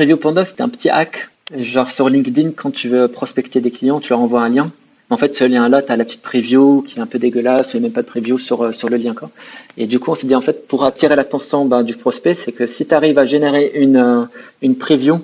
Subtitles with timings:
[0.00, 1.28] Preview Panda, c'était un petit hack.
[1.54, 4.72] Genre sur LinkedIn, quand tu veux prospecter des clients, tu leur envoies un lien.
[5.10, 7.80] En fait, ce lien-là, tu as la petite preview qui est un peu dégueulasse, a
[7.80, 9.12] même pas de preview sur, euh, sur le lien.
[9.12, 9.28] Quoi.
[9.76, 12.52] Et du coup, on s'est dit, en fait, pour attirer l'attention ben, du prospect, c'est
[12.52, 14.24] que si tu arrives à générer une, euh,
[14.62, 15.18] une preview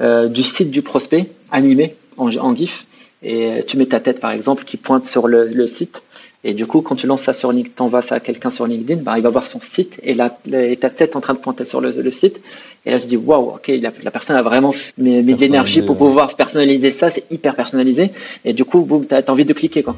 [0.00, 2.84] euh, du site du prospect, animé en, en GIF,
[3.22, 6.02] et tu mets ta tête, par exemple, qui pointe sur le, le site,
[6.48, 9.02] et du coup, quand tu lances ça sur LinkedIn, t'envoies ça à quelqu'un sur LinkedIn,
[9.02, 11.80] bah, il va voir son site et, la, ta tête en train de pointer sur
[11.80, 12.40] le, le site.
[12.84, 15.82] Et là, je dis, waouh, ok, la, la, personne a vraiment mis, mis de l'énergie
[15.82, 17.10] pour pouvoir personnaliser ça.
[17.10, 18.12] C'est hyper personnalisé.
[18.44, 19.96] Et du coup, boum, t'as as envie de cliquer, quoi.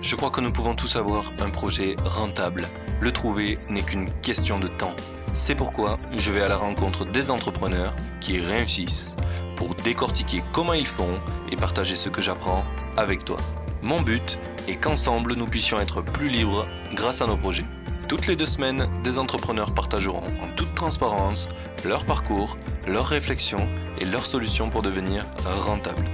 [0.00, 2.68] Je crois que nous pouvons tous avoir un projet rentable.
[3.02, 4.94] Le trouver n'est qu'une question de temps.
[5.34, 9.16] C'est pourquoi je vais à la rencontre des entrepreneurs qui réussissent
[9.54, 11.20] pour décortiquer comment ils font
[11.52, 12.64] et partager ce que j'apprends
[12.96, 13.36] avec toi.
[13.82, 17.64] Mon but est qu'ensemble nous puissions être plus libres grâce à nos projets.
[18.08, 21.48] Toutes les deux semaines, des entrepreneurs partageront en toute transparence
[21.84, 23.68] leur parcours, leurs réflexions
[24.00, 25.24] et leurs solutions pour devenir
[25.64, 26.04] rentables.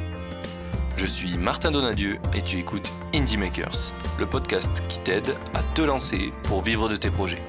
[0.97, 5.83] Je suis Martin Donadieu et tu écoutes Indie Makers, le podcast qui t'aide à te
[5.83, 7.43] lancer pour vivre de tes projets.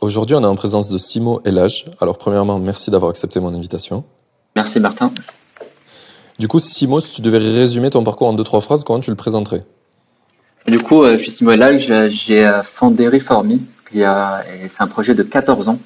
[0.00, 1.84] Aujourd'hui, on est en présence de Simo Elage.
[2.00, 4.04] Alors, premièrement, merci d'avoir accepté mon invitation.
[4.56, 5.12] Merci Martin.
[6.38, 9.10] Du coup, Simo, si tu devais résumer ton parcours en deux, trois phrases, comment tu
[9.10, 9.64] le présenterais?
[10.66, 15.22] Du coup, euh, je suis Simo Elage, j'ai euh, fondé Reformi, c'est un projet de
[15.22, 15.78] 14 ans.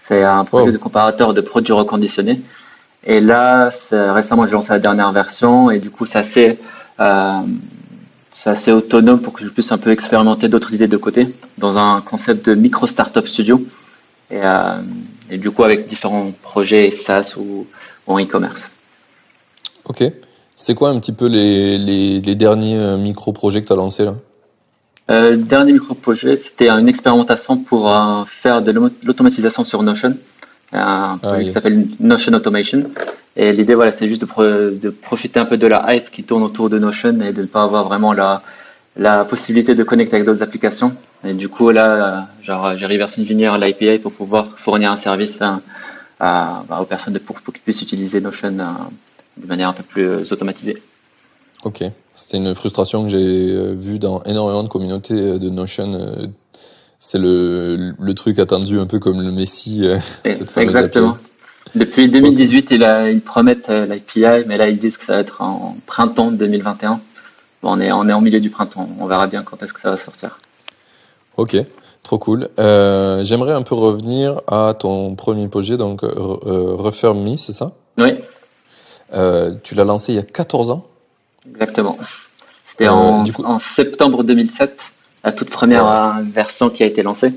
[0.00, 2.40] C'est un projet de comparateur de produits reconditionnés.
[3.04, 6.58] Et là, récemment, j'ai lancé la dernière version et du coup, c'est assez,
[7.00, 7.40] euh,
[8.44, 12.00] assez autonome pour que je puisse un peu expérimenter d'autres idées de côté dans un
[12.00, 13.64] concept de micro startup studio.
[14.30, 14.80] Et, euh,
[15.30, 17.66] et du coup, avec différents projets SaaS ou,
[18.06, 18.70] ou en e-commerce.
[19.88, 20.04] Ok.
[20.54, 24.04] C'est quoi un petit peu les, les, les derniers euh, micro-projets que tu as lancés
[24.04, 24.16] là?
[25.10, 30.16] Euh, dernier micro-projet, c'était une expérimentation pour euh, faire de l'automatisation sur Notion,
[30.72, 32.90] un ah, qui s'appelle Notion Automation.
[33.34, 36.42] Et l'idée, voilà, c'est juste de, de, profiter un peu de la hype qui tourne
[36.42, 38.42] autour de Notion et de ne pas avoir vraiment la,
[38.96, 40.92] la possibilité de connecter avec d'autres applications.
[41.24, 45.60] Et du coup, là, genre, j'ai reversé engineer l'API pour pouvoir fournir un service à,
[46.20, 48.58] à, aux personnes pour, pour qu'ils puissent utiliser Notion
[49.40, 50.82] de manière un peu plus euh, automatisée.
[51.64, 51.82] Ok,
[52.14, 56.30] c'était une frustration que j'ai euh, vue dans énormément de communautés euh, de Notion.
[57.00, 59.86] C'est le, le truc attendu un peu comme le Messi.
[60.56, 61.16] Exactement.
[61.74, 65.76] Depuis 2018, ils, ils promettent l'API, mais là ils disent que ça va être en
[65.86, 67.00] printemps 2021.
[67.62, 69.80] Bon, on est, on est en milieu du printemps, on verra bien quand est-ce que
[69.80, 70.38] ça va sortir.
[71.36, 71.56] Ok,
[72.02, 72.48] trop cool.
[72.58, 77.72] Euh, J'aimerais un peu revenir à ton premier projet, donc euh, Refer Me, c'est ça?
[77.98, 78.14] Oui.
[79.14, 80.86] Euh, tu l'as lancé il y a 14 ans
[81.50, 81.98] Exactement.
[82.66, 84.90] C'était euh, en, en, septembre 2007,
[85.24, 87.32] la toute première euh, version qui a été lancée.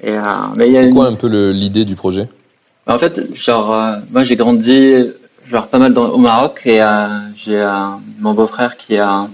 [0.00, 2.28] C'est quoi un peu l'idée du projet?
[2.86, 3.76] Bah, En fait, genre,
[4.10, 5.08] moi j'ai grandi
[5.46, 6.80] genre pas mal dans, au Maroc et
[7.36, 7.66] j'ai
[8.20, 9.28] mon beau-frère qui est un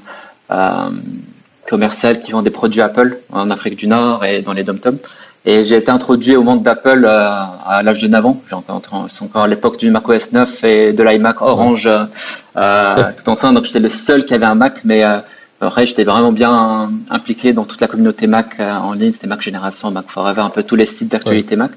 [1.68, 4.98] commercial qui vend des produits Apple en Afrique du Nord et dans les dom-toms.
[5.46, 7.28] Et j'ai été introduit au monde d'Apple euh,
[7.66, 8.40] à l'âge de 9 ans.
[8.48, 13.56] C'est encore à l'époque du Mac OS 9 et de l'iMac Orange euh, tout ensemble.
[13.56, 15.18] Donc j'étais le seul qui avait un Mac, mais euh,
[15.60, 19.12] après j'étais vraiment bien impliqué dans toute la communauté Mac euh, en ligne.
[19.12, 21.72] C'était Mac Génération, Mac Forever, un peu tous les sites d'actualité Mac.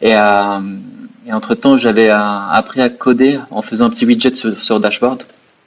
[0.00, 0.60] Et, euh,
[1.26, 5.24] et entre temps, j'avais appris à coder en faisant un petit widget sur, sur Dashboard,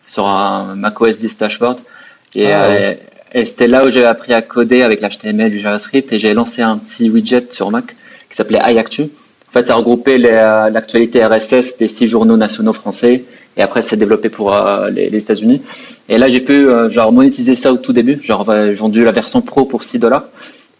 [0.07, 1.77] sur un Mac OS 10 Dashboard.
[2.33, 2.93] Et, ah,
[3.33, 6.61] et c'était là où j'ai appris à coder avec l'HTML, du JavaScript, et j'ai lancé
[6.61, 7.95] un petit widget sur Mac
[8.29, 9.03] qui s'appelait iActu.
[9.03, 13.23] En fait, ça regroupait euh, l'actualité RSS des six journaux nationaux français,
[13.57, 15.61] et après, c'est développé pour euh, les, États-Unis.
[16.09, 18.19] Et là, j'ai pu euh, genre monétiser ça au tout début.
[18.23, 20.25] Genre, j'ai vendu la version pro pour 6 dollars.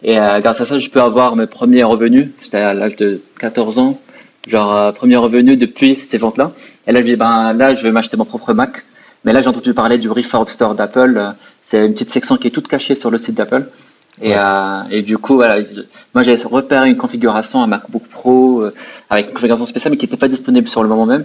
[0.02, 2.26] Et grâce à ça, je peux avoir mes premiers revenus.
[2.42, 3.98] J'étais à l'âge de 14 ans.
[4.46, 6.52] Genre, premiers revenus depuis ces ventes-là.
[6.86, 8.84] Et là, je dis, ben là, je vais m'acheter mon propre Mac.
[9.24, 11.32] Mais là, j'ai entendu parler du Reform Store d'Apple.
[11.62, 13.68] C'est une petite section qui est toute cachée sur le site d'Apple.
[14.20, 15.60] Et, euh, et, du coup, voilà,
[16.14, 18.74] moi j'ai repéré une configuration, un MacBook Pro euh,
[19.10, 21.24] avec une configuration spéciale, mais qui n'était pas disponible sur le moment même.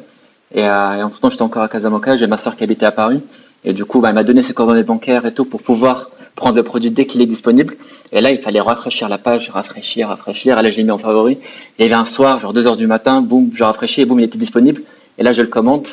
[0.56, 2.92] Et, euh, et entre temps, j'étais encore à Casablanca, j'ai ma soeur qui habitait à
[2.92, 3.22] Paris.
[3.63, 6.56] Et du coup, bah, elle m'a donné ses coordonnées bancaires et tout pour pouvoir prendre
[6.56, 7.75] le produit dès qu'il est disponible.
[8.12, 10.57] Et là, il fallait rafraîchir la page, rafraîchir, rafraîchir.
[10.57, 11.34] Et là, je l'ai mis en favori.
[11.34, 11.40] Et
[11.80, 14.19] il y avait un soir, genre 2 heures du matin, boum, je rafraîchis et boum,
[14.19, 14.81] il était disponible.
[15.18, 15.90] Et là, je le commande.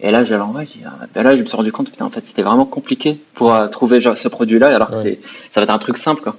[0.00, 2.26] Et là, je l'envoie, ah, ben là, je me suis rendu compte, putain, en fait,
[2.26, 5.20] c'était vraiment compliqué pour euh, trouver genre, ce produit-là, alors que c'est,
[5.50, 6.36] ça va être un truc simple, quoi.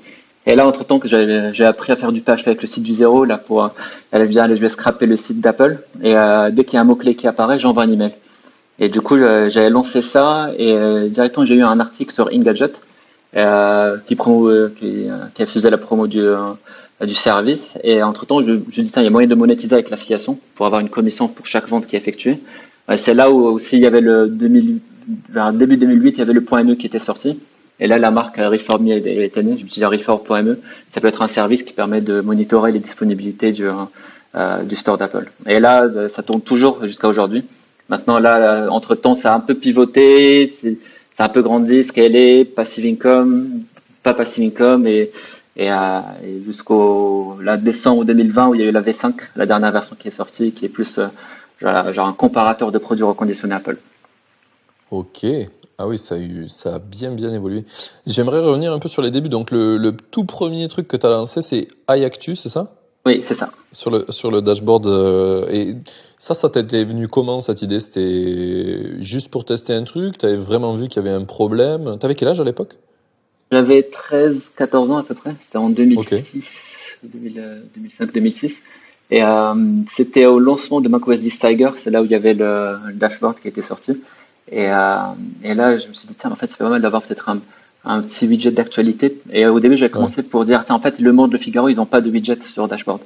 [0.47, 2.93] Et là, entre temps, que j'ai appris à faire du PHP avec le site du
[2.93, 3.71] zéro, là, pour,
[4.11, 6.85] elle vient, je vais scraper le site d'Apple, et euh, dès qu'il y a un
[6.85, 8.11] mot-clé qui apparaît, j'envoie un email.
[8.77, 12.73] Et du coup, j'avais lancé ça, et euh, directement, j'ai eu un article sur Engadget,
[13.35, 16.21] euh, qui, promo, qui, qui, faisait la promo du,
[17.01, 17.79] du service.
[17.83, 20.81] Et entre-temps, je, je dis, il y a moyen de monétiser avec l'affiliation pour avoir
[20.81, 22.39] une commission pour chaque vente qui est effectuée.
[22.97, 24.79] C'est là où aussi il y avait le 2000,
[25.29, 27.39] vers début 2008, il y avait le .me qui était sorti.
[27.79, 29.31] Et là, la marque Reform est née.
[29.35, 30.59] Je me Reform.me.
[30.89, 34.97] Ça peut être un service qui permet de monitorer les disponibilités du, euh, du store
[34.97, 35.29] d'Apple.
[35.45, 37.43] Et là, ça tourne toujours jusqu'à aujourd'hui.
[37.89, 40.77] Maintenant, là, entre temps, ça a un peu pivoté, c'est
[41.19, 43.63] un peu grandi, scalé, passive income,
[44.03, 45.11] pas passive income et
[45.57, 45.99] et, euh,
[46.45, 50.11] jusqu'au décembre 2020 où il y a eu la V5, la dernière version qui est
[50.11, 51.07] sortie, qui est plus euh,
[51.59, 53.77] genre, un comparateur de produits reconditionnés Apple.
[54.91, 55.25] Ok.
[55.77, 57.65] Ah oui, ça a, eu, ça a bien bien évolué.
[58.07, 59.29] J'aimerais revenir un peu sur les débuts.
[59.29, 62.73] Donc le, le tout premier truc que tu as lancé, c'est iActu, c'est ça?
[63.05, 63.51] Oui, c'est ça.
[63.71, 64.87] Sur le, sur le dashboard.
[64.87, 65.75] Euh, et
[66.17, 67.79] ça, ça t'était venu comment cette idée?
[67.79, 70.17] C'était juste pour tester un truc?
[70.17, 71.97] Tu avais vraiment vu qu'il y avait un problème?
[71.99, 72.77] Tu avais quel âge à l'époque?
[73.51, 75.35] J'avais 13, 14 ans à peu près.
[75.39, 78.55] C'était en 2006, 2005, 2006.
[79.11, 79.53] Et euh,
[79.91, 81.69] c'était au lancement de macOS 10 Tiger.
[81.77, 84.01] C'est là où il y avait le, dashboard qui était sorti.
[84.51, 84.95] Et, euh,
[85.43, 87.39] et, là, je me suis dit, tiens, en fait, c'est pas mal d'avoir peut-être un,
[87.83, 89.19] un, petit widget d'actualité.
[89.31, 91.75] Et au début, j'avais commencé pour dire, tiens, en fait, Le Monde, Le Figaro, ils
[91.77, 93.01] n'ont pas de widget sur le dashboard.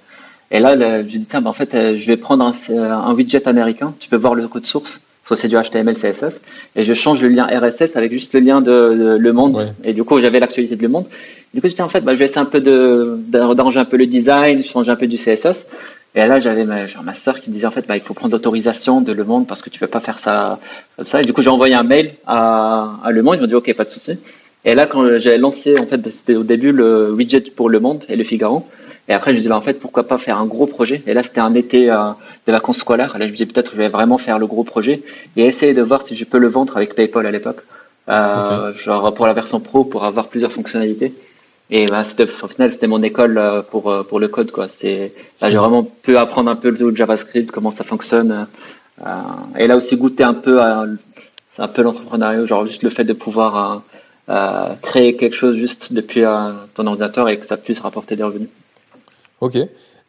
[0.51, 2.53] Et là, je me suis dit, tiens, ben, en fait, euh, je vais prendre un,
[2.81, 3.93] un widget américain.
[3.99, 5.01] Tu peux voir le code source
[5.35, 6.41] c'est du HTML, CSS,
[6.75, 10.03] et je change le lien RSS avec juste le lien de, Le Monde, et du
[10.03, 11.05] coup j'avais l'actualité de Le Monde.
[11.53, 13.97] Du coup, j'étais en fait, bah, je vais essayer un peu de d'arranger un peu
[13.97, 15.65] le design, changer un peu du CSS.
[16.15, 18.13] Et là, j'avais ma, genre, ma soeur qui me disait en fait, bah, il faut
[18.13, 20.59] prendre l'autorisation de Le Monde parce que tu peux pas faire ça
[20.97, 21.21] comme ça.
[21.21, 23.35] Et du coup, j'ai envoyé un mail à, à Le Monde.
[23.37, 24.19] Ils m'ont dit ok, pas de souci.
[24.65, 28.03] Et là, quand j'ai lancé, en fait, c'était au début le widget pour Le Monde
[28.09, 28.67] et Le Figaro.
[29.07, 31.01] Et après, je me dis, bah, en fait, pourquoi pas faire un gros projet?
[31.07, 32.11] Et là, c'était un été euh,
[32.45, 33.17] de vacances scolaires.
[33.17, 35.01] Là, je me dis, peut-être, je vais vraiment faire le gros projet
[35.35, 37.61] et essayer de voir si je peux le vendre avec PayPal à l'époque.
[38.09, 41.13] Euh, Genre pour la version pro, pour avoir plusieurs fonctionnalités.
[41.71, 44.51] Et bah, c'était, au final, c'était mon école euh, pour, euh, pour le code.
[44.51, 44.67] Quoi.
[44.67, 48.47] C'est, là, j'ai vraiment pu apprendre un peu le JavaScript, comment ça fonctionne.
[49.01, 49.05] Euh,
[49.57, 50.85] et là aussi, goûter un peu à
[51.61, 53.83] un peu l'entrepreneuriat, genre juste le fait de pouvoir
[54.29, 56.23] euh, créer quelque chose juste depuis
[56.73, 58.47] ton ordinateur et que ça puisse rapporter des revenus.
[59.41, 59.57] Ok.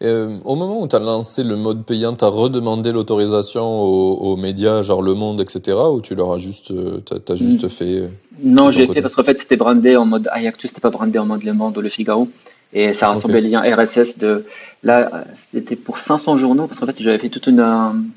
[0.02, 4.36] Euh, au moment où tu as lancé le mode payant, tu as redemandé l'autorisation aux,
[4.36, 7.68] médias, genre Le Monde, etc., ou tu leur as juste, euh, as, juste mm.
[7.68, 8.08] fait euh,
[8.42, 11.26] Non, j'ai fait parce qu'en fait, c'était brandé en mode iActu, c'était pas brandé en
[11.26, 12.28] mode Le Monde ou Le Figaro.
[12.72, 14.44] Et ça rassemblait les liens RSS de.
[14.84, 17.62] Là, c'était pour 500 journaux, parce qu'en fait, j'avais fait toute une,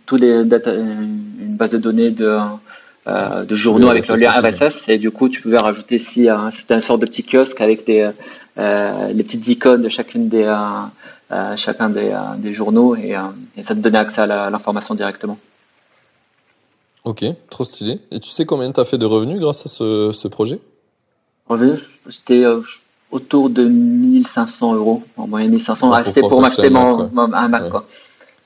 [0.06, 2.38] tous les data, une base de données de,
[3.08, 6.82] de journaux avec le lien RSS, et du coup, tu pouvais rajouter si c'était une
[6.82, 8.12] sorte de petit kiosque avec des,
[8.58, 10.46] les petites icônes de chacune des
[11.58, 13.22] chacun des, euh, des journaux et, euh,
[13.58, 15.38] et, ça te donnait accès à l'information directement.
[17.04, 18.00] Ok, trop stylé.
[18.12, 20.60] Et tu sais combien tu as fait de revenus grâce à ce, ce projet?
[21.48, 22.62] Revenus, c'était euh,
[23.12, 25.92] autour de 1500 euros, en moyenne 1500.
[25.92, 27.70] Ah, c'était pour m'acheter mon, un Mac.
[27.70, 27.86] Quoi.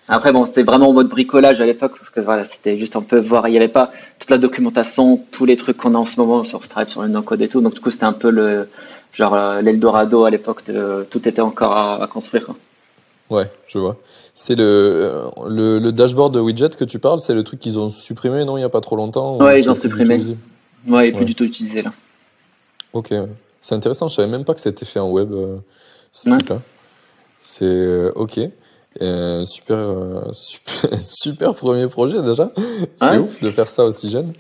[0.07, 3.01] Après, bon, c'était vraiment en mode bricolage à l'époque, parce que voilà, c'était juste un
[3.01, 6.05] peu voir, il n'y avait pas toute la documentation, tous les trucs qu'on a en
[6.05, 7.61] ce moment sur Stripe, sur le no-code et tout.
[7.61, 8.69] Donc, du coup, c'était un peu le,
[9.13, 10.63] genre, l'Eldorado à l'époque,
[11.11, 12.45] tout était encore à, à construire.
[12.45, 12.55] Quoi.
[13.29, 13.97] Ouais, je vois.
[14.33, 17.89] C'est le, le, le, dashboard de widget que tu parles, c'est le truc qu'ils ont
[17.89, 20.21] supprimé, non, il n'y a pas trop longtemps Ouais, ils ont supprimé.
[20.87, 21.91] Ouais, il n'est plus du tout utilisé là.
[22.93, 23.13] Ok,
[23.61, 25.57] c'est intéressant, je savais même pas que c'était fait en web, euh,
[26.11, 26.29] ce.
[27.39, 28.39] C'est euh, ok.
[29.01, 29.77] Euh, super,
[30.31, 32.51] super, super, premier projet déjà.
[32.95, 34.33] C'est ouf de faire ça aussi jeune.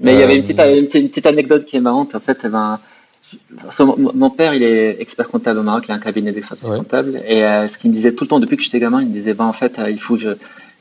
[0.00, 2.14] Mais il y avait une petite, une petite, anecdote qui est marrante.
[2.14, 2.80] En fait, eh ben,
[3.96, 7.20] mon père, il est expert comptable au Maroc, il a un cabinet d'expertise comptable.
[7.26, 9.12] Et euh, ce qu'il me disait tout le temps, depuis que j'étais gamin, il me
[9.12, 10.30] disait, bah, en fait, euh, il faut, je,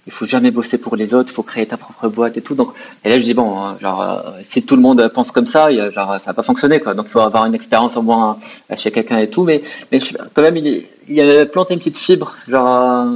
[0.08, 2.56] il faut jamais bosser pour les autres, il faut créer ta propre boîte et tout.
[2.56, 5.46] Donc, et là, je dis, bon, hein, genre, euh, si tout le monde pense comme
[5.46, 6.94] ça, genre, ça va pas fonctionner, quoi.
[6.94, 8.38] Donc, il faut avoir une expérience au moins
[8.76, 9.44] chez quelqu'un et tout.
[9.44, 10.00] Mais, mais
[10.34, 13.08] quand même, il, il avait planté une petite fibre, genre,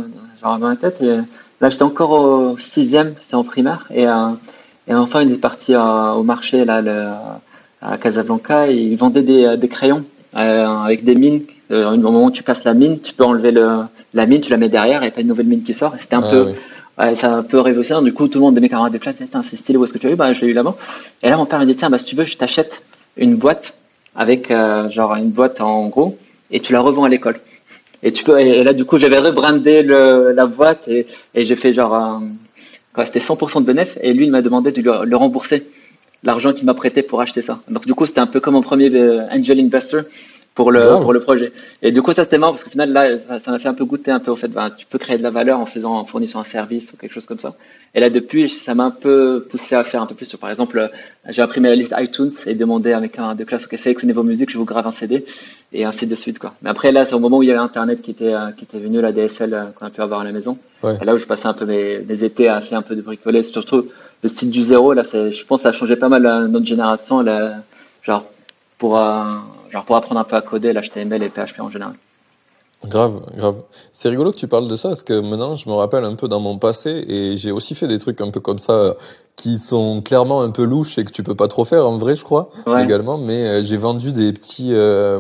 [0.42, 1.02] genre dans la tête.
[1.02, 1.18] Et
[1.62, 3.88] là, j'étais encore au sixième, c'est en primaire.
[3.94, 4.06] Et,
[4.88, 7.08] et enfin, il est parti au marché, là, le,
[7.86, 10.04] à Casablanca et ils vendaient des, euh, des crayons
[10.36, 11.44] euh, avec des mines.
[11.72, 13.80] Euh, au moment où tu casses la mine, tu peux enlever le,
[14.14, 15.94] la mine, tu la mets derrière et tu as une nouvelle mine qui sort.
[15.98, 16.54] C'était un ah peu.
[16.98, 18.04] Ouais, ça a un peu révolutionnaire.
[18.04, 19.94] Du coup, tout le monde de mes camarades de classe disait, c'est stylé, où est-ce
[19.94, 20.76] que tu as eu Bah, je l'ai eu là-bas.
[21.24, 22.84] Et là, mon père me dit, tiens, bah, si tu veux, je t'achète
[23.18, 23.78] une boîte
[24.16, 24.50] avec,
[24.92, 26.18] genre, une boîte en gros,
[26.52, 27.38] et tu la revends à l'école.
[28.02, 31.58] Et tu peux, et là, du coup, j'avais rebrandé le, la boîte et, et j'ai
[31.58, 32.22] fait genre,
[33.04, 35.66] c'était 100% de bénéfice et lui, il m'a demandé de le rembourser
[36.26, 37.60] l'argent qu'il m'a prêté pour acheter ça.
[37.70, 40.02] Donc du coup, c'était un peu comme mon premier euh, angel investor.
[40.56, 41.52] pour le pour le projet.
[41.82, 43.84] Et du coup, ça c'était marrant parce qu'au final là, ça m'a fait un peu
[43.84, 46.06] goûter un peu au fait, ben, tu peux créer de la valeur en faisant en
[46.06, 47.56] fournissant un service ou quelque chose comme ça.
[47.94, 50.34] Et là depuis, ça m'a un peu poussé à faire un peu plus.
[50.38, 50.90] Par exemple,
[51.28, 54.24] j'ai imprimé la liste iTunes et demandé à mes camarades de classe ok sélectionnez vos
[54.24, 55.26] musiques, je vous grave un CD
[55.74, 56.54] et ainsi de suite quoi.
[56.62, 58.80] Mais après là, c'est au moment où il y avait Internet qui était qui était
[58.80, 60.58] venu la DSL euh, qu'on a pu avoir à la maison.
[61.02, 63.02] Et là où je passais un peu mes, mes étés à assez un peu de
[63.02, 63.88] bricoler, surtout
[64.26, 67.22] le site du zéro là, je pense ça a changé pas mal euh, notre génération.
[67.22, 67.62] Là,
[68.02, 68.24] genre
[68.78, 71.96] pour genre pour apprendre un peu à coder l'HTML et PHP en général.
[72.84, 73.62] Grave, grave.
[73.94, 76.28] C'est rigolo que tu parles de ça parce que maintenant je me rappelle un peu
[76.28, 78.94] dans mon passé et j'ai aussi fait des trucs un peu comme ça euh,
[79.36, 82.16] qui sont clairement un peu louches et que tu peux pas trop faire en vrai,
[82.16, 83.18] je crois, également.
[83.18, 85.20] Mais euh, j'ai vendu des petits, euh,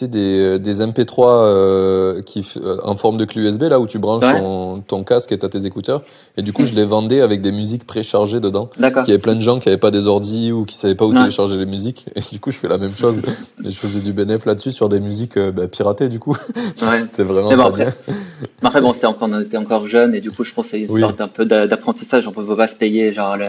[0.00, 3.86] sais, des, euh, des MP3 euh, qui, euh, en forme de clé USB, là où
[3.86, 6.02] tu branches ton, ton casque et t'as tes écouteurs.
[6.36, 6.66] Et du coup, hmm.
[6.66, 8.68] je les vendais avec des musiques préchargées dedans.
[8.78, 10.94] Parce qu'il y avait plein de gens qui avaient pas des ordi ou qui savaient
[10.94, 12.06] pas où télécharger les musiques.
[12.16, 13.22] Et du coup, je fais la même chose.
[13.64, 16.36] et je faisais du bénéf là-dessus sur des musiques bah, piratées, du coup.
[16.82, 17.00] Ouais.
[17.04, 17.94] C'était vraiment pas après, bien.
[18.62, 20.80] après, bon, c'était encore, on était encore jeune et du coup, je pense que c'est
[20.80, 22.26] une sorte un peu d'apprentissage.
[22.26, 23.46] On peut pas se payer, genre, le,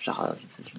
[0.00, 0.28] genre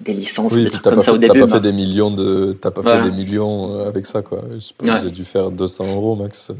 [0.00, 1.32] des licences oui, des trucs comme ça au début.
[1.38, 4.42] T'as pas fait des millions de, t'as pas fait des millions euh, avec ça, quoi.
[4.52, 6.52] Je pense j'ai dû faire 200 euros max.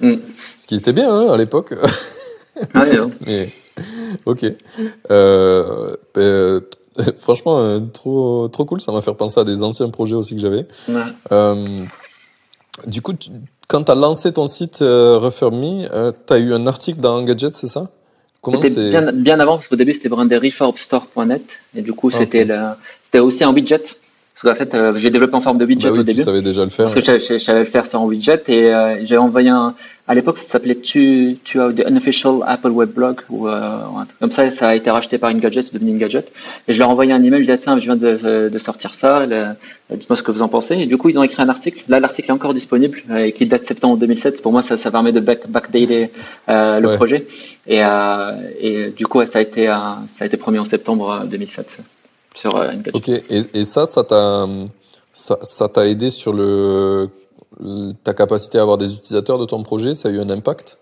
[0.00, 0.14] Mm.
[0.56, 1.74] Ce qui était bien, hein, à l'époque.
[2.74, 3.52] Ah, ouais, Mais,
[4.26, 4.44] ok.
[5.10, 6.60] Euh, euh,
[7.16, 8.80] franchement, euh, trop, trop cool.
[8.80, 10.66] Ça m'a fait penser à des anciens projets aussi que j'avais.
[11.30, 11.84] Euh,
[12.86, 13.30] du coup, tu,
[13.68, 17.90] quand t'as lancé ton site Referme euh, t'as eu un article dans Engadget, c'est ça?
[18.62, 21.42] C'était bien, bien, avant, parce qu'au début, c'était brandé reformstore.net.
[21.76, 22.46] Et du coup, c'était
[23.02, 23.96] c'était aussi un widget.
[24.34, 26.20] Parce qu'en fait, euh, j'ai développé en forme de widget bah au début.
[26.20, 26.86] Tu savais déjà le faire.
[26.86, 28.42] Parce que je savais le faire sur un widget.
[28.48, 29.74] Et euh, j'ai envoyé un,
[30.08, 33.78] à l'époque, ça s'appelait tu, tu as the unofficial Apple web blog ou, euh,
[34.20, 34.50] comme ça.
[34.50, 36.24] Ça a été racheté par Engadget, c'est devenu Engadget.
[36.66, 37.44] Et je leur ai envoyé un email.
[37.44, 39.26] Je dit tiens, je viens de, de sortir ça.
[39.90, 40.76] Dites-moi ce que vous en pensez.
[40.76, 41.84] Et du coup, ils ont écrit un article.
[41.88, 44.40] Là, l'article est encore disponible euh, et qui date septembre 2007.
[44.40, 46.10] Pour moi, ça, ça permet de back, backdater
[46.48, 47.26] euh, le projet.
[47.66, 51.76] Et, euh, et du coup, ça a été ça a été promis en septembre 2007
[52.34, 52.54] sur.
[52.94, 53.08] Ok.
[53.08, 53.22] Et,
[53.54, 54.46] et ça, ça t'a
[55.12, 57.10] ça, ça t'a aidé sur le
[58.02, 60.78] ta capacité à avoir des utilisateurs de ton projet, ça a eu un impact?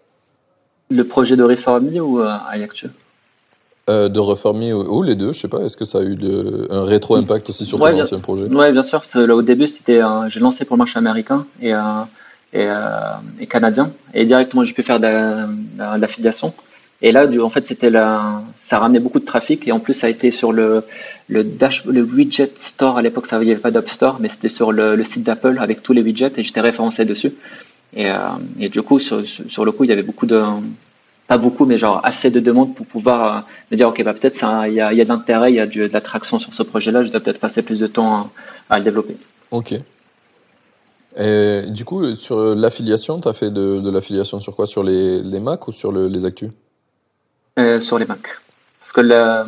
[0.90, 2.36] Le projet de Reformi ou euh,
[3.88, 5.60] euh, De Reformi ou, les deux, je sais pas.
[5.60, 8.46] Est-ce que ça a eu de, un rétro-impact aussi sur ton ancien projet?
[8.50, 9.02] Oui, bien sûr.
[9.14, 11.78] Là, au début, c'était j'ai lancé pour le marché américain et, euh,
[12.52, 12.80] et, euh,
[13.38, 13.92] et, canadien.
[14.14, 16.52] Et directement, j'ai pu faire de, de l'affiliation.
[17.02, 20.10] Et là, en fait, c'était ça ramenait beaucoup de trafic et en plus, ça a
[20.10, 20.84] été sur le,
[21.30, 22.98] widget store.
[22.98, 25.82] À l'époque, ça n'y avait pas d'App Store, mais c'était sur le, site d'Apple avec
[25.82, 27.32] tous les widgets et j'étais référencé dessus.
[27.96, 30.42] Et, euh, du coup, sur, le coup, il y avait beaucoup de,
[31.26, 33.40] pas beaucoup, mais genre assez de demandes pour pouvoir euh,
[33.70, 35.88] me dire, ok, bah peut-être il y a, y de l'intérêt, il y a de,
[35.90, 37.02] l'attraction sur ce projet-là.
[37.02, 38.30] Je dois peut-être passer plus de temps
[38.68, 39.16] à, le développer.
[39.50, 39.74] Ok.
[41.16, 44.66] Et du coup, sur l'affiliation, tu as fait de, l'affiliation sur quoi?
[44.66, 46.50] Sur les, les Mac ou sur le, les Actus?
[47.58, 48.20] Euh, sur les Mac.
[48.80, 49.44] Parce que le,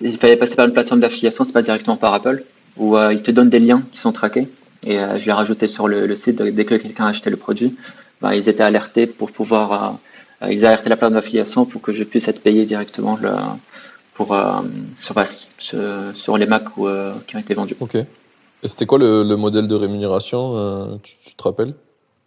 [0.00, 2.44] il fallait passer par une plateforme d'affiliation, c'est pas directement par Apple,
[2.76, 4.48] où euh, ils te donnent des liens qui sont traqués.
[4.86, 7.76] Et euh, je l'ai rajouté sur le, site dès que quelqu'un a acheté le produit.
[8.20, 9.98] Bah, ils étaient alertés pour pouvoir.
[10.48, 13.30] ils alertaient la plateforme d'affiliation pour que je puisse être payé directement le,
[14.14, 14.36] pour,
[14.96, 15.26] sur, bah,
[15.58, 16.88] sur, les Mac où,
[17.26, 17.76] qui ont été vendus.
[17.80, 17.96] Ok.
[17.96, 21.74] Et c'était quoi le, modèle de rémunération tu, te rappelles?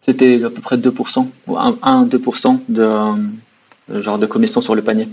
[0.08, 3.14] C'était à peu près 2%, ou 1-2% de euh,
[3.90, 5.08] genre de commission sur le panier.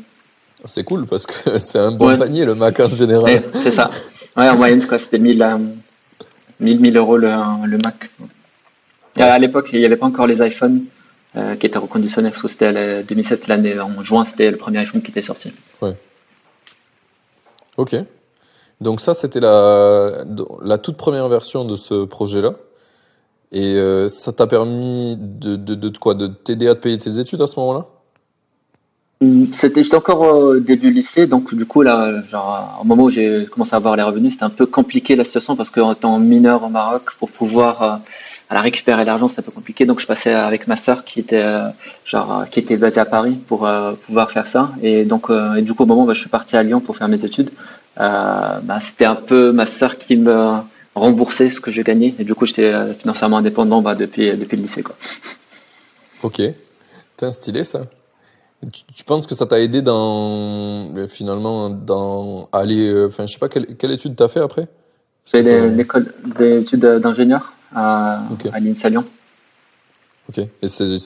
[0.65, 3.43] C'est cool parce que c'est un bon panier le Mac en général.
[3.55, 3.91] c'est ça.
[4.37, 5.47] Ouais, en moyenne, c'était 1000,
[6.61, 7.31] 1000, euros le,
[7.67, 8.11] le Mac.
[9.17, 10.83] À l'époque, il n'y avait pas encore les iPhones
[11.37, 15.03] euh, qui étaient reconditionnés parce que c'était 2007, l'année en juin, c'était le premier iPhone
[15.03, 15.53] qui était sorti.
[15.81, 15.97] Ouais.
[17.77, 17.95] Ok.
[18.81, 20.25] Donc ça, c'était la,
[20.63, 22.55] la toute première version de ce projet-là.
[23.53, 26.15] Et euh, ça t'a permis de, de, de, quoi?
[26.15, 27.87] De t'aider à te payer tes études à ce moment-là?
[29.53, 33.47] C'était j'étais encore au début lycée, donc du coup là, genre au moment où j'ai
[33.47, 36.65] commencé à avoir les revenus, c'était un peu compliqué la situation parce qu'en étant mineur
[36.65, 37.97] au Maroc, pour pouvoir euh,
[38.51, 39.87] à la récupérer l'argent, c'était un peu compliqué.
[39.87, 41.69] Donc je passais avec ma sœur qui était euh,
[42.05, 44.73] genre qui était basée à Paris pour euh, pouvoir faire ça.
[44.83, 46.97] Et donc et du coup au moment où bah, je suis parti à Lyon pour
[46.97, 47.51] faire mes études,
[47.97, 50.57] bah, c'était un peu ma sœur qui me
[50.95, 52.15] remboursait ce que je gagnais.
[52.19, 54.97] Et du coup j'étais financièrement indépendant bah, depuis depuis le lycée quoi.
[56.23, 56.41] Ok,
[57.17, 57.83] t'es stylé ça.
[58.73, 63.39] Tu, penses que ça t'a aidé dans euh, finalement dans aller euh, enfin je sais
[63.39, 64.69] pas quelle, quelle étude t'as fait après?
[65.27, 69.05] J'ai fait l'école d'études d'ingénieur à, à l'INSA Lyon.
[70.29, 70.39] Ok.
[70.63, 70.97] Et c'est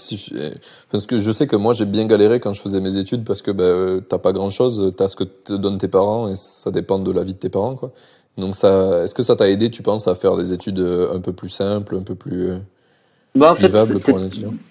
[0.90, 3.42] parce que je sais que moi j'ai bien galéré quand je faisais mes études parce
[3.42, 6.70] que ben, t'as pas grand chose, t'as ce que te donnent tes parents et ça
[6.70, 7.92] dépend de la vie de tes parents quoi.
[8.38, 11.20] Donc ça, est-ce que ça t'a aidé, tu penses, à faire des études euh, un
[11.20, 12.52] peu plus simples, un peu plus
[13.34, 13.68] bah, en fait,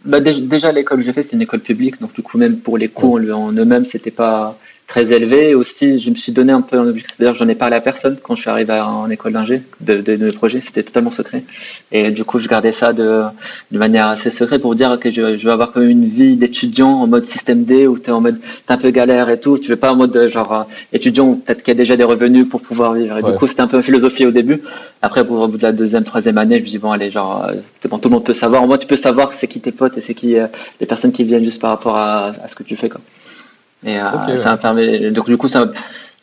[0.05, 2.77] bah, déjà, l'école que j'ai fait, c'est une école publique, donc du coup, même pour
[2.77, 5.53] les cours en eux-mêmes, c'était pas très élevé.
[5.53, 8.17] aussi, je me suis donné un peu un objectif, c'est-à-dire j'en ai parlé à personne
[8.23, 11.43] quand je suis arrivé en école d'ingé de, de, de, mes projets, c'était totalement secret.
[11.91, 13.23] Et du coup, je gardais ça de,
[13.71, 16.37] de manière assez secrète pour dire que je, je vais avoir quand même une vie
[16.37, 19.39] d'étudiant en mode système D où tu es en mode t'es un peu galère et
[19.39, 19.57] tout.
[19.57, 20.63] Tu veux pas en mode genre euh,
[20.93, 23.17] étudiant peut-être qu'il y a déjà des revenus pour pouvoir vivre.
[23.17, 24.61] Et du coup, c'était un peu philosophie au début.
[25.01, 27.45] Après, pour au bout de la deuxième, troisième année, je me dis bon, allez, genre,
[27.49, 28.65] euh, bon, tout le monde peut savoir.
[28.65, 30.47] Moi, tu peux savoir c'est qui tes potes et c'est qui euh,
[30.79, 33.01] les personnes qui viennent juste par rapport à, à ce que tu fais, quoi.
[33.85, 35.11] Et euh, ça me permet.
[35.11, 35.69] Donc du coup, ça,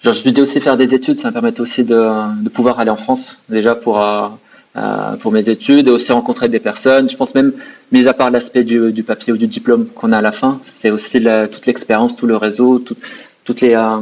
[0.03, 2.81] genre, je me dis aussi faire des études, ça me permet aussi de, de pouvoir
[2.81, 4.29] aller en France déjà pour euh,
[4.77, 7.09] euh, pour mes études et aussi rencontrer des personnes.
[7.09, 7.53] Je pense même,
[7.93, 10.61] mis à part l'aspect du, du, papier ou du diplôme qu'on a à la fin,
[10.67, 12.97] c'est aussi la, toute l'expérience, tout le réseau, tout,
[13.45, 13.99] toutes les euh,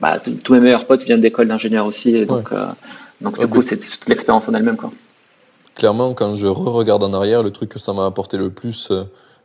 [0.00, 2.66] bah, tous mes meilleurs potes viennent d'école d'ingénieur aussi, et donc euh,
[3.20, 4.90] donc du coup, c'est toute l'expérience en elle-même quoi.
[5.76, 8.90] Clairement, quand je re-regarde en arrière, le truc que ça m'a apporté le plus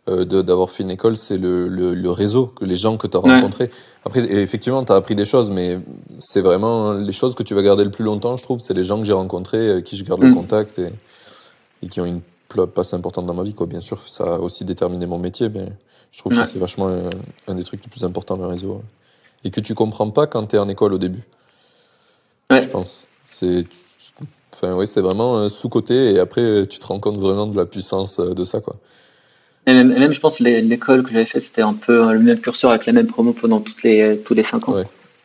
[0.08, 3.20] d'avoir fait une école, c'est le, le, le, réseau, que les gens que tu as
[3.20, 3.72] rencontrés.
[4.06, 5.80] Après, effectivement, tu as appris des choses, mais
[6.18, 8.60] c'est vraiment les choses que tu vas garder le plus longtemps, je trouve.
[8.60, 10.36] C'est les gens que j'ai rencontrés, qui je garde le mm.
[10.36, 10.92] contact et,
[11.82, 12.22] et, qui ont une
[12.68, 13.56] place importante dans ma vie.
[13.56, 13.66] Quoi.
[13.66, 15.66] Bien sûr, ça a aussi déterminé mon métier, mais
[16.12, 16.90] je trouve que c'est vachement
[17.48, 18.84] un, des trucs les plus importants, le réseau.
[19.44, 21.24] Et que tu comprends pas quand tu es en école au début.
[22.52, 22.62] Ouais.
[22.62, 23.08] Je pense.
[23.26, 23.64] C'est.
[24.54, 28.20] Enfin, oui, c'est vraiment sous-côté et après, tu te rends compte vraiment de la puissance
[28.20, 28.76] de ça, quoi.
[29.68, 32.86] Et même, je pense, l'école que j'avais fait, c'était un peu le même curseur avec
[32.86, 34.76] la même promo pendant toutes les, tous les cinq ans.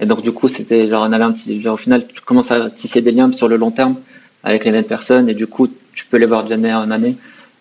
[0.01, 2.51] Et donc, du coup, c'était genre, on avait un petit, genre, au final, tu commences
[2.51, 3.97] à tisser des liens sur le long terme
[4.43, 7.17] avec les mêmes personnes et du coup, tu peux les voir d'année en année.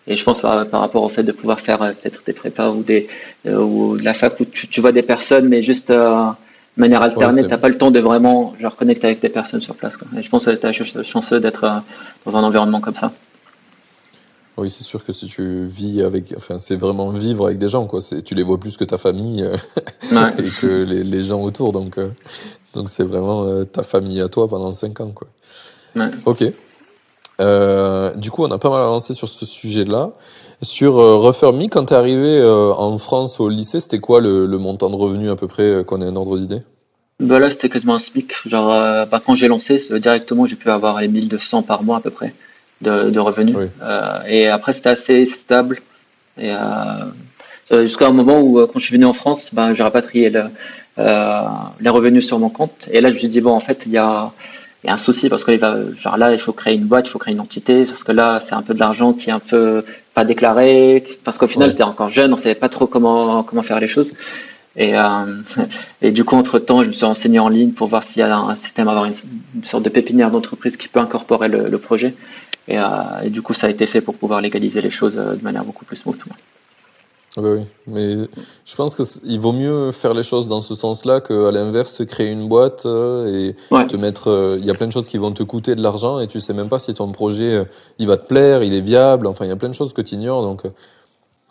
[0.06, 2.70] Et je pense par, par, rapport au fait de pouvoir faire euh, peut-être des prépas
[2.70, 3.06] ou des
[3.46, 6.24] euh, ou de la fac où tu, tu, vois des personnes, mais juste euh,
[6.76, 9.74] de manière alternée, t'as pas le temps de vraiment genre connecter avec des personnes sur
[9.74, 9.98] place.
[9.98, 10.08] Quoi.
[10.18, 11.82] Et je pense que t'as chanceux d'être
[12.24, 13.12] dans un environnement comme ça.
[14.60, 17.86] Oui, c'est sûr que si tu vis avec, enfin, c'est vraiment vivre avec des gens,
[17.86, 18.02] quoi.
[18.02, 19.56] C'est, tu les vois plus que ta famille euh,
[20.38, 22.10] et que les, les, gens autour, donc, euh,
[22.74, 25.28] donc c'est vraiment euh, ta famille à toi pendant cinq ans, quoi.
[25.96, 26.10] Ouais.
[26.26, 26.40] Ok.
[28.20, 30.12] du coup, on a pas mal avancé sur ce sujet-là.
[30.60, 34.90] Sur Refer quand tu es arrivé en France au lycée, c'était quoi le, le, montant
[34.90, 36.60] de revenus à peu près qu'on ait un ordre d'idée?
[37.18, 38.46] Bah là, c'était quasiment un SMIC.
[38.46, 38.68] Genre,
[39.06, 42.34] bah, quand j'ai lancé, directement, j'ai pu avoir les 1200 par mois à peu près
[42.80, 43.56] de, de revenus.
[43.82, 45.80] Euh, et après, c'était assez stable.
[46.38, 49.82] Et euh, jusqu'à un moment où, euh, quand je suis venu en France, ben, j'ai
[49.82, 50.44] rapatrié le,
[50.98, 51.40] euh,
[51.80, 52.88] les revenus sur mon compte.
[52.90, 54.32] Et là, je me suis dit, bon, en fait, il y a,
[54.82, 57.06] il y a un souci parce que va, genre là, il faut créer une boîte,
[57.06, 59.32] il faut créer une entité, parce que là, c'est un peu de l'argent qui est
[59.32, 62.86] un peu pas déclaré, parce qu'au final, tu es encore jeune, on savait pas trop
[62.86, 64.12] comment, comment faire les choses.
[64.76, 65.42] Et, euh,
[66.02, 68.36] et du coup, entre-temps, je me suis renseigné en ligne pour voir s'il y a
[68.36, 69.14] un système, avoir une,
[69.54, 72.14] une sorte de pépinière d'entreprise qui peut incorporer le, le projet.
[72.68, 72.84] Et, euh,
[73.24, 75.64] et, du coup, ça a été fait pour pouvoir légaliser les choses euh, de manière
[75.64, 76.18] beaucoup plus smooth.
[77.36, 78.16] Ah bah oui, mais
[78.66, 82.48] je pense qu'il vaut mieux faire les choses dans ce sens-là qu'à l'inverse, créer une
[82.48, 84.56] boîte et te mettre.
[84.58, 86.54] Il y a plein de choses qui vont te coûter de l'argent et tu sais
[86.54, 87.64] même pas si ton projet
[88.00, 89.28] il va te plaire, il est viable.
[89.28, 90.42] Enfin, il y a plein de choses que tu ignores.
[90.42, 90.62] Donc,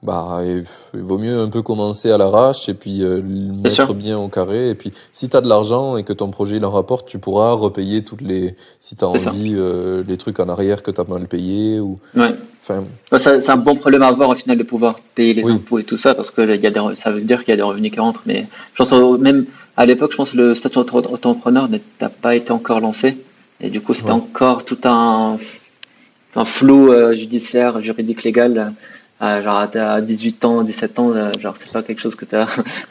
[0.02, 0.64] bah, il
[1.00, 4.70] vaut mieux un peu commencer à l'arrache et puis euh, mettre bien au carré.
[4.70, 7.20] Et puis, si tu as de l'argent et que ton projet il en rapporte, tu
[7.20, 11.02] pourras repayer toutes les, si tu as envie, euh, les trucs en arrière que tu
[11.02, 11.80] as mal payé.
[11.80, 11.98] Ou...
[12.16, 12.34] Ouais.
[12.62, 12.84] Enfin,
[13.18, 15.98] c'est un bon problème à avoir au final de pouvoir payer les impôts et tout
[15.98, 18.00] ça parce que y a des, ça veut dire qu'il y a des revenus qui
[18.00, 18.24] rentrent.
[18.26, 22.52] Mais je pense même à l'époque, je pense que le statut d'entrepreneur n'a pas été
[22.52, 23.18] encore lancé.
[23.60, 25.38] Et du coup, c'était encore tout un,
[26.36, 28.74] un flou euh, judiciaire, juridique, légal
[29.22, 32.36] euh, genre à 18 ans, 17 ans, euh, genre c'est pas quelque chose que tu
[32.36, 32.48] as,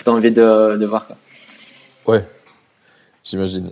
[0.06, 1.06] as, envie de, de voir.
[1.06, 1.16] Quoi.
[2.08, 2.24] Ouais,
[3.22, 3.70] j'imagine.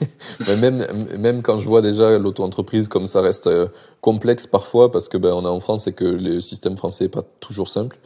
[0.60, 0.86] même,
[1.18, 3.68] même quand je vois déjà l'auto-entreprise comme ça reste euh,
[4.00, 7.08] complexe parfois parce que ben, on est en France et que le système français est
[7.08, 7.98] pas toujours simple.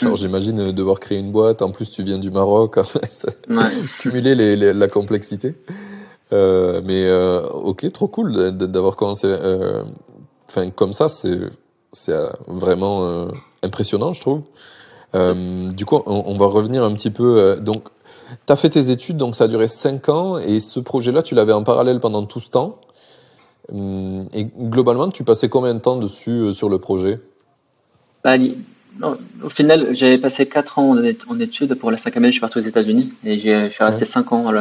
[0.00, 0.16] Alors mm.
[0.16, 2.76] j'imagine devoir créer une boîte, en plus tu viens du Maroc,
[3.48, 3.56] ouais.
[4.00, 5.54] cumuler les, les, la complexité.
[6.32, 9.32] Euh, mais euh, ok, trop cool d'avoir commencé
[10.48, 11.38] enfin comme ça, c'est
[11.94, 13.26] c'est euh, vraiment euh,
[13.62, 14.42] impressionnant, je trouve.
[15.14, 17.56] Euh, du coup, on, va revenir un petit peu.
[17.60, 17.84] donc,
[18.46, 21.36] tu as fait tes études, donc ça a duré 5 ans, et ce projet-là, tu
[21.36, 22.80] l'avais en parallèle pendant tout ce temps.
[23.72, 27.20] Et globalement, tu passais combien de temps dessus sur le projet?
[28.24, 28.34] Bah,
[29.44, 30.96] Au final, j'avais passé 4 ans
[31.28, 31.74] en études.
[31.74, 33.12] Pour la cinquième année, je suis parti aux États-Unis.
[33.24, 34.52] Et je suis resté 5 ans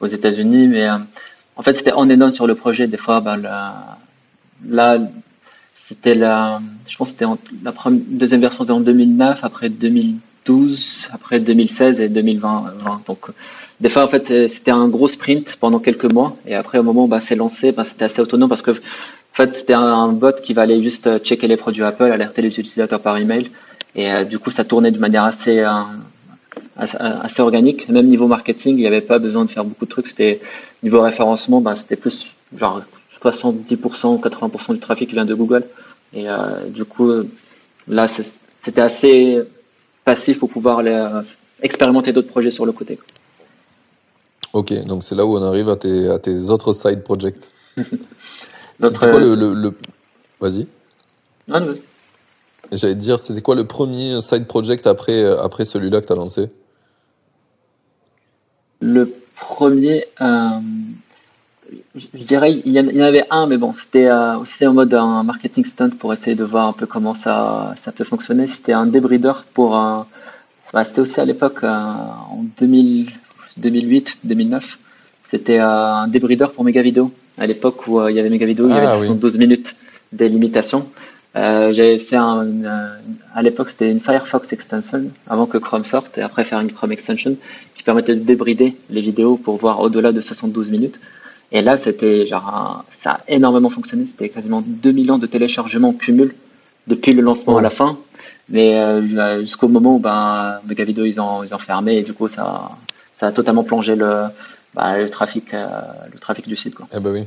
[0.00, 0.68] aux États-Unis.
[0.68, 2.86] Mais en fait, c'était en et non sur le projet.
[2.86, 3.36] Des fois, bah,
[4.66, 4.98] là,
[5.76, 7.26] c'était la, je pense c'était
[7.62, 12.74] la première, deuxième version c'était en 2009, après 2012, après 2016 et 2020.
[13.06, 13.26] Donc,
[13.80, 16.36] des fois, en fait, c'était un gros sprint pendant quelques mois.
[16.46, 18.72] Et après, au moment où bah, c'est lancé, bah, c'était assez autonome parce que
[19.32, 23.00] fait, c'était un, bot qui va aller juste checker les produits Apple, alerter les utilisateurs
[23.00, 23.50] par email.
[23.94, 25.62] Et du coup, ça tournait de manière assez,
[26.76, 27.88] assez, organique.
[27.88, 30.06] Même niveau marketing, il n'y avait pas besoin de faire beaucoup de trucs.
[30.08, 30.40] C'était
[30.82, 32.82] niveau référencement, ben, c'était plus genre
[33.30, 35.64] 70% ou 80% du trafic vient de Google.
[36.12, 36.26] Et
[36.68, 37.10] du coup,
[37.88, 39.42] là, c'était assez
[40.06, 41.22] passif pour pouvoir euh,
[41.60, 42.98] expérimenter d'autres projets sur le côté.
[44.54, 47.50] Ok, donc c'est là où on arrive à tes, à tes autres side projects.
[47.76, 49.74] c'était quoi le, le,
[50.40, 50.66] Vas-y.
[52.72, 56.16] J'allais te dire, c'était quoi le premier side project après, après celui-là que tu as
[56.16, 56.48] lancé?
[58.80, 60.50] Le premier, euh,
[61.94, 65.22] je, dirais, il y, en, avait un, mais bon, c'était euh, aussi en mode un
[65.22, 68.46] marketing stunt pour essayer de voir un peu comment ça, ça peut fonctionner.
[68.46, 70.06] C'était un débrideur pour un.
[70.72, 74.78] Bah, c'était aussi à l'époque, euh, en 2008, 2009.
[75.28, 77.12] C'était euh, un débrideur pour Megavideo.
[77.38, 79.76] À l'époque où il y avait Megavideo, il y avait 72 ah minutes
[80.12, 80.86] de limitation.
[81.34, 82.46] J'avais fait un,
[83.34, 86.92] à l'époque, c'était une Firefox extension avant que Chrome sorte et après faire une Chrome
[86.92, 87.36] extension
[87.74, 90.98] qui permettait de débrider les vidéos pour voir au-delà de 72 minutes.
[91.52, 94.06] Et là, c'était genre, ça a énormément fonctionné.
[94.06, 96.34] C'était quasiment 2 millions de téléchargements cumul
[96.86, 97.98] depuis le lancement à la fin.
[98.48, 102.28] Mais euh, jusqu'au moment où ben, Megavideo ils ont, ils ont fermé et du coup
[102.28, 102.70] ça,
[103.18, 104.26] ça a totalement plongé le,
[104.74, 105.66] bah, le, trafic, euh,
[106.12, 106.74] le trafic du site.
[106.74, 106.86] Quoi.
[106.94, 107.24] Eh ben oui.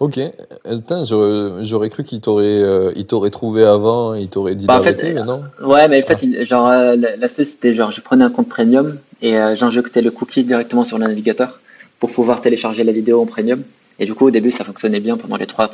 [0.00, 0.18] Ok.
[0.18, 5.42] Euh, j'aurais cru qu'il t'aurait euh, trouvé avant, il t'aurait dit bah, d'arrêter, mais non
[5.60, 6.44] Ouais, mais en fait, ah.
[6.44, 10.98] genre, la, c'était genre, je prenais un compte premium et j'injectais le cookie directement sur
[10.98, 11.60] le navigateur
[11.98, 13.62] pour pouvoir télécharger la vidéo en premium.
[13.98, 15.70] Et du coup, au début, ça fonctionnait bien pendant les 3,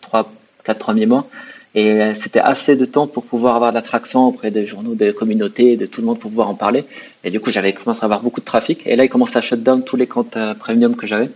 [0.00, 0.32] 3
[0.64, 1.26] 4 premiers mois.
[1.74, 5.12] Et euh, c'était assez de temps pour pouvoir avoir de l'attraction auprès des journaux, des
[5.12, 6.84] communautés, de tout le monde pour pouvoir en parler.
[7.22, 8.86] Et du coup, j'avais commencé à avoir beaucoup de trafic.
[8.86, 11.30] Et là, il commençait à shut down tous les comptes euh, premium que j'avais.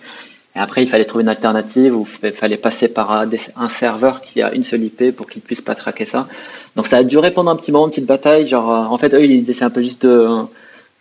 [0.56, 4.42] Et après, il fallait trouver une alternative où il fallait passer par un serveur qui
[4.42, 6.26] a une seule IP pour qu'il puisse pas traquer ça.
[6.74, 8.48] Donc ça a duré pendant un petit moment, une petite bataille.
[8.48, 10.26] Genre, euh, en fait, eux, ils essaient un peu juste de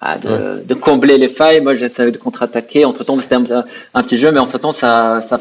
[0.01, 1.59] ah, de, de, combler les failles.
[1.59, 2.85] Moi, j'essayais de contre-attaquer.
[2.85, 5.37] Entre temps, c'était un, petit jeu, mais entre temps, ça, ça,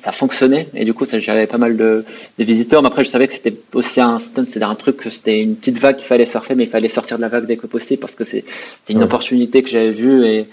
[0.00, 0.68] ça fonctionnait.
[0.74, 2.04] Et du coup, j'avais pas mal de,
[2.36, 2.82] de, visiteurs.
[2.82, 5.54] Mais après, je savais que c'était aussi un stunt, c'est un truc que c'était une
[5.54, 8.00] petite vague qu'il fallait surfer, mais il fallait sortir de la vague dès que possible
[8.00, 8.44] parce que c'est
[8.88, 10.48] une opportunité que j'avais vue et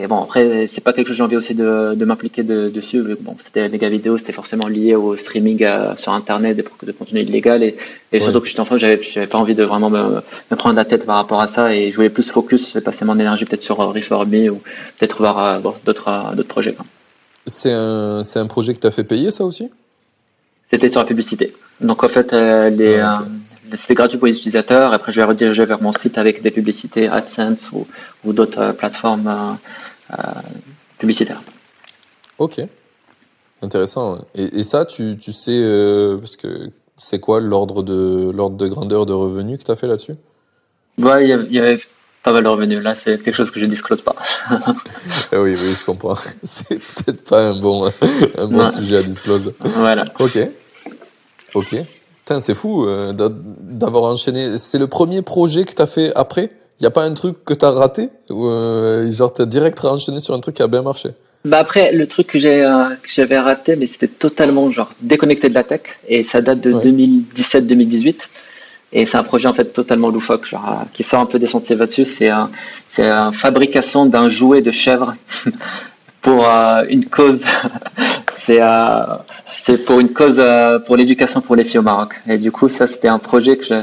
[0.00, 2.68] et bon, après, c'est pas quelque chose que j'ai envie aussi de, de m'impliquer de,
[2.68, 3.02] dessus.
[3.20, 6.92] Bon, c'était des gars vidéo, c'était forcément lié au streaming euh, sur Internet, de, de
[6.92, 7.64] contenu illégal.
[7.64, 7.76] Et,
[8.12, 10.84] et surtout que j'étais enfant, j'avais, j'avais pas envie de vraiment me, me, prendre la
[10.84, 11.74] tête par rapport à ça.
[11.74, 14.62] Et je voulais plus focus, passer mon énergie peut-être sur uh, Me ou
[14.98, 16.76] peut-être voir euh, d'autres, euh, d'autres projets.
[17.46, 19.68] C'est un, c'est un projet que tu as fait payer, ça aussi?
[20.70, 21.54] C'était sur la publicité.
[21.80, 23.24] Donc en fait, les, ah,
[23.74, 24.92] c'était gratuit pour les utilisateurs.
[24.92, 27.86] Après, je vais rediriger vers mon site avec des publicités AdSense ou,
[28.24, 29.58] ou d'autres euh, plateformes
[30.10, 30.40] euh, euh,
[30.98, 31.42] publicitaires.
[32.38, 32.60] Ok,
[33.62, 34.18] intéressant.
[34.34, 35.60] Et, et ça, tu, tu sais,
[36.18, 39.86] parce que c'est quoi l'ordre de l'ordre de grandeur de revenus que tu as fait
[39.86, 40.14] là-dessus?
[40.98, 41.78] Ouais, il y, avait
[42.22, 42.82] pas mal de revenus.
[42.82, 44.16] Là, c'est quelque chose que je ne disclose pas.
[44.48, 44.74] Ah
[45.32, 46.16] oui, oui, je comprends.
[46.42, 47.90] C'est peut-être pas un bon,
[48.36, 49.52] un bon sujet à disclose.
[49.60, 50.04] Voilà.
[50.18, 50.38] Ok.
[51.54, 51.76] Ok
[52.38, 54.58] c'est fou euh, d'avoir enchaîné.
[54.58, 56.50] C'est le premier projet que tu as fait après?
[56.78, 59.46] Il n'y a pas un truc que tu as raté Ou euh, genre tu as
[59.46, 61.10] direct enchaîné sur un truc qui a bien marché?
[61.44, 65.64] Bah après, le truc que euh, j'avais raté, mais c'était totalement genre déconnecté de la
[65.64, 68.28] tech, et ça date de 2017-2018.
[68.92, 71.76] Et c'est un projet en fait totalement loufoque, genre qui sort un peu des sentiers
[71.76, 72.08] battus.
[72.08, 72.50] C'est un,
[72.86, 75.14] c'est une fabrication d'un jouet de chèvre
[76.22, 76.44] pour
[76.88, 77.44] une cause.
[78.34, 78.60] c'est
[79.58, 82.14] c'est pour une cause euh, pour l'éducation pour les filles au Maroc.
[82.28, 83.74] Et du coup, ça, c'était un projet que je,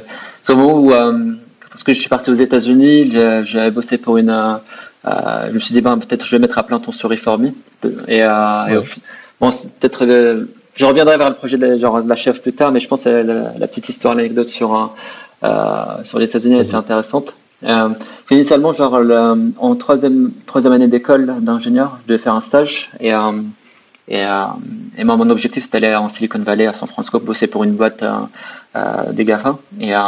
[0.51, 1.33] au moment où, euh,
[1.75, 3.11] parce que je suis parti aux États-Unis,
[3.43, 6.63] j'avais bossé pour une, euh, je me suis dit, ben, peut-être je vais mettre à
[6.63, 7.53] plein temps sur Reformi.
[8.07, 8.23] Et, et
[9.41, 10.05] bon, peut-être,
[10.73, 13.49] je reviendrai vers le projet de, genre, la chef plus tard, mais je pense que
[13.59, 14.95] la, petite histoire, l'anecdote sur,
[16.05, 17.33] sur les États-Unis, c'est intéressante.
[17.63, 17.89] Euh,
[18.31, 19.01] initialement, genre,
[19.57, 23.11] en troisième, troisième année d'école d'ingénieur, je devais faire un stage et,
[24.07, 24.45] et, euh,
[24.97, 27.73] et moi, mon objectif, c'était d'aller en Silicon Valley, à San Francisco, bosser pour une
[27.73, 28.13] boîte euh,
[28.75, 29.57] euh des GAFA.
[29.79, 29.99] Et, euh,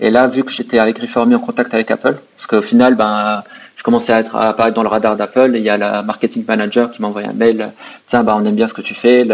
[0.00, 3.42] et là, vu que j'étais avec Reformi en contact avec Apple, parce qu'au final, ben,
[3.76, 6.44] je commençais à, être, à apparaître dans le radar d'Apple, il y a la marketing
[6.46, 7.70] manager qui m'a envoyé un mail,
[8.06, 9.26] tiens, ben, on aime bien ce que tu fais,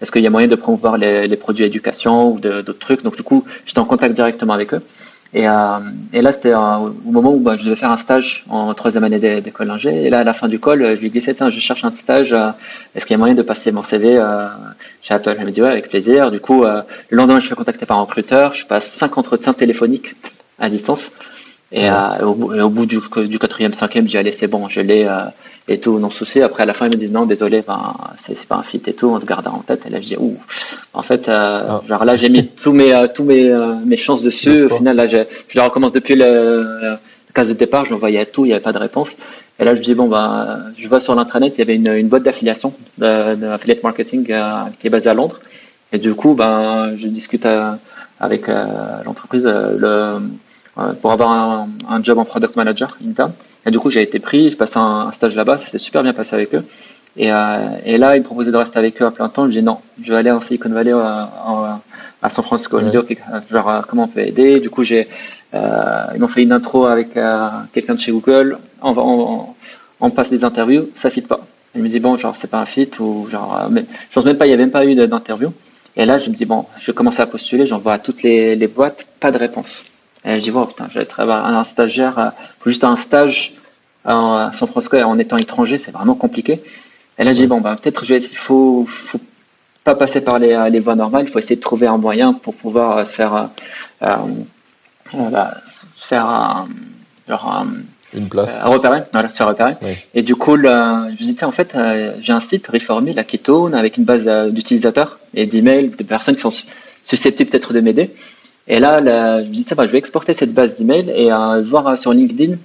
[0.00, 3.02] est-ce qu'il y a moyen de promouvoir les, les produits éducation ou d'autres trucs?
[3.02, 4.82] Donc, du coup, j'étais en contact directement avec eux.
[5.34, 5.52] Et, euh,
[6.12, 9.18] et là, c'était au moment où bah, je devais faire un stage en troisième année
[9.18, 10.04] d'école d'ingé.
[10.04, 11.90] Et là, à la fin du call, je lui ai glissé, tiens, je cherche un
[11.90, 12.32] stage.
[12.32, 12.50] Euh,
[12.94, 14.46] est-ce qu'il y a moyen de passer mon CV euh,
[15.02, 15.34] chez Apple?
[15.36, 16.30] Elle m'a dit, ouais, avec plaisir.
[16.30, 18.54] Du coup, le lendemain, je suis contacté par un recruteur.
[18.54, 20.14] Je passe cinq entretiens téléphoniques
[20.60, 21.10] à distance.
[21.72, 21.88] Et,
[22.22, 25.08] au, bout du, du quatrième, cinquième, j'ai allé, c'est bon, je l'ai
[25.66, 26.42] et tout, non souci.
[26.42, 28.92] Après, à la fin, ils me disent non, désolé, ben, c'est pas un fit et
[28.92, 29.86] tout, on se garde en tête.
[29.86, 30.36] Et là, je dis, ouh,
[30.92, 31.82] en fait, ah.
[31.88, 33.52] genre là, j'ai mis tous mes, tous mes,
[33.84, 34.64] mes chances dessus.
[34.64, 36.96] Au final, là, je, je recommence depuis le,
[37.34, 39.10] case de départ, je voyais tout, il n'y avait pas de réponse.
[39.58, 42.08] Et là, je dis, bon, bah, je vois sur l'intranet, il y avait une, une
[42.08, 45.40] boîte d'affiliation, d'affiliate marketing euh, qui est basée à Londres.
[45.92, 47.72] Et du coup, ben, je discute euh,
[48.18, 48.64] avec euh,
[49.04, 50.18] l'entreprise le,
[51.00, 53.32] pour avoir un, un, job en product manager interne.
[53.66, 56.12] Et du coup, j'ai été pris, je passe un, stage là-bas, ça s'est super bien
[56.12, 56.64] passé avec eux.
[57.16, 59.46] Et, et, là, ils me proposaient de rester avec eux à plein temps.
[59.46, 62.80] Je dis non, je vais aller en Silicon Valley à San Francisco.
[62.80, 63.18] Ils me disent,
[63.50, 64.58] genre, comment on peut aider?
[64.58, 65.08] Du coup, j'ai
[65.54, 68.58] euh, ils m'ont fait une intro avec euh, quelqu'un de chez Google.
[68.82, 69.02] On, va,
[70.00, 71.40] on, passe des interviews, ça fit pas.
[71.74, 74.24] Il me dit bon, genre c'est pas un fit ou genre, euh, mais je pense
[74.24, 75.52] même pas, il y avait même pas eu d'interview.
[75.96, 78.66] Et là, je me dis bon, je commence à postuler, j'envoie à toutes les, les,
[78.66, 79.84] boîtes, pas de réponse.
[80.24, 82.32] Et je dis bon, putain, je vais travailler un stagiaire,
[82.64, 83.54] juste un stage
[84.04, 86.62] en San Francisco en étant étranger, c'est vraiment compliqué.
[87.18, 89.20] Et là, je dis bon, bah peut-être il faut, faut
[89.84, 92.54] pas passer par les, les voies normales, il faut essayer de trouver un moyen pour
[92.54, 93.50] pouvoir se faire
[95.12, 96.68] voilà, se faire un,
[97.28, 97.66] genre
[98.14, 98.60] une place.
[98.64, 99.74] Euh, repérer, voilà, se faire repérer.
[100.14, 103.74] Et du coup, je me dis, en fait, euh, j'ai un site réformé, la Ketone,
[103.74, 106.52] avec une base euh, d'utilisateurs et d'emails, de personnes qui sont
[107.02, 108.14] susceptibles peut-être de m'aider.
[108.66, 108.98] Et là,
[109.42, 111.30] je me dis, bah, je vais exporter cette base d'emails et
[111.62, 112.56] voir sur LinkedIn,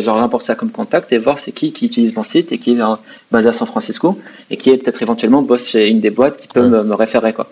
[0.00, 2.72] genre importer ça comme contact et voir c'est qui qui utilise mon site et qui
[2.72, 2.82] est
[3.30, 4.18] basé à San Francisco
[4.50, 7.32] et qui est peut-être éventuellement boss chez une des boîtes qui peut me, me, référer
[7.32, 7.48] quoi.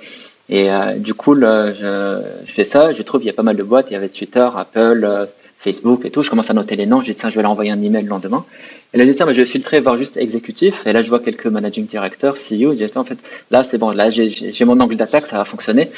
[0.48, 3.42] Et euh, du coup, là, je, je, fais ça, je trouve il y a pas
[3.42, 5.26] mal de boîtes, il y avait Twitter, Apple, euh,
[5.58, 6.22] Facebook et tout.
[6.22, 8.02] Je commence à noter les noms, je dis tiens, je vais leur envoyer un email
[8.02, 8.44] le lendemain.
[8.92, 10.86] Et là, je dis tiens, je vais filtrer, voir juste exécutif.
[10.86, 12.72] Et là, je vois quelques managing directors, CEO.
[12.72, 13.18] Je dis en fait,
[13.50, 15.90] là, c'est bon, là, j'ai mon angle d'attaque, ça va fonctionner.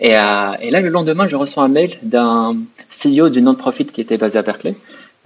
[0.00, 2.56] Et, euh, et là, le lendemain, je reçois un mail d'un
[2.90, 4.74] CEO d'une non-profit qui était basé à Berkeley.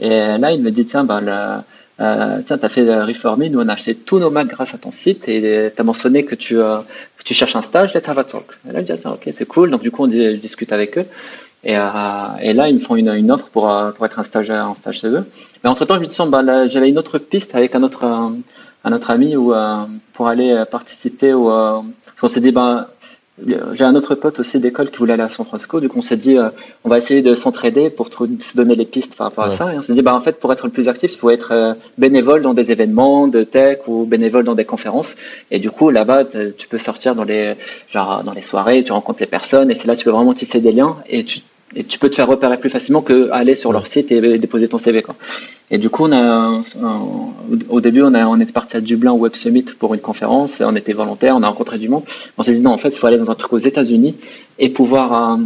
[0.01, 1.61] Et là, il me dit tiens, le,
[2.01, 4.79] euh, tiens, tu as fait réformer, nous on a acheté tous nos Macs grâce à
[4.79, 6.79] ton site et tu as mentionné que tu, euh,
[7.25, 8.45] tu cherches un stage, let's have a talk.
[8.69, 9.71] Et là, je dis, attends, ok, c'est cool.
[9.71, 11.05] Donc, du coup, on je discute avec eux.
[11.65, 11.83] Et, euh,
[12.41, 14.75] et là, ils me font une, une offre pour, euh, pour être un stagiaire en
[14.75, 15.29] stage chez eux.
[15.63, 18.93] Mais entre temps, je me dis, bah, j'avais une autre piste avec un autre, un
[18.93, 19.55] autre ami où,
[20.13, 21.53] pour aller participer au,
[22.23, 22.89] on s'est dit, bah,
[23.73, 25.81] j'ai un autre pote aussi d'école qui voulait aller à San Francisco.
[25.81, 26.51] Du coup, on s'est dit, euh,
[26.85, 29.73] on va essayer de s'entraider pour se donner les pistes par rapport à ça.
[29.73, 31.53] Et on s'est dit, bah, en fait, pour être le plus actif, tu pouvais être
[31.53, 35.17] euh, bénévole dans des événements de tech ou bénévole dans des conférences.
[35.51, 37.55] Et du coup, là-bas, tu peux sortir dans les,
[37.89, 40.35] genre, dans les soirées, tu rencontres les personnes et c'est là que tu peux vraiment
[40.35, 41.41] tisser des liens et tu
[41.75, 44.69] et tu peux te faire repérer plus facilement que aller sur leur site et déposer
[44.69, 45.03] ton CV.
[45.03, 45.15] Quoi.
[45.71, 46.61] Et du coup, on a,
[47.69, 50.61] au début, on, a, on était parti à Dublin Web Summit pour une conférence.
[50.61, 52.05] On était volontaire, on a rencontré du monde.
[52.37, 54.17] On s'est dit non, en fait, il faut aller dans un truc aux États-Unis
[54.59, 55.37] et pouvoir, euh,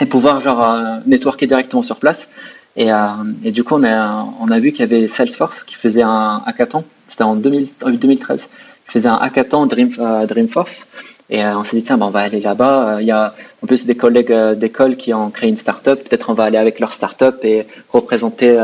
[0.00, 2.30] et pouvoir genre euh, networker directement sur place.
[2.76, 2.96] Et, euh,
[3.44, 6.42] et du coup, on a, on a vu qu'il y avait Salesforce qui faisait un
[6.46, 6.84] hackathon.
[7.08, 8.48] C'était en 2013.
[8.86, 9.90] Qui faisait un hackathon Dream,
[10.26, 10.86] Dreamforce.
[11.30, 12.94] Et euh, on s'est dit, tiens, ben, on va aller là-bas.
[12.94, 16.02] Euh, il y a en plus des collègues euh, d'école qui ont créé une start-up.
[16.08, 18.56] Peut-être on va aller avec leur start-up et représenter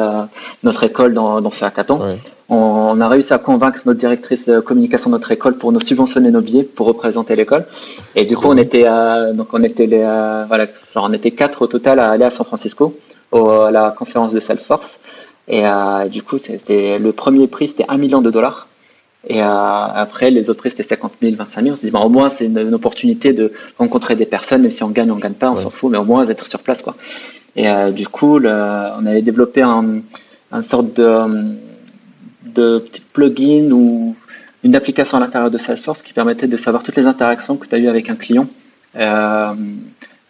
[0.62, 2.18] notre école dans, dans ce hackathon.
[2.48, 6.30] On, a réussi à convaincre notre directrice de communication de notre école pour nous subventionner
[6.30, 7.64] nos billets pour représenter l'école.
[8.14, 8.84] Et du coup, on était,
[9.32, 10.02] donc on était les,
[10.48, 12.98] voilà, genre on était quatre au total à aller à San Francisco
[13.32, 15.00] au, à la conférence de Salesforce.
[15.48, 15.64] Et
[16.10, 18.68] du coup, c'était le premier prix, c'était un million de dollars.
[19.26, 21.72] Et euh, après, les autres prix, c'était 50 000, 25 000.
[21.72, 24.82] On s'est dit, bon, au moins, c'est une, opportunité de rencontrer des personnes, même si
[24.82, 26.82] on gagne, on gagne pas, on s'en fout, mais au moins d'être sur place.
[26.82, 26.94] Quoi.
[27.56, 30.00] Et euh, du coup, le, on avait développé un,
[30.52, 31.54] un sorte de,
[32.44, 34.14] de petit plugin ou
[34.62, 37.74] une application à l'intérieur de Salesforce qui permettait de savoir toutes les interactions que tu
[37.74, 38.46] as eues avec un client.
[38.96, 39.54] Euh,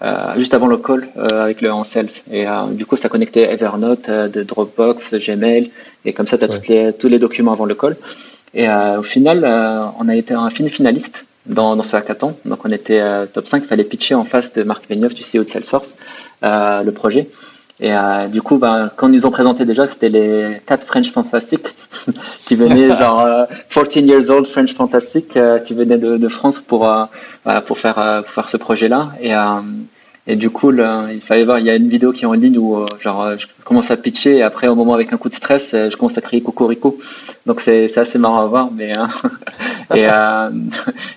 [0.03, 2.09] euh, juste avant le call euh, avec le en sales.
[2.31, 5.71] Et euh, du coup, ça connectait Evernote, de Dropbox, Gmail,
[6.05, 7.97] et comme ça, tu as les, tous les documents avant le call.
[8.55, 12.37] Et euh, au final, euh, on a été un film finaliste dans, dans ce hackathon.
[12.45, 15.23] Donc on était euh, top 5, il fallait pitcher en face de Marc Benioff, du
[15.23, 15.97] CEO de Salesforce,
[16.43, 17.29] le projet.
[17.81, 21.11] Et euh, du coup, ben, quand ils nous ont présenté déjà, c'était les quatre French
[21.11, 21.67] Fantastiques
[22.47, 23.27] qui venaient, genre
[23.69, 25.37] 14 years old French Fantastic,
[25.67, 26.89] qui venaient de, de France pour,
[27.67, 29.11] pour, faire, pour faire ce projet-là.
[29.21, 29.33] Et,
[30.27, 32.59] et du coup, il fallait voir, il y a une vidéo qui est en ligne
[32.59, 35.29] où euh, genre, euh, je commence à pitcher et après, au moment avec un coup
[35.29, 36.99] de stress, euh, je commence à crier cocorico.
[37.45, 38.71] Donc c'est assez marrant à voir.
[38.73, 38.95] Mais,
[39.95, 40.07] et,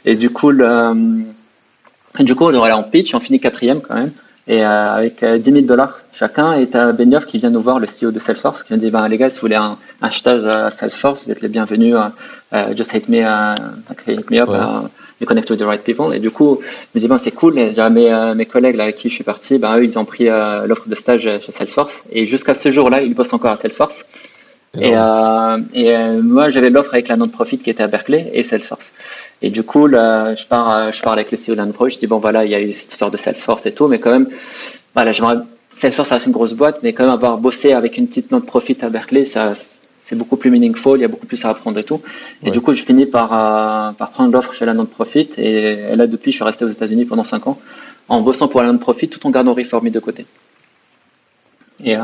[0.03, 1.23] et du coup, le,
[2.19, 4.11] du coup, on pitch, on finit quatrième quand même.
[4.47, 6.53] Et avec 10 000 dollars chacun.
[6.53, 8.89] Et tu as Benioff qui vient nous voir, le CEO de Salesforce, qui nous dit
[8.89, 11.95] ben, les gars, si vous voulez un, un stage à Salesforce, vous êtes les bienvenus.
[12.75, 13.21] just hit me,
[14.07, 14.49] hit me up.
[15.19, 16.13] you connect with the right people.
[16.13, 17.57] Et du coup, je me dis, bon, c'est cool.
[17.57, 20.25] Et mes, mes collègues là, avec qui je suis parti, ben, eux, ils ont pris
[20.25, 22.03] l'offre de stage chez Salesforce.
[22.11, 24.05] Et jusqu'à ce jour-là, ils bossent encore à Salesforce.
[24.79, 28.43] Et, euh, et euh, moi, j'avais l'offre avec la non-profit qui était à Berkeley et
[28.43, 28.93] Salesforce.
[29.41, 31.95] Et du coup, là, je pars, euh, je parle avec le CEO de non-profit.
[31.95, 33.99] Je dis bon, voilà, il y a eu cette histoire de Salesforce et tout, mais
[33.99, 34.29] quand même,
[34.93, 35.37] voilà, j'aimerais.
[35.73, 38.89] Salesforce, c'est une grosse boîte, mais quand même avoir bossé avec une petite non-profit à
[38.89, 39.53] Berkeley, ça,
[40.01, 40.97] c'est beaucoup plus meaningful.
[40.97, 42.01] Il y a beaucoup plus à apprendre et tout.
[42.43, 43.29] Et du coup, je finis par,
[43.93, 45.29] par prendre l'offre chez la non-profit.
[45.37, 47.59] Et, là, depuis, je suis resté aux États-Unis pendant 5 ans
[48.09, 50.25] en bossant pour la non-profit tout en gardant Reformy de côté.
[51.83, 52.01] Et euh,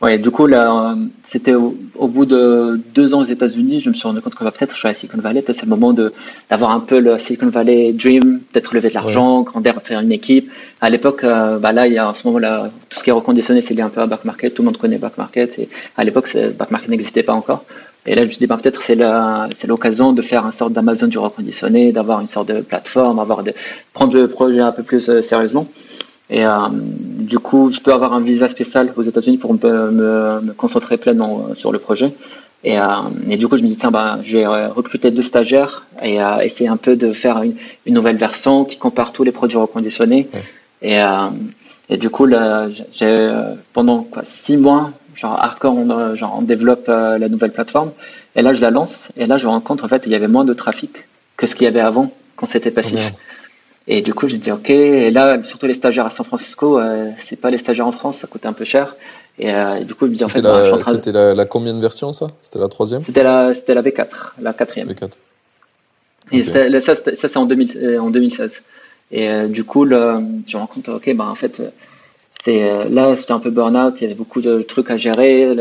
[0.00, 1.74] Ouais, du coup, là, c'était au,
[2.06, 4.78] bout de deux ans aux États-Unis, je me suis rendu compte que bah, peut-être je
[4.78, 6.12] suis à Silicon Valley, c'est le moment de
[6.48, 10.52] d'avoir un peu le Silicon Valley Dream, peut-être lever de l'argent, grandir, faire une équipe.
[10.80, 13.12] À l'époque, euh, bah là, il y a en ce moment-là, tout ce qui est
[13.12, 14.54] reconditionné, c'est lié un peu à back market.
[14.54, 15.58] Tout le monde connaît back market.
[15.58, 17.64] Et à l'époque, back market n'existait pas encore.
[18.06, 18.96] Et là, je me suis dit, bah, peut-être c'est
[19.54, 23.42] c'est l'occasion de faire une sorte d'Amazon du reconditionné, d'avoir une sorte de plateforme, avoir
[23.42, 23.52] de,
[23.92, 25.66] prendre le projet un peu plus euh, sérieusement.
[26.30, 30.52] Et euh, du coup, je peux avoir un visa spécial aux États-Unis pour me, me,
[30.52, 32.12] concentrer pleinement euh, sur le projet.
[32.64, 32.84] Et, euh,
[33.28, 36.40] et, du coup, je me dis, tiens, bah, je vais recruter deux stagiaires et euh,
[36.40, 37.54] essayer un peu de faire une,
[37.86, 40.28] une, nouvelle version qui compare tous les produits reconditionnés.
[40.82, 41.28] Et, euh,
[41.88, 42.26] et, du coup,
[42.92, 43.32] j'ai
[43.72, 47.92] pendant quoi, six mois, genre hardcore, on, genre, on développe la nouvelle plateforme.
[48.36, 49.08] Et là, je la lance.
[49.16, 50.90] Et là, je rencontre, en fait, il y avait moins de trafic
[51.36, 52.98] que ce qu'il y avait avant quand c'était passif.
[53.90, 54.68] Et du coup, j'ai dit OK.
[54.68, 58.18] Et là, surtout les stagiaires à San Francisco, euh, c'est pas les stagiaires en France,
[58.18, 58.94] ça coûte un peu cher.
[59.38, 61.80] Et, euh, du coup, je me dis en fait, bah, c'était la, la, combien de
[61.80, 62.26] version ça?
[62.42, 63.02] C'était la troisième?
[63.02, 64.88] C'était la, c'était la V4, la quatrième.
[64.88, 65.10] V4.
[66.32, 68.62] Et ça, ça c'est en, 2000, euh, en 2016.
[69.10, 71.62] Et euh, du coup, là, je me rends compte, ok, bah en fait,
[72.44, 75.56] c'est là, c'était un peu burn-out, il y avait beaucoup de trucs à gérer.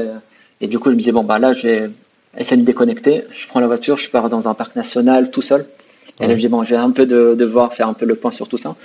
[0.59, 1.89] et du coup, je me disais, bon, bah là, je vais
[2.37, 3.23] essayer de me déconnecter.
[3.31, 5.65] Je prends la voiture, je pars dans un parc national tout seul.
[6.19, 8.15] Et là, je dis, bon, je vais un peu de, devoir faire un peu le
[8.15, 8.75] point sur tout ça.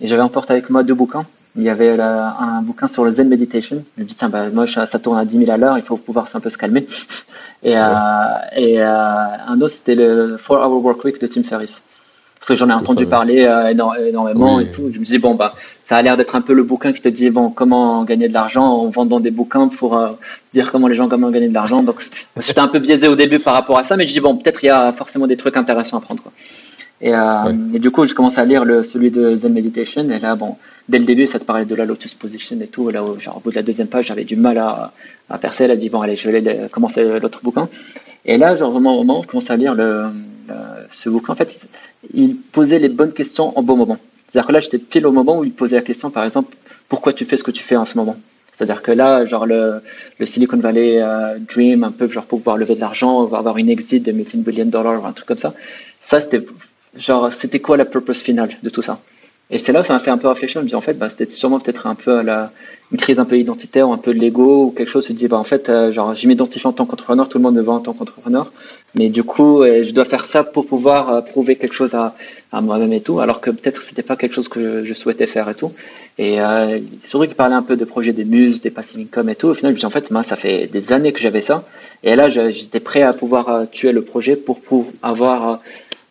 [0.00, 1.26] Et j'avais emporté avec moi deux bouquins.
[1.56, 3.84] Il y avait un bouquin sur le Zen Meditation.
[3.96, 5.96] Je me dis, tiens, bah, moi, ça tourne à 10 000 à l'heure, il faut
[5.96, 6.86] pouvoir un peu se calmer.
[7.62, 7.82] Et, euh,
[8.56, 11.82] et euh, un autre, c'était le 4 Hour Work Week de Tim Ferriss.
[12.40, 14.90] Parce que j'en ai entendu parler euh, énormément et tout.
[14.94, 17.08] Je me dis, bon, bah, ça a l'air d'être un peu le bouquin qui te
[17.10, 20.08] dit, bon, comment gagner de l'argent en vendant des bouquins pour euh,
[20.54, 21.82] dire comment les gens, comment gagner de l'argent.
[21.82, 21.96] Donc,
[22.40, 24.64] j'étais un peu biaisé au début par rapport à ça, mais je dis, bon, peut-être
[24.64, 26.32] il y a forcément des trucs intéressants à prendre, quoi.
[27.02, 30.08] Et, euh, et, du coup, je commence à lire le, celui de Zen Meditation.
[30.10, 30.56] Et là, bon,
[30.88, 32.90] dès le début, ça te parlait de la Lotus Position et tout.
[32.90, 34.92] Et là, genre, au bout de la deuxième page, j'avais du mal à,
[35.30, 35.64] à percer.
[35.64, 37.68] Elle a dit, bon, allez, je vais commencer l'autre bouquin.
[38.26, 40.08] Et là, genre, vraiment, au moment où je commence à lire le,
[40.90, 41.66] ce bouquin, en fait,
[42.12, 43.98] il, posait les bonnes questions au bon moment.
[44.28, 46.54] C'est-à-dire que là, j'étais pile au moment où il posait la question, par exemple,
[46.88, 48.16] pourquoi tu fais ce que tu fais en ce moment?
[48.54, 49.80] C'est-à-dire que là, genre le,
[50.18, 53.70] le Silicon Valley euh, Dream, un peu genre pour pouvoir lever de l'argent, avoir une
[53.70, 55.54] exit de 1000 billion dollars, un truc comme ça.
[56.02, 56.44] Ça, c'était
[56.96, 59.00] genre, c'était quoi la purpose finale de tout ça?
[59.52, 60.60] Et c'est là que ça m'a fait un peu réfléchir.
[60.60, 62.52] Je me dis, en fait, bah, c'était sûrement peut-être un peu la,
[62.92, 65.08] une crise un peu identitaire ou un peu de l'ego ou quelque chose.
[65.08, 67.42] Je me dis, bah, en fait, euh, genre, je m'identifie en tant qu'entrepreneur, tout le
[67.42, 68.52] monde me voit en tant qu'entrepreneur.
[68.94, 72.14] Mais du coup, euh, je dois faire ça pour pouvoir euh, prouver quelque chose à,
[72.52, 75.54] moi-même et tout, alors que peut-être c'était pas quelque chose que je, souhaitais faire et
[75.54, 75.72] tout.
[76.18, 79.36] Et euh, surtout qu'il parlait un peu de projets des muses, des passive income et
[79.36, 79.48] tout.
[79.48, 81.64] Au final, je me dis, en fait, ça fait des années que j'avais ça.
[82.02, 85.60] Et là, j'étais prêt à pouvoir tuer le projet pour, pour avoir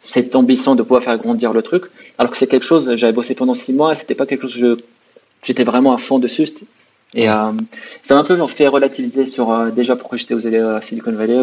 [0.02, 1.86] cette ambition de pouvoir faire grandir le truc.
[2.18, 4.78] Alors que c'est quelque chose, j'avais bossé pendant six mois, c'était pas quelque chose
[5.44, 6.50] j'étais vraiment à fond dessus.
[7.16, 7.52] Et euh,
[8.04, 11.40] ça m'a un peu fait relativiser sur euh, déjà pourquoi j'étais aux euh, Silicon Valley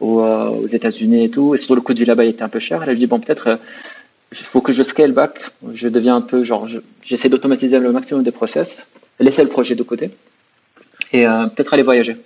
[0.00, 1.54] ou, aux États-Unis et tout.
[1.54, 2.82] Et surtout le coût de vie là-bas était un peu cher.
[2.82, 3.58] Et là je dis bon peut-être
[4.32, 5.38] il faut que je scale back.
[5.72, 6.66] Je deviens un peu genre
[7.02, 8.86] j'essaie d'automatiser le maximum des process,
[9.20, 10.10] laisser le projet de côté
[11.12, 12.16] et peut-être aller voyager.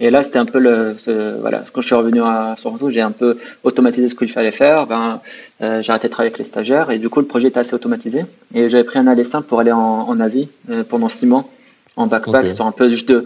[0.00, 0.96] Et là, c'était un peu le,
[1.40, 4.86] voilà, quand je suis revenu à Toronto, j'ai un peu automatisé ce qu'il fallait faire.
[4.86, 5.20] Ben,
[5.60, 7.74] euh, j'ai arrêté de travailler avec les stagiaires et du coup, le projet était assez
[7.74, 8.24] automatisé.
[8.54, 11.46] Et j'avais pris un aller simple pour aller en, en Asie euh, pendant six mois
[11.96, 13.24] en backpack, sur un peu juste de,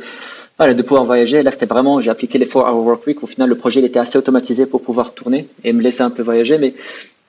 [0.56, 1.42] voilà, de pouvoir voyager.
[1.42, 3.22] Là, c'était vraiment, j'ai appliqué les 4 hour work week.
[3.22, 6.10] Au final, le projet il était assez automatisé pour pouvoir tourner et me laisser un
[6.10, 6.56] peu voyager.
[6.56, 6.72] Mais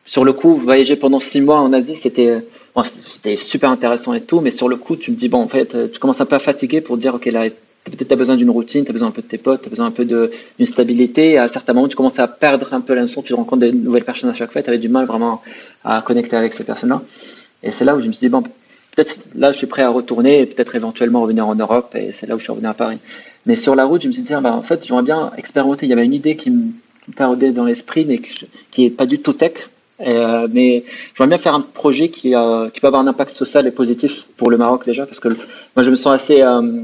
[0.06, 2.38] sur le coup, voyager pendant six mois en Asie, c'était,
[2.74, 4.40] bon, c'était super intéressant et tout.
[4.40, 6.40] Mais sur le coup, tu me dis bon, en fait, tu commences un peu à
[6.40, 7.50] fatiguer pour dire ok là
[7.92, 9.68] peut-être tu as besoin d'une routine, tu as besoin un peu de tes potes, tu
[9.68, 11.38] as besoin un peu d'une stabilité.
[11.38, 14.30] À certains moments, tu commences à perdre un peu l'instant, tu rencontres des nouvelles personnes
[14.30, 15.42] à chaque fois, tu avais du mal vraiment
[15.84, 17.02] à connecter avec ces personnes-là.
[17.62, 19.90] Et c'est là où je me suis dit, bon, peut-être là, je suis prêt à
[19.90, 21.96] retourner et peut-être éventuellement revenir en Europe.
[21.96, 23.00] Et c'est là où je suis revenu à Paris.
[23.46, 25.86] Mais sur la route, je me suis dit, bah, en fait, j'aimerais bien expérimenter.
[25.86, 26.72] Il y avait une idée qui me
[27.16, 28.22] taraudait dans l'esprit, mais
[28.72, 29.54] qui est pas du tout tech.
[30.02, 30.84] Euh, mais
[31.16, 34.26] j'aimerais bien faire un projet qui, euh, qui peut avoir un impact social et positif
[34.38, 36.82] pour le Maroc déjà, parce que moi je me sens assez euh,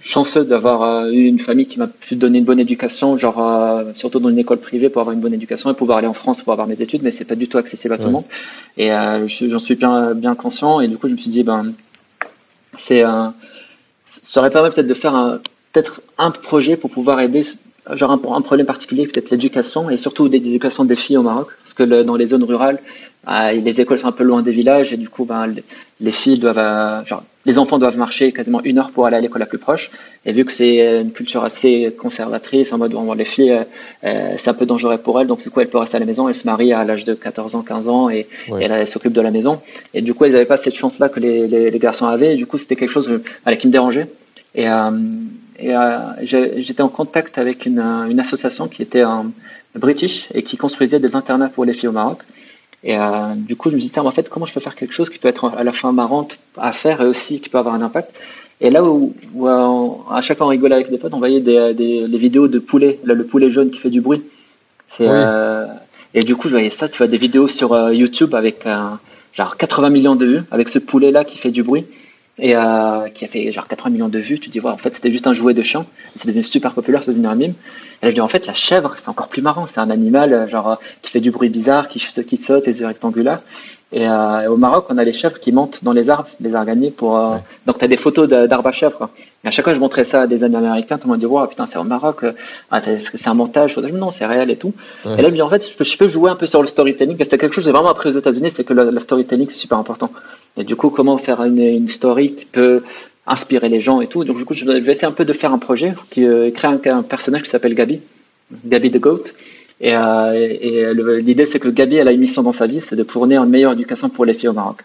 [0.00, 4.30] chanceux d'avoir eu une famille qui m'a pu donner une bonne éducation, genre surtout dans
[4.30, 6.66] une école privée pour avoir une bonne éducation et pouvoir aller en France pour avoir
[6.66, 8.24] mes études, mais c'est pas du tout accessible à tout le monde.
[8.76, 8.90] Et
[9.28, 11.72] j'en suis bien, bien conscient, et du coup je me suis dit, ben,
[12.78, 13.02] c'est
[14.06, 15.38] ça aurait permis peut-être de faire
[15.72, 17.44] peut-être un projet pour pouvoir aider
[17.92, 21.74] genre un, un problème particulier, peut-être l'éducation, et surtout l'éducation des filles au Maroc, parce
[21.74, 22.78] que dans les zones rurales,
[23.28, 25.54] les écoles sont un peu loin des villages, et du coup, ben,
[26.00, 29.20] les filles doivent, euh, genre, les enfants doivent marcher quasiment une heure pour aller à
[29.20, 29.90] l'école la plus proche,
[30.26, 33.64] et vu que c'est une culture assez conservatrice, en mode, bon, les filles, euh,
[34.04, 36.06] euh, c'est un peu dangereux pour elles, donc du coup, elles peuvent rester à la
[36.06, 38.26] maison, elles se marient à l'âge de 14 ans, 15 ans, et,
[38.60, 39.60] elles, s'occupent de la maison,
[39.94, 42.36] et du coup, elles n'avaient pas cette chance-là que les, les, les, garçons avaient, et
[42.36, 43.20] du coup, c'était quelque chose
[43.58, 44.08] qui me dérangeait.
[44.54, 49.04] Et, et euh, j'étais en contact avec une, une, association qui était
[49.74, 52.20] british et qui construisait des internats pour les filles au Maroc.
[52.82, 55.10] Et euh, du coup, je me disais, en fait, comment je peux faire quelque chose
[55.10, 56.26] qui peut être à la fois marrant
[56.56, 58.10] à faire et aussi qui peut avoir un impact?
[58.62, 59.14] Et là où,
[60.10, 63.00] à chaque fois on rigolait avec des potes, on voyait des, des, vidéos de poulet,
[63.04, 64.22] le poulet jaune qui fait du bruit.
[64.86, 65.66] C'est euh,
[66.12, 68.66] et du coup, je voyais ça, tu vois, des vidéos sur euh, YouTube avec
[69.32, 71.86] genre 80 millions de vues, avec ce poulet-là qui fait du bruit
[72.38, 74.38] et euh, qui a fait genre 80 millions de vues.
[74.38, 75.86] Tu te dis, en fait, c'était juste un jouet de chien.
[76.16, 77.54] C'est devenu super populaire, c'est devenu un mime.
[78.02, 79.66] Et là, je dis, en fait, la chèvre, c'est encore plus marrant.
[79.66, 82.86] C'est un animal, euh, genre, qui fait du bruit bizarre, qui, qui saute, les yeux
[82.86, 83.40] rectangulaires.
[83.92, 86.92] Et, euh, au Maroc, on a les chèvres qui montent dans les arbres, les araignées,
[86.92, 87.18] pour.
[87.18, 87.36] Euh,
[87.66, 88.96] donc, tu as des photos d'arbres à chèvres.
[88.96, 89.10] Quoi.
[89.44, 90.96] Et à chaque fois, je montrais ça à des amis américains.
[90.96, 92.22] Tout le monde dit, wow, putain, c'est au Maroc.
[92.22, 92.32] Euh,
[92.70, 93.76] ah, c'est un montage?
[93.78, 94.72] Non, c'est réel et tout.
[95.04, 96.68] Et là, je dis, en fait, je peux, je peux, jouer un peu sur le
[96.68, 97.16] storytelling.
[97.18, 99.78] C'était quelque chose que j'ai vraiment appris aux États-Unis, c'est que le, storytelling, c'est super
[99.78, 100.10] important.
[100.56, 102.82] Et du coup, comment faire une, une story qui peut
[103.26, 104.24] inspirer les gens et tout.
[104.24, 106.68] Donc, du coup, je vais essayer un peu de faire un projet qui euh, crée
[106.68, 108.00] un, un personnage qui s'appelle Gabi,
[108.64, 109.24] Gabi the Goat.
[109.80, 110.92] Et, euh, et
[111.22, 113.50] l'idée, c'est que Gabi, elle a une mission dans sa vie, c'est de fournir une
[113.50, 114.80] meilleure éducation pour les filles au Maroc.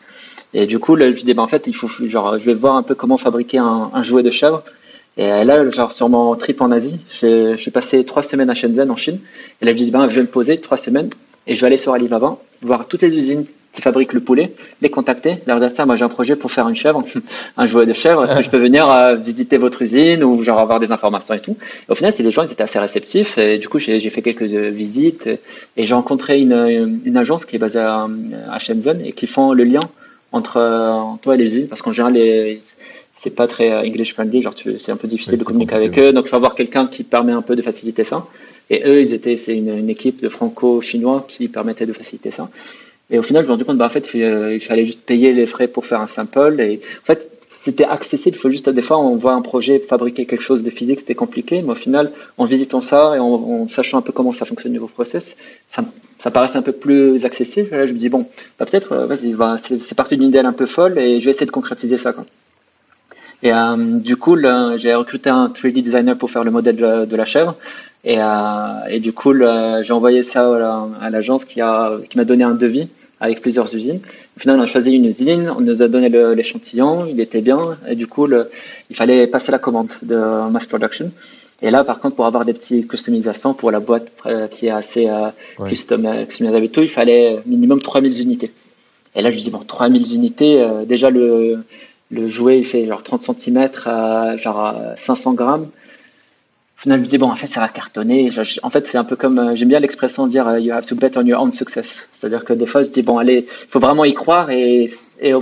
[0.54, 2.84] Et du coup, je dis, ben, en fait, il faut, genre, je vais voir un
[2.84, 4.64] peu comment fabriquer un, un jouet de chèvre.
[5.18, 8.90] Et là, genre, sur mon trip en Asie, je suis passé trois semaines à Shenzhen,
[8.90, 9.20] en Chine.
[9.62, 11.10] Et là, je dis, ben, je vais me poser trois semaines
[11.48, 13.46] et je vais aller sur Alibaba, voir toutes les usines
[13.76, 16.68] qui fabriquent le poulet, les contacter, leur dire ça, moi j'ai un projet pour faire
[16.68, 17.04] une chèvre,
[17.58, 20.60] un jouet de chèvre, est-ce que je peux venir euh, visiter votre usine ou genre
[20.60, 21.58] avoir des informations et tout?
[21.90, 24.54] au final, c'est des gens, ils étaient assez réceptifs et du coup j'ai fait quelques
[24.54, 25.30] euh, visites
[25.78, 28.08] et j'ai rencontré une, une, agence qui est basée à,
[28.50, 29.82] à, Shenzhen et qui font le lien
[30.32, 32.62] entre, entre toi et les usines parce qu'en général les
[33.26, 36.14] c'est pas très euh, English friendly, genre c'est un peu difficile de communiquer avec eux,
[36.14, 38.28] donc il faut avoir quelqu'un qui permet un peu de faciliter ça.
[38.70, 42.50] Et eux, ils étaient, c'est une, une, équipe de franco-chinois qui permettait de faciliter ça.
[43.10, 45.34] Et au final, je me suis rendu compte, bah, en fait, il fallait juste payer
[45.34, 46.60] les frais pour faire un sample.
[46.60, 47.30] Et en fait,
[47.66, 48.36] c'était accessible.
[48.36, 51.16] Il faut juste, des fois, on voit un projet fabriquer quelque chose de physique, c'était
[51.16, 51.62] compliqué.
[51.62, 54.88] Mais au final, en visitant ça et en, sachant un peu comment ça fonctionne niveau
[54.88, 55.36] process,
[55.68, 55.84] ça,
[56.20, 57.70] ça paraissait un peu plus accessible.
[57.72, 58.28] Et là, je me dis, bon,
[58.60, 61.32] bah, peut-être, euh, vas-y, bah, c'est parti d'une idée un peu folle et je vais
[61.32, 62.14] essayer de concrétiser ça.
[63.44, 64.38] Et euh, du coup,
[64.78, 67.56] j'ai recruté un 3D designer pour faire le modèle de, la chèvre.
[68.06, 72.54] Et, euh, et, du coup, j'ai envoyé ça à l'agence qui m'a qui donné un
[72.54, 72.88] devis
[73.20, 74.00] avec plusieurs usines.
[74.38, 77.78] Au final, on a choisi une usine, on nous a donné l'échantillon, il était bien,
[77.88, 78.50] et du coup, le,
[78.90, 81.12] il fallait passer la commande de mass production.
[81.62, 84.72] Et là, par contre, pour avoir des petites customisations pour la boîte euh, qui est
[84.72, 85.30] assez euh,
[85.68, 88.52] custom, customisable et tout, il fallait minimum 3000 unités.
[89.16, 91.64] Et là, je me dis, bon, 3000 unités, euh, déjà le,
[92.12, 93.70] le jouet, il fait genre 30 cm
[94.38, 95.70] genre 500 grammes.
[96.86, 98.32] Je me dis, bon, en fait, ça va cartonner.
[98.62, 100.86] En fait, c'est un peu comme, euh, j'aime bien l'expression de dire, euh, you have
[100.86, 102.08] to bet on your own success.
[102.14, 105.34] C'est-à-dire que des fois, je dis, bon, allez, il faut vraiment y croire et, et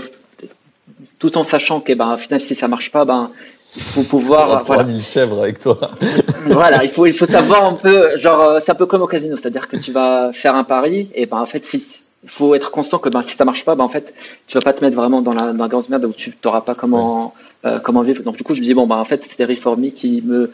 [1.20, 3.32] tout en sachant que, ben, au final, si ça marche pas, ben,
[3.76, 4.58] il faut pouvoir.
[4.60, 5.02] 3000 voilà.
[5.02, 5.92] chèvres avec toi.
[6.46, 9.08] voilà, il faut, il faut savoir un peu, genre, euh, c'est un peu comme au
[9.08, 9.36] casino.
[9.36, 11.84] C'est-à-dire que tu vas faire un pari et, ben, en fait, si,
[12.24, 14.14] il faut être conscient que ben, si ça marche pas, ben, en fait,
[14.48, 16.62] tu vas pas te mettre vraiment dans la, dans la grosse merde où tu n'auras
[16.62, 17.34] pas comment,
[17.66, 18.24] euh, comment vivre.
[18.24, 20.52] Donc du coup, je me dis bon, ben, en fait, c'était Reformi qui me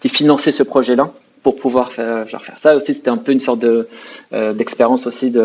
[0.00, 2.76] qui finançait ce projet-là pour pouvoir faire, genre, faire ça.
[2.76, 3.88] Aussi, c'était un peu une sorte de
[4.32, 5.44] euh, d'expérience aussi de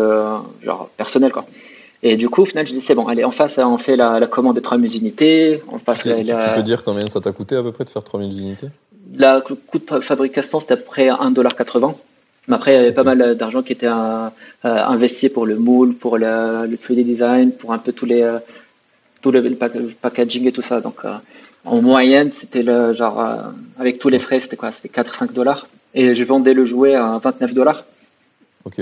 [0.62, 1.46] genre personnelle quoi.
[2.04, 4.18] Et du coup, au final, je dis c'est bon, allez, en face, on fait la,
[4.18, 5.62] la commande de 3000 unités.
[5.68, 8.02] On passe tu, tu, peux dire combien ça t'a coûté à peu près de faire
[8.02, 8.68] 3000 unités?
[9.14, 11.94] Le coût de fabrication, c'était à peu près 1,80$.
[12.48, 14.28] Mais après, il y avait pas mal d'argent qui était euh,
[14.62, 18.38] investi pour le moule, pour le, le 3D design, pour un peu tous les, euh,
[19.24, 20.80] les, le packaging et tout ça.
[20.80, 21.12] Donc, euh,
[21.64, 24.72] en moyenne, c'était le genre, avec tous les frais, c'était quoi?
[24.72, 25.66] C'était 4-5 dollars.
[25.94, 27.84] Et je vendais le jouet à 29 dollars.
[28.64, 28.80] Ok.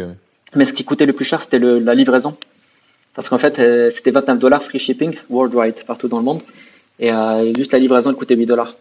[0.55, 2.37] Mais ce qui coûtait le plus cher, c'était la livraison.
[3.15, 3.57] Parce qu'en fait,
[3.91, 6.41] c'était 29 dollars free shipping worldwide, partout dans le monde.
[6.99, 7.11] Et
[7.57, 8.75] juste la livraison, elle coûtait 8 dollars.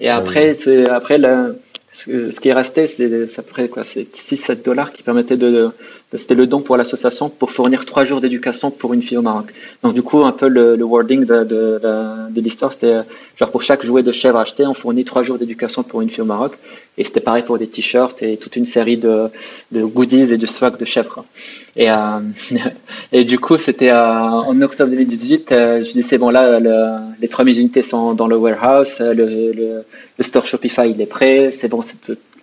[0.00, 1.58] Et ah après, c'est après le,
[1.94, 5.70] ce qui est resté, c'est ça ferait quoi, c'est 6-7 dollars qui permettaient de,
[6.12, 9.52] c'était le don pour l'association pour fournir trois jours d'éducation pour une fille au Maroc.
[9.82, 11.80] Donc du coup, un peu le, wording de, de,
[12.30, 13.00] de, l'histoire, c'était
[13.36, 16.22] genre pour chaque jouet de chèvre acheté, on fournit trois jours d'éducation pour une fille
[16.22, 16.52] au Maroc.
[16.96, 19.30] Et c'était pareil pour des t-shirts et toute une série de,
[19.72, 21.24] goodies et de swag de chèvre.
[21.76, 21.96] Et, euh,
[23.12, 26.60] et du coup, c'était euh, en octobre 2018, euh, je disais, bon là,
[27.20, 29.84] les 3000 unités sont dans le warehouse, le, le,
[30.18, 31.80] le store Shopify il est prêt, c'est bon,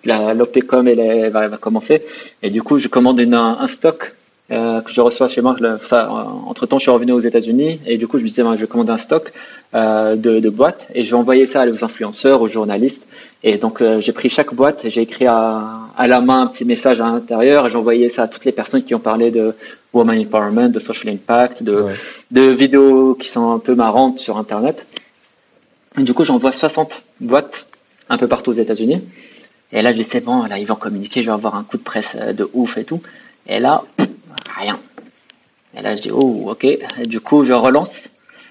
[0.04, 2.04] l'OPCOM elle, va, va, commencer.
[2.43, 4.14] Et du coup, je commande une, un stock
[4.52, 5.56] euh, que je reçois chez moi.
[6.45, 8.62] Entre temps, je suis revenu aux États-Unis et du coup, je me disais, ben, je
[8.62, 9.32] vais commander un stock
[9.76, 13.08] euh, de, boîtes et je vais envoyer ça aux influenceurs, aux journalistes.
[13.44, 16.48] Et donc, euh, j'ai pris chaque boîte et j'ai écrit à, à, la main un
[16.48, 19.32] petit message à l'intérieur et j'ai envoyé ça à toutes les personnes qui ont parlé
[19.32, 19.56] de
[19.94, 21.86] woman empowerment, de social impact, de,
[22.30, 24.86] de vidéos qui sont un peu marrantes sur Internet.
[25.98, 27.66] Et du coup, j'envoie 60 boîtes
[28.10, 29.02] un peu partout aux États-Unis.
[29.74, 31.78] Et là, je dis, c'est bon, là, ils vont communiquer, je vais avoir un coup
[31.78, 33.02] de presse euh, de ouf et tout.
[33.48, 33.84] Et là,
[34.58, 34.80] rien.
[35.76, 36.66] Et là, je dis, oh, ok.
[36.66, 38.10] Et du coup, je relance.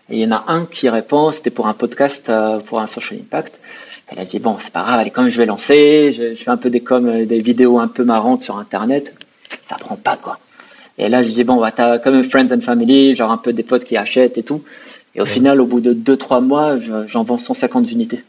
[0.08, 2.86] Et il y en a un qui répond, c'était pour un podcast, euh, pour un
[2.86, 3.60] social impact.
[4.16, 6.12] Là, je dis, bon, c'est pas grave, allez, quand même, je vais lancer.
[6.12, 9.14] Je, fais un peu des, comme, euh, des vidéos un peu marrantes sur Internet.
[9.68, 10.38] Ça prend pas, quoi.
[10.98, 13.52] Et là, je dis, bon, bah, t'as quand même friends and family, genre un peu
[13.52, 14.62] des potes qui achètent et tout.
[15.14, 18.22] Et au final, au bout de 2-3 mois, j'en vends 150 unités.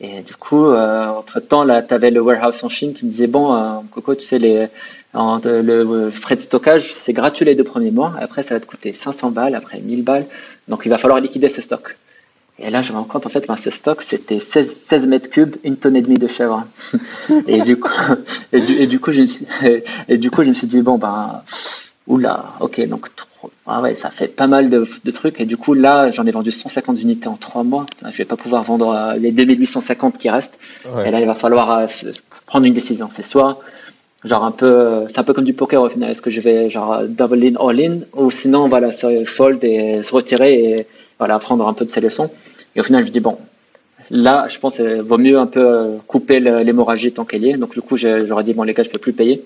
[0.00, 3.26] Et du coup, euh, entre-temps, là, tu avais le warehouse en Chine qui me disait,
[3.26, 4.66] bon, euh, Coco, tu sais, les,
[5.14, 8.12] le frais de stockage, c'est gratuit les deux premiers mois.
[8.20, 10.26] Après, ça va te coûter 500 balles, après 1000 balles.
[10.68, 11.96] Donc, il va falloir liquider ce stock.
[12.58, 15.30] Et là, je me rends compte, en fait, ben, ce stock, c'était 16, 16, mètres
[15.30, 16.64] cubes, une tonne et demie de chèvre.
[17.46, 17.90] et du coup,
[18.52, 19.46] et du, et du coup, je me suis,
[20.08, 21.42] et du coup, je me suis dit, bon, ben,
[22.06, 23.08] oula, ok, donc
[23.66, 25.40] ah ouais, ça fait pas mal de, trucs.
[25.40, 27.86] Et du coup, là, j'en ai vendu 150 unités en trois mois.
[28.04, 30.58] Je vais pas pouvoir vendre euh, les 2850 qui restent.
[31.04, 31.86] Et là, il va falloir euh,
[32.46, 33.08] prendre une décision.
[33.10, 33.60] C'est soit,
[34.24, 36.10] genre un peu, euh, c'est un peu comme du poker au final.
[36.10, 40.02] Est-ce que je vais genre double in, all in, ou sinon, voilà, se fold et
[40.02, 40.86] se retirer et
[41.18, 42.30] voilà, prendre un peu de ses leçons.
[42.74, 43.38] Et au final, je dis bon,
[44.10, 47.56] là, je pense qu'il vaut mieux un peu couper l'hémorragie tant qu'elle y est.
[47.56, 49.42] Donc du coup, j'aurais dit bon, les gars, je peux plus payer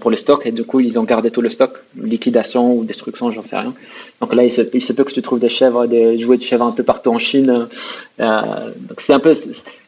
[0.00, 3.32] pour le stock et du coup ils ont gardé tout le stock, liquidation ou destruction,
[3.32, 3.74] j'en sais rien.
[4.20, 6.42] Donc là il se, il se, peut que tu trouves des chèvres, des jouets de
[6.42, 7.66] chèvres un peu partout en Chine.
[8.20, 8.40] Euh,
[8.76, 9.34] donc c'est un peu,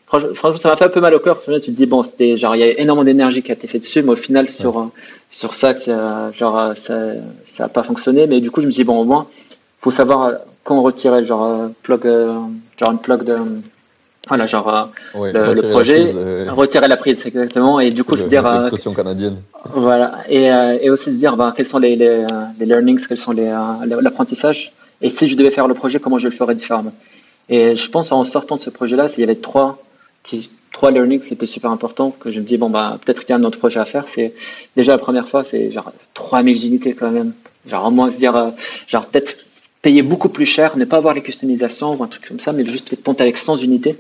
[0.06, 1.40] franchement ça m'a fait un peu mal au cœur.
[1.40, 3.82] Tu te dis bon c'était genre il y a énormément d'énergie qui a été faite
[3.82, 4.90] dessus, mais au final sur
[5.30, 6.98] sur ça ça genre ça
[7.46, 8.26] ça a pas fonctionné.
[8.26, 9.28] Mais du coup je me dis bon au moins
[9.80, 10.32] faut savoir
[10.64, 13.36] quand retirer genre plug genre une plug de
[14.28, 18.46] voilà, genre euh, le, projet, euh, retirer la prise exactement, et du coup se dire
[18.46, 19.38] euh, canadienne.
[19.74, 22.26] Voilà, et, et aussi se dire bah, quels sont les, les,
[22.58, 23.50] les learnings, quels sont les
[23.86, 26.92] l'apprentissage, et si je devais faire le projet, comment je le ferais différemment.
[27.48, 29.82] Et je pense en sortant de ce projet-là, il y avait trois
[30.22, 33.30] qui, trois learnings qui étaient super importants que je me dis bon bah peut-être qu'il
[33.30, 34.04] y a un autre projet à faire.
[34.06, 34.34] C'est
[34.76, 37.32] déjà la première fois, c'est genre 3000 unités quand même.
[37.66, 38.52] Genre au moins se dire
[38.86, 39.38] genre peut-être
[39.82, 42.64] payer beaucoup plus cher, ne pas avoir les customisations ou un truc comme ça, mais
[42.64, 43.96] juste peut-être tenter avec 100 unités.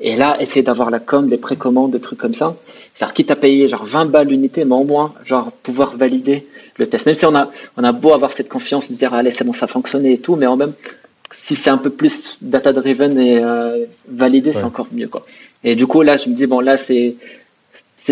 [0.00, 2.56] Et là, essayer d'avoir la com, des précommandes, des trucs comme ça.
[2.94, 6.86] C'est-à-dire, quitte à payer genre 20 balles l'unité, mais au moins, genre, pouvoir valider le
[6.86, 7.06] test.
[7.06, 9.52] Même si on a, on a beau avoir cette confiance, de dire, allez, c'est bon,
[9.52, 10.72] ça fonctionne et tout, mais en même,
[11.36, 15.24] si c'est un peu plus data-driven et euh, validé, c'est encore mieux, quoi.
[15.62, 17.16] Et du coup, là, je me dis, bon, là, c'est,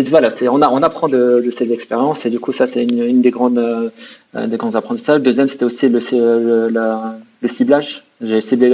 [0.01, 2.83] voilà, c'est on, a, on apprend de, de, ces expériences et du coup ça c'est
[2.83, 5.17] une, une, des grandes euh, des grands apprentissages.
[5.17, 5.99] Le deuxième c'était aussi le,
[6.69, 6.69] le,
[7.41, 8.03] le, ciblage.
[8.21, 8.69] J'ai ciblé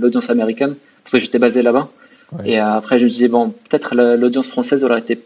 [0.00, 1.88] l'audience américaine parce que j'étais basé là-bas.
[2.46, 5.20] Et après je me disais bon peut-être l'audience française aurait été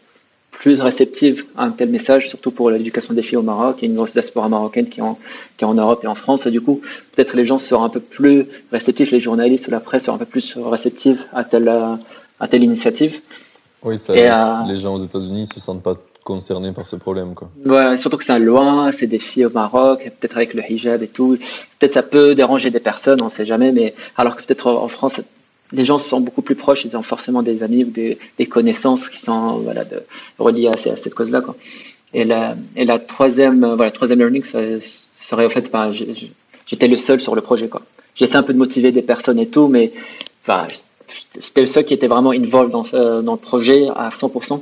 [0.50, 3.76] plus réceptive à un tel message, surtout pour l'éducation des filles au Maroc.
[3.78, 5.18] Il y a une grosse diaspora marocaine qui est en,
[5.56, 6.46] qui est en Europe et en France.
[6.46, 6.80] Et du coup,
[7.14, 10.18] peut-être les gens seront un peu plus réceptifs, les journalistes ou la presse seront un
[10.18, 13.20] peu plus réceptifs à telle, à telle initiative.
[13.86, 17.34] Oui, ça, euh, les gens aux États-Unis ne se sentent pas concernés par ce problème.
[17.34, 17.50] Quoi.
[17.64, 21.06] Ouais, surtout que c'est loin, c'est des filles au Maroc, peut-être avec le hijab et
[21.06, 21.38] tout.
[21.78, 24.88] Peut-être ça peut déranger des personnes, on ne sait jamais, mais alors que peut-être en
[24.88, 25.20] France,
[25.70, 28.46] les gens se sont beaucoup plus proches, ils ont forcément des amis ou des, des
[28.46, 30.02] connaissances qui sont voilà, de,
[30.40, 31.44] reliées à, cette cause-là.
[32.12, 34.42] Et, la, et la troisième, voilà, troisième learning
[35.20, 35.92] serait en fait, bah,
[36.66, 37.70] j'étais le seul sur le projet.
[38.16, 39.92] J'essaie un peu de motiver des personnes et tout, mais
[40.42, 40.66] enfin,
[41.40, 44.60] j'étais le seul qui était vraiment involved dans, le projet à 100%.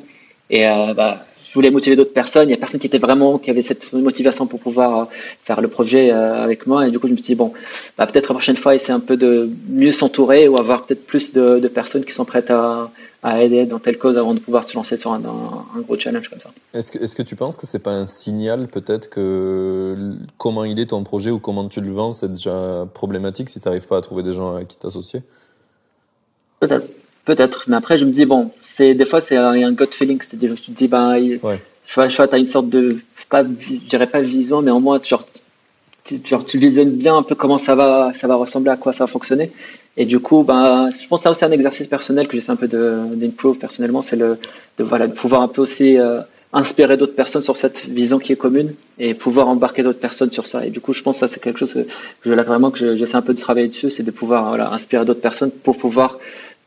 [0.51, 1.25] Et euh, bah,
[1.55, 2.49] je voulais motiver d'autres personnes.
[2.49, 5.05] Il y a personne qui était vraiment, qui avait cette motivation pour pouvoir euh,
[5.45, 6.89] faire le projet euh, avec moi.
[6.89, 7.53] Et du coup, je me suis dit, bon,
[7.97, 11.33] bah, peut-être la prochaine fois, essayer un peu de mieux s'entourer ou avoir peut-être plus
[11.33, 12.91] de, personnes qui sont prêtes à,
[13.41, 15.21] aider dans telle cause avant de pouvoir se lancer sur un,
[15.79, 16.51] gros challenge comme ça.
[16.75, 19.97] Est-ce que, est-ce que tu penses que c'est pas un signal peut-être que
[20.37, 23.69] comment il est ton projet ou comment tu le vends, c'est déjà problématique si tu
[23.69, 25.23] n'arrives pas à trouver des gens à qui t'associer?
[26.67, 26.89] Peut-être.
[27.25, 27.65] peut-être.
[27.69, 30.21] Mais après, je me dis, bon, c'est des fois, c'est un gut feeling.
[30.21, 31.41] C'est-à-dire, tu te dis, bah, ouais.
[31.87, 32.99] tu vois, tu as une sorte de,
[33.29, 35.27] pas, je dirais pas vision, mais au moins, genre,
[36.05, 38.93] tu, genre, tu visionnes bien un peu comment ça va, ça va ressembler, à quoi
[38.93, 39.51] ça va fonctionner.
[39.97, 42.57] Et du coup, bah, je pense que ça aussi un exercice personnel que j'essaie un
[42.57, 44.39] peu d'improve personnellement, c'est le,
[44.79, 46.21] de, voilà, de pouvoir un peu aussi euh,
[46.53, 50.47] inspirer d'autres personnes sur cette vision qui est commune et pouvoir embarquer d'autres personnes sur
[50.47, 50.67] ça.
[50.67, 51.87] Et du coup, je pense que ça, c'est quelque chose que
[52.27, 55.05] je là vraiment que j'essaie un peu de travailler dessus, c'est de pouvoir voilà, inspirer
[55.05, 56.19] d'autres personnes pour pouvoir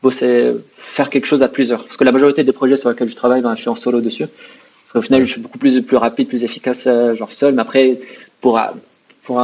[0.02, 1.84] bosser, faire quelque chose à plusieurs.
[1.84, 4.00] Parce que la majorité des projets sur lesquels je travaille, ben, je suis en solo
[4.00, 4.26] dessus.
[4.26, 7.54] Parce qu'au final, je suis beaucoup plus, plus rapide, plus efficace, euh, genre seul.
[7.54, 8.00] Mais après,
[8.40, 8.60] pour,
[9.22, 9.42] pour,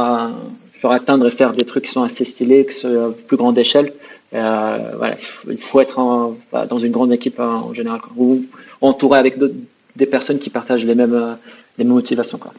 [0.81, 3.57] pour atteindre et faire des trucs qui sont assez stylés, qui sont à plus grande
[3.57, 3.93] échelle,
[4.33, 5.15] euh, voilà,
[5.49, 8.11] il faut être en, bah, dans une grande équipe hein, en général, quoi.
[8.17, 8.43] ou
[8.81, 9.37] entouré avec
[9.95, 11.33] des personnes qui partagent les mêmes, euh,
[11.77, 12.37] les mêmes motivations.
[12.37, 12.53] Quoi.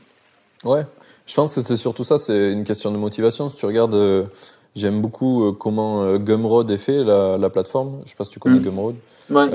[0.64, 0.82] Ouais,
[1.26, 3.49] je pense que c'est surtout ça, c'est une question de motivation.
[3.49, 4.28] Si tu regardes,
[4.77, 8.01] j'aime beaucoup euh, comment Gumroad est fait, la, la plateforme.
[8.05, 8.62] Je sais pas si tu connais mm.
[8.62, 8.95] Gumroad.
[9.29, 9.49] Ouais.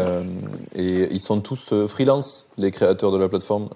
[0.76, 3.70] et ils sont tous freelance, les créateurs de la plateforme.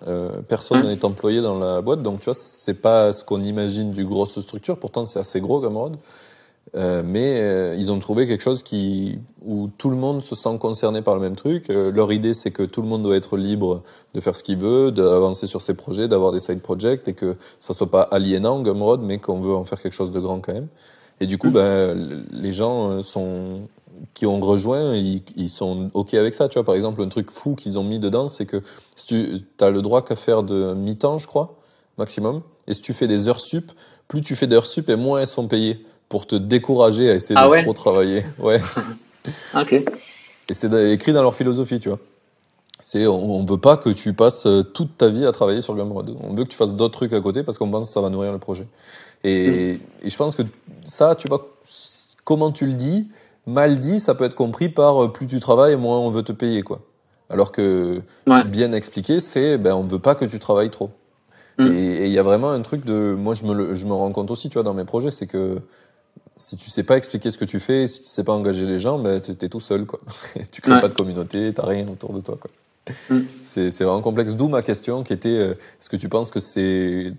[0.49, 4.05] personne n'est employé dans la boîte, donc tu vois, c'est pas ce qu'on imagine du
[4.05, 4.77] grosse structure.
[4.77, 5.95] Pourtant, c'est assez gros Gumroad.
[6.75, 10.57] Euh, mais euh, ils ont trouvé quelque chose qui où tout le monde se sent
[10.59, 11.69] concerné par le même truc.
[11.69, 13.83] Euh, leur idée, c'est que tout le monde doit être libre
[14.13, 17.35] de faire ce qu'il veut, d'avancer sur ses projets, d'avoir des side projects et que
[17.59, 20.53] ça soit pas aliénant Gumroad, mais qu'on veut en faire quelque chose de grand quand
[20.53, 20.67] même.
[21.21, 21.53] Et du coup, mm.
[21.53, 23.61] ben, les gens sont
[24.13, 26.47] qui ont rejoint, ils, ils, sont ok avec ça.
[26.47, 28.61] Tu vois, par exemple, un truc fou qu'ils ont mis dedans, c'est que
[28.95, 31.55] si tu as le droit qu'à faire de mi-temps, je crois,
[31.97, 32.41] maximum.
[32.67, 33.71] Et si tu fais des heures sup,
[34.07, 37.39] plus tu fais d'heures sup et moins elles sont payées pour te décourager à essayer
[37.39, 38.23] ah de trop travailler.
[38.39, 38.61] Ouais.
[39.55, 39.73] ok.
[39.73, 41.99] Et c'est écrit dans leur philosophie, tu vois.
[42.81, 46.15] C'est on, veut pas que tu passes euh, toute ta vie à travailler sur Gumroad.
[46.21, 48.09] On veut que tu fasses d'autres trucs à côté parce qu'on pense que ça va
[48.09, 48.67] nourrir le projet.
[49.25, 49.79] Et, mm.
[50.03, 50.43] et, je pense que
[50.85, 51.57] ça, tu vois,
[52.23, 53.09] comment tu le dis,
[53.47, 56.31] mal dit, ça peut être compris par euh, plus tu travailles, moins on veut te
[56.31, 56.81] payer, quoi.
[57.29, 58.01] Alors que
[58.45, 60.91] bien expliqué, c'est ben on veut pas que tu travailles trop.
[61.57, 61.67] Mm.
[61.67, 64.29] Et il y a vraiment un truc de, moi je me, je me rends compte
[64.29, 65.57] aussi, tu vois, dans mes projets, c'est que
[66.37, 68.77] si tu sais pas expliquer ce que tu fais, si tu sais pas engager les
[68.77, 69.85] gens, ben, tu es tout seul.
[69.85, 69.99] Quoi.
[70.51, 72.37] tu crées pas de communauté, tu rien autour de toi.
[72.39, 72.51] Quoi.
[73.09, 73.23] Mm.
[73.41, 74.35] C'est vraiment complexe.
[74.35, 77.13] D'où ma question qui était, euh, est-ce que tu penses que c'est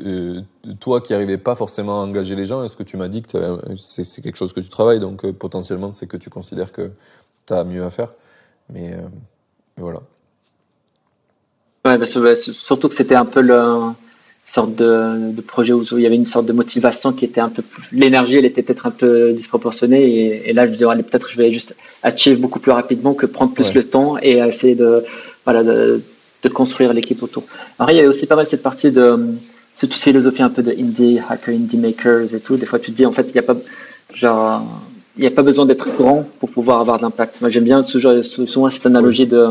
[0.00, 0.40] euh,
[0.80, 3.58] toi qui arrivais pas forcément à engager les gens Est-ce que tu m'as dit que
[3.78, 6.90] c'est quelque chose que tu travailles, donc euh, potentiellement c'est que tu considères que
[7.46, 8.10] tu as mieux à faire.
[8.72, 8.96] Mais,
[9.76, 10.00] mais voilà.
[11.84, 13.92] Ouais, parce que, surtout que c'était un peu le
[14.42, 17.48] sorte de, de, projet où il y avait une sorte de motivation qui était un
[17.48, 21.02] peu plus, l'énergie elle était peut-être un peu disproportionnée et, et là je me disais
[21.02, 24.74] peut-être je vais juste achieve beaucoup plus rapidement que prendre plus le temps et essayer
[24.74, 25.02] de
[25.44, 26.02] voilà de,
[26.42, 27.44] de construire l'équipe autour.
[27.78, 29.34] Alors il y avait aussi pas mal cette partie de
[29.74, 32.56] cette philosophie un peu de indie hacker indie makers et tout.
[32.56, 33.56] Des fois tu te dis en fait il n'y a pas
[34.12, 34.62] genre
[35.16, 37.40] il n'y a pas besoin d'être grand pour pouvoir avoir de l'impact.
[37.40, 39.46] Moi j'aime bien souvent cette analogie de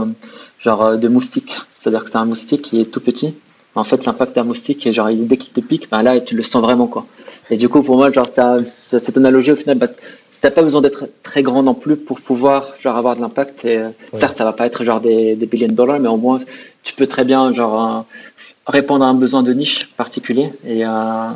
[0.59, 3.33] genre de moustique, c'est-à-dire que c'est un moustique qui est tout petit
[3.75, 6.61] en fait, l'impact d'un moustique, genre, dès qu'il te pique, ben là, tu le sens
[6.61, 7.05] vraiment, quoi.
[7.49, 8.27] Et du coup, pour moi, genre,
[8.87, 9.87] cette analogie, au final, bah,
[10.41, 13.65] t'as pas besoin d'être très grand non plus pour pouvoir, genre, avoir de l'impact.
[13.65, 13.81] Et,
[14.13, 16.39] certes, ça va pas être, genre, des, des billions de dollars, mais au moins,
[16.83, 18.05] tu peux très bien, genre,
[18.65, 20.51] répondre à un besoin de niche particulier.
[20.65, 21.29] Et, euh,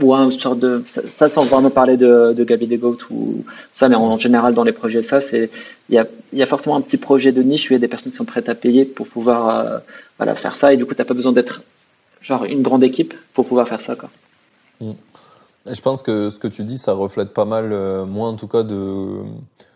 [0.00, 0.82] ou un sorte de
[1.16, 4.72] ça, sans vraiment parler de, de Gabi Goat ou ça mais en, général dans les
[4.72, 5.50] projets ça c'est
[5.90, 7.78] il y a, y a forcément un petit projet de niche où il y a
[7.78, 9.78] des personnes qui sont prêtes à payer pour pouvoir euh,
[10.16, 11.60] voilà faire ça et du coup t'as pas besoin d'être
[12.22, 13.96] genre une grande équipe pour pouvoir faire ça.
[13.96, 14.08] Quoi.
[14.80, 14.92] Mm.
[15.66, 18.48] je pense que ce que tu dis, ça reflète pas mal, euh, moi en tout
[18.48, 19.22] cas, de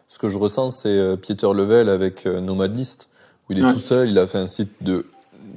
[0.09, 3.09] ce que je ressens, c'est euh, Peter Level avec euh, Nomadlist,
[3.49, 5.07] où il est tout seul, il a fait un site de,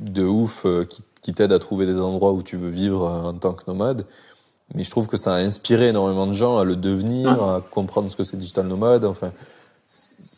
[0.02, 3.53] de ouf qui, qui t'aide à trouver des endroits où tu veux vivre en tant
[3.53, 4.05] que nomade.
[4.76, 8.09] Mais je trouve que ça a inspiré énormément de gens à le devenir, à comprendre
[8.09, 9.03] ce que c'est digital nomade.
[9.03, 9.32] Enfin,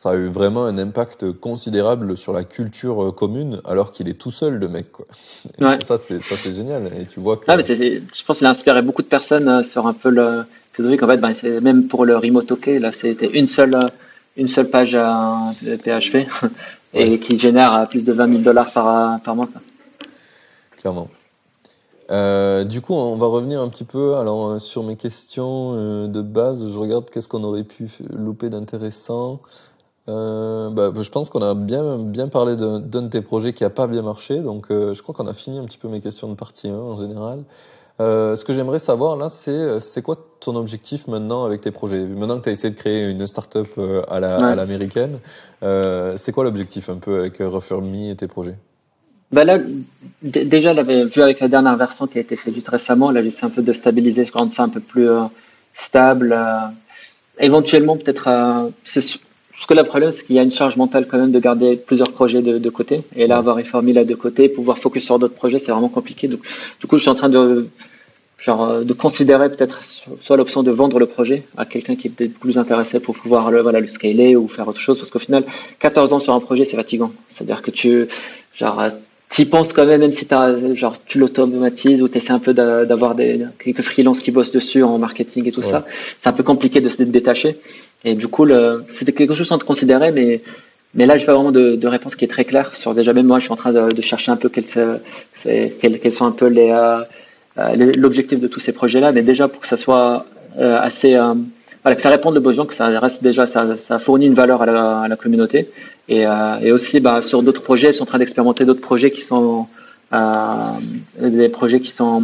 [0.02, 4.20] ça a eu vraiment un impact considérable sur la culture euh, commune, alors qu'il est
[4.20, 4.92] tout seul, le mec.
[4.92, 5.06] Quoi.
[5.82, 6.92] Ça, c'est ça, c'est génial.
[6.98, 7.46] Et tu vois que.
[7.48, 10.44] Ah, mais je pense qu'il a inspiré beaucoup de personnes euh, sur un peu le
[10.74, 11.04] philosophique.
[11.04, 13.88] En fait, ben, même pour le remote OK, là, c'était une seule, euh,
[14.38, 14.98] une seule page
[15.64, 16.28] PHP
[16.96, 19.50] et qui génère plus de 20 000 dollars par, par mois.
[20.82, 21.08] Clairement.
[22.10, 26.68] Euh, du coup, on va revenir un petit peu alors sur mes questions de base.
[26.68, 29.40] Je regarde qu'est-ce qu'on aurait pu louper d'intéressant.
[30.10, 33.70] Euh, bah, je pense qu'on a bien, bien parlé d'un de, tes projets qui n'a
[33.70, 36.28] pas bien marché, donc euh, je crois qu'on a fini un petit peu mes questions
[36.28, 37.44] de partie 1 en général.
[38.00, 42.04] Euh, ce que j'aimerais savoir là, c'est c'est quoi ton objectif maintenant avec tes projets?
[42.04, 45.20] Maintenant que tu as essayé de créer une startup euh, à l'américaine,
[45.62, 48.58] la, c'est quoi l'objectif un peu avec Referme et tes projets?
[49.32, 49.60] Bah là,
[50.22, 53.12] déjà, l'avait vu avec la dernière version qui a été faite juste récemment.
[53.12, 55.08] Là, j'essaie un peu de stabiliser, de rendre ça un peu plus
[55.74, 56.38] stable.
[57.40, 61.32] éventuellement, peut-être, Parce que le problème, c'est qu'il y a une charge mentale quand même
[61.32, 63.04] de garder plusieurs projets de, côté.
[63.16, 66.28] Et là, avoir une là de côté, pouvoir focus sur d'autres projets, c'est vraiment compliqué.
[66.28, 66.42] Donc,
[66.80, 67.68] du coup, je suis en train de,
[68.42, 72.10] genre, euh, de considérer peut-être soit l'option de vendre le projet à quelqu'un qui est
[72.10, 74.98] peut-être plus intéressé pour pouvoir le, voilà, le scaler ou faire autre chose.
[74.98, 75.44] Parce qu'au final,
[75.80, 77.12] 14 ans sur un projet, c'est fatigant.
[77.30, 78.08] C'est-à-dire que tu,
[78.58, 78.82] genre,
[79.40, 82.54] y penses quand même, même si as, genre, tu l'automatises ou tu essaies un peu
[82.54, 85.86] d'avoir des, quelques freelances qui bossent dessus en marketing et tout ça.
[86.20, 87.58] C'est un peu compliqué de se détacher.
[88.04, 88.48] Et du coup,
[88.90, 90.42] c'était quelque chose à considérer, mais,
[90.96, 93.28] mais là, je pas vraiment de, de, réponse qui est très claire sur déjà, même
[93.28, 94.66] moi, je suis en train de, chercher un peu quels,
[95.80, 96.52] quels, quels sont un peu
[97.58, 100.26] euh, les, l'objectif de tous ces projets-là, mais déjà pour que ça soit
[100.58, 101.34] euh, assez, euh,
[101.84, 104.62] voilà, que ça réponde aux besoins, que ça reste déjà, ça, ça fournit une valeur
[104.62, 105.70] à la, à la communauté.
[106.10, 106.26] Et,
[106.62, 109.68] et aussi, bah, sur d'autres projets, ils sont en train d'expérimenter d'autres projets qui sont
[110.12, 112.22] des projets qui sont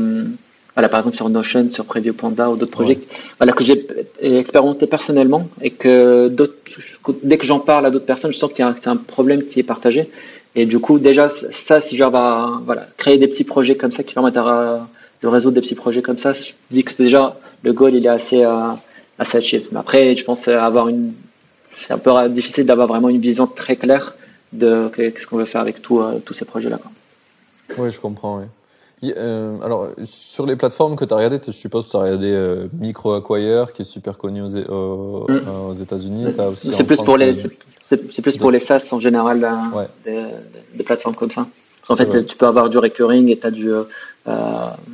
[0.78, 3.00] voilà, par exemple sur Notion, sur Preview Panda ou d'autres projets,
[3.40, 3.88] voilà, que j'ai
[4.22, 6.32] expérimenté personnellement et que
[7.24, 9.64] dès que j'en parle à d'autres personnes, je sens que c'est un problème qui est
[9.64, 10.08] partagé.
[10.54, 14.04] Et du coup, déjà, ça, si genre va voilà, créer des petits projets comme ça
[14.04, 17.74] qui permettent de résoudre des petits projets comme ça, je dis que c'est déjà le
[17.74, 18.52] goal, il est assez, euh,
[19.20, 19.68] assez achieve.
[19.72, 21.14] Mais après, je pense avoir une,
[21.78, 24.16] c'est un peu difficile d'avoir vraiment une vision très claire
[24.54, 26.80] de qu'est-ce qu'on veut faire avec euh, tous ces projets-là.
[27.78, 28.40] Oui, je comprends.
[28.40, 28.46] Oui.
[29.04, 32.32] Euh, alors, sur les plateformes que tu as regardées, je suppose que tu as regardé
[32.32, 35.70] euh, MicroAcquire, qui est super connu aux, aux, mm.
[35.70, 36.26] aux États-Unis.
[36.56, 37.36] C'est plus, pour les,
[37.84, 40.24] c'est plus pour les SaaS en général, euh, des,
[40.74, 41.46] des, plateformes comme ça.
[41.90, 43.72] En fait, tu peux avoir du recurring et tu as du.
[43.72, 43.84] Euh,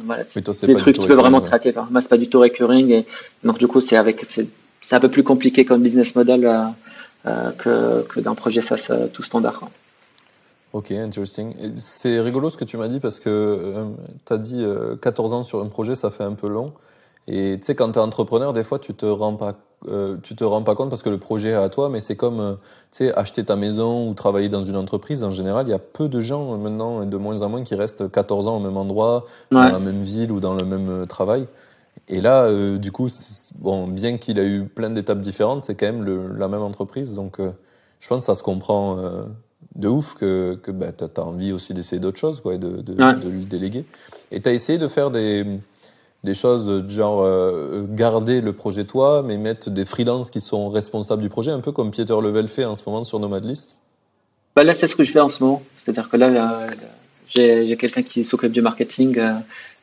[0.06, 1.74] voilà, des trucs que tu peux vraiment traquer.
[1.90, 2.92] Moi, c'est pas du tout recurring.
[2.92, 3.06] Et
[3.44, 6.50] donc, du coup, c'est avec, c'est un peu plus compliqué comme business model
[7.58, 9.70] que, que d'un projet SaaS tout standard.
[10.74, 11.54] Ok, interesting.
[11.76, 13.86] C'est rigolo ce que tu m'as dit parce que euh,
[14.26, 14.66] tu as dit
[15.04, 16.74] 14 euh, ans sur un projet, ça fait un peu long.
[17.28, 19.54] Et tu sais, quand tu es entrepreneur, des fois, tu te rends pas,
[19.88, 22.16] euh, tu te rends pas compte parce que le projet est à toi, mais c'est
[22.16, 22.58] comme,
[22.92, 25.24] tu sais, acheter ta maison ou travailler dans une entreprise.
[25.24, 27.76] En général, il y a peu de gens maintenant, et de moins en moins, qui
[27.76, 31.48] restent 14 ans au même endroit, dans la même ville ou dans le même travail.
[32.10, 33.08] Et là, du coup,
[33.60, 37.14] bon, bien qu'il a eu plein d'étapes différentes, c'est quand même le, la même entreprise.
[37.14, 38.98] Donc, je pense que ça se comprend
[39.76, 42.82] de ouf que, que bah, tu as, envie aussi d'essayer d'autres choses, quoi, et de,
[42.82, 43.86] de, de, lui déléguer.
[44.32, 45.46] Et tu as essayé de faire des,
[46.24, 51.22] des choses genre euh, garder le projet toi, mais mettre des freelances qui sont responsables
[51.22, 53.76] du projet, un peu comme Peter Level fait en ce moment sur Nomadlist
[54.56, 55.62] bah Là, c'est ce que je fais en ce moment.
[55.80, 56.68] C'est-à-dire que là,
[57.36, 59.18] j'ai quelqu'un qui s'occupe du marketing.
[59.18, 59.34] Euh,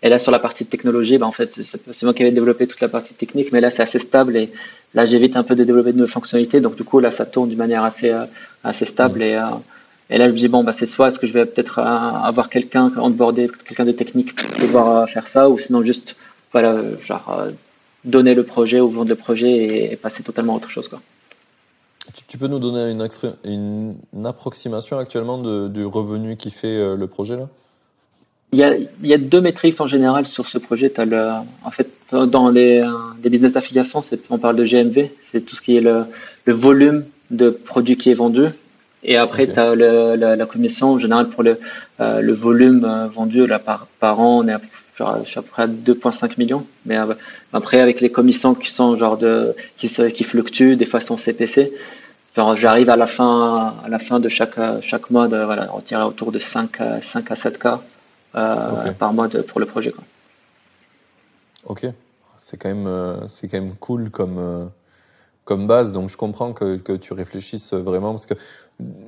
[0.02, 2.80] et là, sur la partie technologie, bah, en fait, c'est moi qui avais développé toute
[2.80, 4.36] la partie technique, mais là, c'est assez stable.
[4.36, 4.50] Et
[4.94, 6.60] là, j'évite un peu de développer de nouvelles fonctionnalités.
[6.60, 8.24] Donc, du coup, là, ça tourne d'une manière assez, euh,
[8.64, 9.22] assez stable.
[9.22, 9.38] Et,
[10.08, 12.48] et là, je me dis, bon, bah, c'est soit est-ce que je vais peut-être avoir
[12.48, 16.16] quelqu'un, onboarder quelqu'un de technique pour pouvoir faire ça, ou sinon juste,
[16.52, 17.50] voilà, genre, euh,
[18.04, 21.00] donner le projet ou vendre le projet et, passer totalement à autre chose, quoi.
[22.26, 23.06] Tu, peux nous donner une,
[23.44, 27.48] une, approximation actuellement de, du revenu qui fait le projet, là?
[28.52, 30.98] Il y, a, il y, a, deux métriques en général sur ce projet.
[30.98, 31.28] As le,
[31.62, 32.84] en fait, dans les,
[33.22, 36.04] les business d'affiliation, on parle de GMV, c'est tout ce qui est le,
[36.46, 38.48] le volume de produits qui est vendu
[39.02, 41.58] et après, tu as le, la, la, commission, en général, pour le,
[42.00, 44.60] euh, volume euh, vendu là, par, par an, on est à,
[45.00, 46.66] genre, à peu près à 2,5 millions.
[46.86, 47.14] Mais euh,
[47.52, 51.72] après, avec les commissions qui sont genre de, qui, qui fluctuent, des fois sont CPC,
[52.36, 55.80] genre, j'arrive à la fin, à la fin de chaque, chaque mois, de, voilà, on
[55.80, 57.80] tirait autour de 5, 5 à 7 cas
[58.32, 59.90] par mois de, pour le projet.
[59.90, 60.04] Quoi.
[61.64, 61.86] Ok,
[62.36, 62.88] c'est quand même,
[63.26, 64.70] c'est quand même cool comme
[65.50, 65.90] comme base.
[65.90, 68.34] Donc je comprends que, que, tu réfléchisses vraiment parce que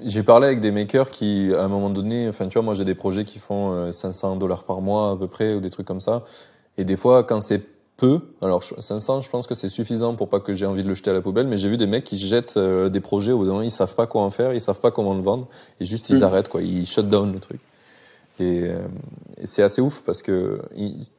[0.04, 2.84] j'ai parlé avec des makers qui, à un moment donné, enfin tu vois, moi j'ai
[2.84, 5.86] des projets qui font 500 euh, dollars par mois à peu près ou des trucs
[5.86, 6.24] comme ça.
[6.78, 7.62] Et des fois, quand c'est
[7.96, 10.94] peu, alors 500, je pense que c'est suffisant pour pas que j'ai envie de le
[10.94, 13.62] jeter à la poubelle, mais j'ai vu des mecs qui jettent euh, des projets où
[13.62, 15.46] ils savent pas quoi en faire, ils savent pas comment le vendre,
[15.78, 16.22] et juste ils mm.
[16.24, 17.60] arrêtent quoi, ils shut down le truc.
[18.40, 18.80] Et, euh,
[19.40, 20.60] et c'est assez ouf parce que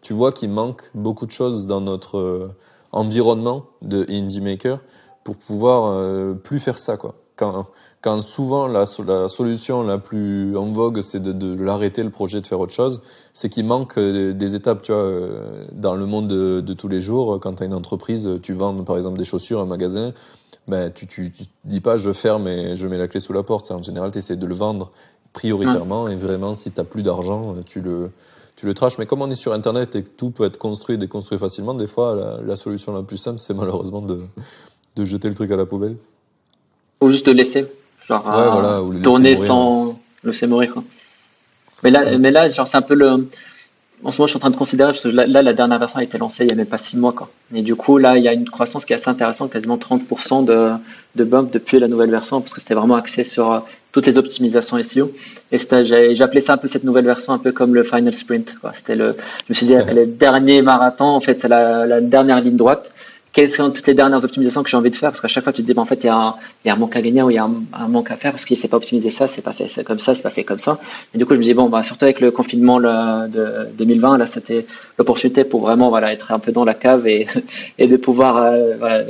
[0.01, 2.51] tu vois qu'il manque beaucoup de choses dans notre
[2.91, 4.80] environnement de indie maker
[5.24, 7.15] pour pouvoir euh, plus faire ça quoi.
[7.36, 7.65] Quand,
[8.01, 12.41] quand souvent la, la solution la plus en vogue c'est de, de l'arrêter le projet
[12.41, 13.01] de faire autre chose,
[13.34, 16.88] c'est qu'il manque euh, des étapes tu vois euh, dans le monde de, de tous
[16.88, 20.13] les jours quand tu as une entreprise, tu vends par exemple des chaussures un magasin,
[20.67, 23.43] ben tu, tu, tu dis pas je ferme et je mets la clé sous la
[23.43, 24.91] porte, en général tu essaies de le vendre
[25.34, 28.11] prioritairement et vraiment si tu as plus d'argent, tu le
[28.55, 28.99] tu le traches.
[28.99, 31.74] Mais comme on est sur Internet et que tout peut être construit et déconstruit facilement,
[31.74, 34.19] des fois, la, la solution la plus simple, c'est malheureusement de,
[34.96, 35.96] de jeter le truc à la poubelle
[37.02, 37.66] Ou juste de laisser,
[38.08, 38.24] genre
[39.04, 40.76] tourner sans le laisser mourir.
[41.84, 43.28] Mais là, mais là, genre c'est un peu le
[44.04, 46.00] en ce moment, je suis en train de considérer, parce que là, la dernière version
[46.00, 47.14] a été lancée il n'y a même pas six mois.
[47.14, 47.30] Quoi.
[47.54, 50.44] Et du coup, là, il y a une croissance qui est assez intéressante, quasiment 30%
[50.44, 50.72] de,
[51.16, 53.60] de bump depuis la nouvelle version, parce que c'était vraiment axé sur euh,
[53.94, 55.12] toutes les optimisations SEO.
[55.54, 58.56] Et j'ai appelé ça un peu cette nouvelle version, un peu comme le final sprint.
[58.76, 59.16] C'était le,
[59.48, 62.91] je me suis dit, le dernier marathon, en fait, c'est la, la dernière ligne droite
[63.34, 65.10] quelles sont toutes les dernières optimisations que j'ai envie de faire?
[65.10, 66.70] Parce qu'à chaque fois, tu te dis, bah, en fait, il y, a un, y
[66.70, 68.56] a un manque à gagner ou il y a un, manque à faire parce qu'il
[68.56, 70.80] ne s'est pas optimisé ça, c'est pas fait comme ça, c'est pas fait comme ça.
[71.16, 74.28] Et du coup, je me dis, bon, bah, surtout avec le confinement de 2020, là,
[74.28, 74.68] c'était
[75.00, 77.26] l'opportunité pour vraiment voilà, être un peu dans la cave et,
[77.80, 79.04] et de pouvoir euh, voilà,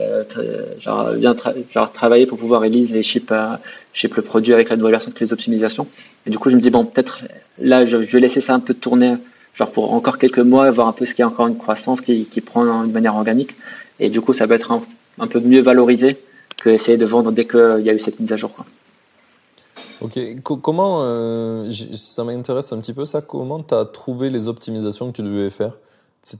[0.80, 1.36] genre, bien
[1.74, 3.58] genre, travailler pour pouvoir release et ship, euh,
[3.92, 5.86] ship le produit avec la nouvelle version de les optimisations.
[6.26, 7.20] Et du coup, je me dis, bon, peut-être
[7.60, 9.16] là, je, je vais laisser ça un peu tourner
[9.56, 12.26] genre pour encore quelques mois, voir un peu ce qui est encore une croissance qui,
[12.26, 13.56] qui prend de manière organique.
[14.04, 14.74] Et du coup, ça peut être
[15.18, 16.18] un, peu mieux valorisé
[16.58, 18.54] que essayer de vendre dès qu'il y a eu cette mise à jour.
[18.54, 18.66] Quoi.
[20.02, 20.20] Ok,
[20.62, 25.16] comment, euh, ça m'intéresse un petit peu ça, comment tu as trouvé les optimisations que
[25.16, 25.78] tu devais faire?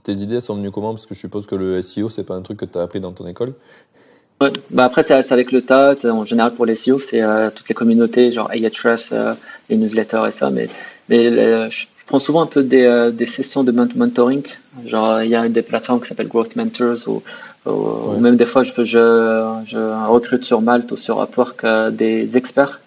[0.02, 0.92] Tes idées sont venues comment?
[0.92, 3.00] Parce que je suppose que le SEO, c'est pas un truc que tu as appris
[3.00, 3.54] dans ton école.
[4.42, 5.94] Ouais, bah après, c'est avec le tas.
[6.04, 9.32] En général, pour les SEO, c'est euh, toutes les communautés, genre Ahrefs, euh,
[9.70, 10.50] les newsletters et ça.
[10.50, 10.68] Mais,
[11.08, 14.42] mais je prends souvent un peu des, des sessions de mentoring.
[14.84, 17.22] Genre, il y a des plateformes qui s'appellent Growth Mentors ou
[17.66, 22.36] ou même des fois, je, je, je, recrute sur Malte ou sur Upwork euh, des
[22.36, 22.80] experts.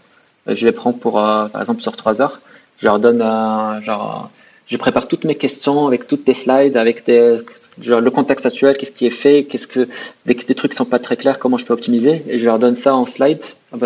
[0.48, 2.40] Je les prends pour, euh, par exemple, sur trois heures.
[2.80, 4.30] Je leur donne, euh, genre,
[4.68, 7.40] je prépare toutes mes questions avec toutes les slides, avec des,
[7.82, 9.88] genre, le contexte actuel, qu'est-ce qui est fait, qu'est-ce que
[10.28, 12.24] des, des, trucs qui sont pas très clairs, comment je peux optimiser.
[12.28, 13.44] Et je leur donne ça en slide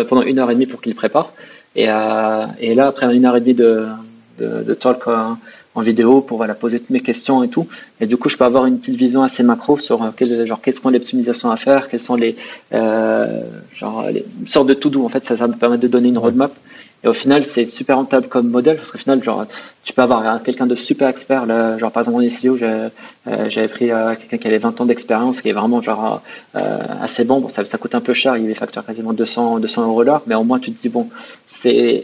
[0.08, 1.32] pendant une heure et demie pour qu'ils préparent.
[1.74, 3.86] Et, euh, et là, après une heure et demie de,
[4.38, 5.04] de, de talk
[5.74, 7.66] en vidéo pour voilà, poser toutes mes questions et tout.
[8.00, 10.60] Et du coup, je peux avoir une petite vision assez macro sur euh, quel, genre,
[10.60, 12.36] quelles sont les optimisations à faire, quelles sont les,
[12.74, 13.40] euh,
[13.74, 15.04] genre, les une sorte de tout-doux.
[15.04, 16.52] En fait, ça, ça me permet de donner une roadmap.
[17.04, 19.46] Et au final, c'est super rentable comme modèle parce qu'au final, genre,
[19.82, 21.46] tu peux avoir quelqu'un de super expert.
[21.46, 22.88] Là, genre, par exemple, en SEO, euh,
[23.48, 26.22] j'avais pris euh, quelqu'un qui avait 20 ans d'expérience, qui est vraiment genre
[26.54, 27.40] euh, assez bon.
[27.40, 30.22] bon ça, ça coûte un peu cher, il est facture quasiment 200, 200 euros l'heure,
[30.26, 31.08] mais au moins tu te dis bon,
[31.48, 32.00] c'est euh,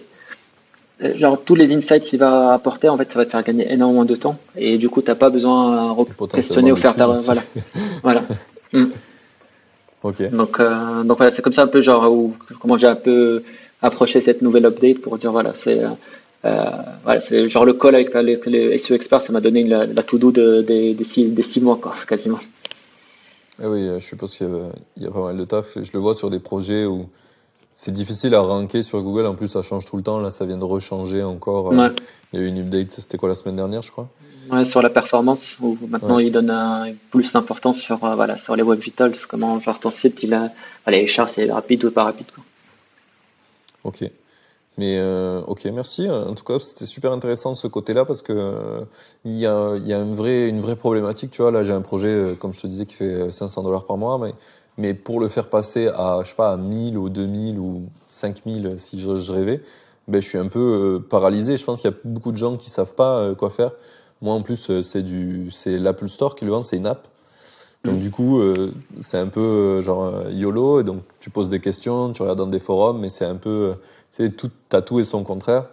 [1.00, 4.04] genre tous les insights qu'il va apporter, en fait, ça va te faire gagner énormément
[4.04, 4.38] de temps.
[4.56, 7.06] Et du coup, tu n'as pas besoin de questionner ou faire ta.
[7.06, 7.42] Voilà.
[8.02, 8.22] voilà.
[8.72, 8.86] Mm.
[10.02, 10.30] Ok.
[10.30, 13.42] Donc, euh, donc voilà, c'est comme ça un peu genre où, comment j'ai un peu
[13.82, 15.80] approché cette nouvelle update pour dire voilà, c'est.
[16.44, 16.60] Euh,
[17.02, 20.02] voilà, c'est genre le call avec les, les SEO experts, ça m'a donné la, la
[20.04, 22.38] to-do de, des, des, six, des six mois, quoi, quasiment.
[23.60, 24.46] Eh oui, je suppose qu'il
[24.98, 25.76] y, y, a pas mal de taf.
[25.82, 27.08] Je le vois sur des projets où
[27.78, 29.24] c'est difficile à ranker sur Google.
[29.26, 30.18] En plus, ça change tout le temps.
[30.18, 31.72] Là, ça vient de rechanger encore.
[31.72, 31.90] Euh,
[32.32, 34.08] il y a eu une update, c'était quoi la semaine dernière, je crois?
[34.50, 38.56] Ouais, sur la performance, où maintenant il donne un, plus d'importance sur, euh, voilà, sur
[38.56, 40.50] les web vitals, comment genre ton site, il a,
[40.88, 42.26] les charges, c'est rapide ou pas rapide.
[42.34, 42.42] Quoi.
[43.84, 44.10] Ok.
[44.76, 46.10] Mais euh, ok, merci.
[46.10, 48.86] En tout cas, c'était super intéressant ce côté-là parce que
[49.24, 51.30] il y a, y a une, vraie, une vraie problématique.
[51.30, 53.98] Tu vois, là, j'ai un projet, comme je te disais, qui fait 500 dollars par
[53.98, 54.34] mois, mais
[54.78, 58.74] mais pour le faire passer à, je sais pas, à 1000 ou 2000 ou 5000
[58.78, 59.60] si je, je rêvais,
[60.08, 61.58] ben, je suis un peu euh, paralysé.
[61.58, 63.72] Je pense qu'il y a beaucoup de gens qui savent pas euh, quoi faire.
[64.22, 67.06] Moi, en plus, euh, c'est du, c'est l'Apple Store qui le vend, c'est une app.
[67.84, 68.00] Donc, mm.
[68.00, 68.40] du coup,
[68.98, 70.82] c'est un peu genre YOLO.
[70.82, 73.74] Donc, tu poses des questions, tu regardes dans des forums, mais c'est un peu,
[74.10, 75.66] tu sais, tout, t'as tout et son contraire.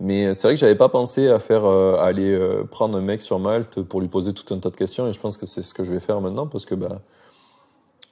[0.00, 2.38] Mais c'est vrai que j'avais pas pensé à faire, à aller
[2.70, 5.06] prendre un mec sur Malte pour lui poser tout un tas de questions.
[5.06, 7.00] Et je pense que c'est ce que je vais faire maintenant parce que, bah,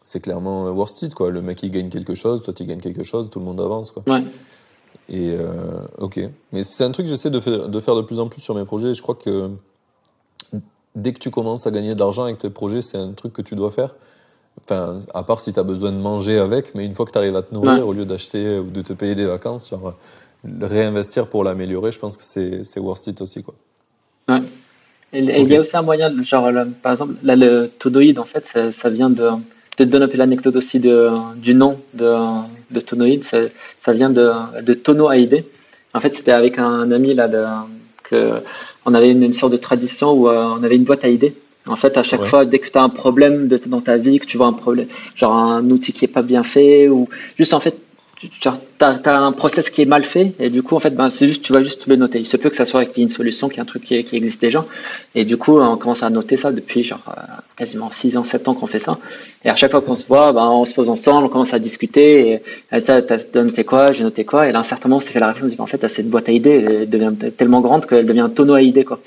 [0.02, 1.30] c'est clairement worth it, quoi.
[1.30, 3.90] Le mec, il gagne quelque chose, toi, tu gagnes quelque chose, tout le monde avance,
[3.90, 4.02] quoi.
[4.06, 4.22] Ouais.
[5.08, 6.20] Et euh, ok.
[6.52, 8.54] Mais c'est un truc que j'essaie de faire, de faire de plus en plus sur
[8.54, 8.94] mes projets.
[8.94, 9.50] Je crois que
[10.94, 13.42] dès que tu commences à gagner de l'argent avec tes projets, c'est un truc que
[13.42, 13.94] tu dois faire.
[14.64, 17.18] Enfin, à part si tu as besoin de manger avec, mais une fois que tu
[17.18, 19.94] arrives à te nourrir, au lieu d'acheter ou de te payer des vacances, genre,
[20.60, 23.54] réinvestir pour l'améliorer, je pense que c'est worth it aussi, quoi.
[24.28, 24.42] Ouais.
[25.14, 26.50] Et, il y a aussi un moyen, genre,
[26.82, 29.30] par exemple, là, le Todoid, en fait, ça, ça vient de
[29.72, 32.14] je te donne un peu l'anecdote aussi de, du nom de,
[32.70, 33.24] de Tonoid.
[33.24, 33.38] Ça,
[33.78, 34.30] ça vient de,
[34.62, 35.44] de Tono AID.
[35.94, 37.44] En fait, c'était avec un ami là de,
[38.04, 38.32] que
[38.84, 41.32] on avait une, sorte de tradition où euh, on avait une boîte AID.
[41.66, 44.18] En fait, à chaque fois, dès que tu as un problème de, dans ta vie,
[44.18, 47.08] que tu vois un problème, genre un outil qui est pas bien fait, ou
[47.38, 47.76] juste en fait,
[48.40, 51.26] tu as, un process qui est mal fait et du coup en fait ben, c'est
[51.26, 52.20] juste tu vas juste le noter.
[52.20, 54.40] Il se peut que ça soit avec une solution qui est un truc qui, existe
[54.40, 54.64] déjà.
[55.14, 57.20] Et du coup on commence à noter ça depuis genre euh,
[57.56, 58.98] quasiment 6 ans 7 ans qu'on fait ça.
[59.44, 61.58] Et à chaque fois qu'on se voit ben, on se pose ensemble on commence à
[61.58, 62.40] discuter
[62.72, 63.02] et t'as
[63.34, 64.48] noté quoi j'ai noté quoi.
[64.48, 66.32] Et là un certain moment on s'est fait la réflexion en fait cette boîte à
[66.32, 69.00] idées elle devient tellement grande qu'elle devient un tonneau à idées quoi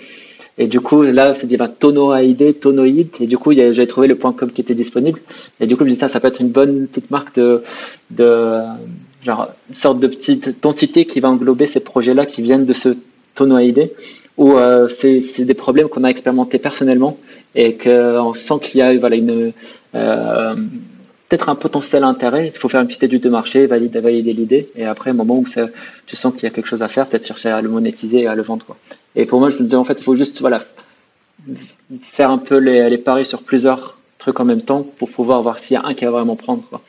[0.58, 2.22] et du coup, là, c'est dit, bah, tonoid,
[2.60, 3.10] tonoïde.
[3.20, 5.20] Et du coup, j'avais trouvé le point com qui était disponible.
[5.60, 7.62] Et du coup, je me dit, ça, ça peut être une bonne petite marque de,
[8.12, 8.62] de,
[9.26, 12.90] genre, une sorte de petite entité qui va englober ces projets-là qui viennent de ce
[13.34, 13.90] tonoid
[14.38, 14.56] où
[14.90, 17.18] c'est des problèmes qu'on a expérimentés personnellement
[17.54, 19.54] et qu'on sent qu'il y a voilà, une,
[21.36, 22.48] peut-être un potentiel intérêt.
[22.48, 25.38] Il faut faire une petite étude de marché, valider, valider l'idée, et après, au moment
[25.38, 25.46] où
[26.06, 28.28] tu sens qu'il y a quelque chose à faire, peut-être chercher à le monétiser et
[28.28, 28.66] à le vendre.
[28.66, 28.78] Quoi.
[29.16, 30.62] Et pour moi, je me dis en fait, il faut juste voilà,
[32.02, 35.60] faire un peu les, les, paris sur plusieurs trucs en même temps pour pouvoir voir
[35.60, 36.64] s'il y a un qui va vraiment prendre.
[36.70, 36.82] Quoi.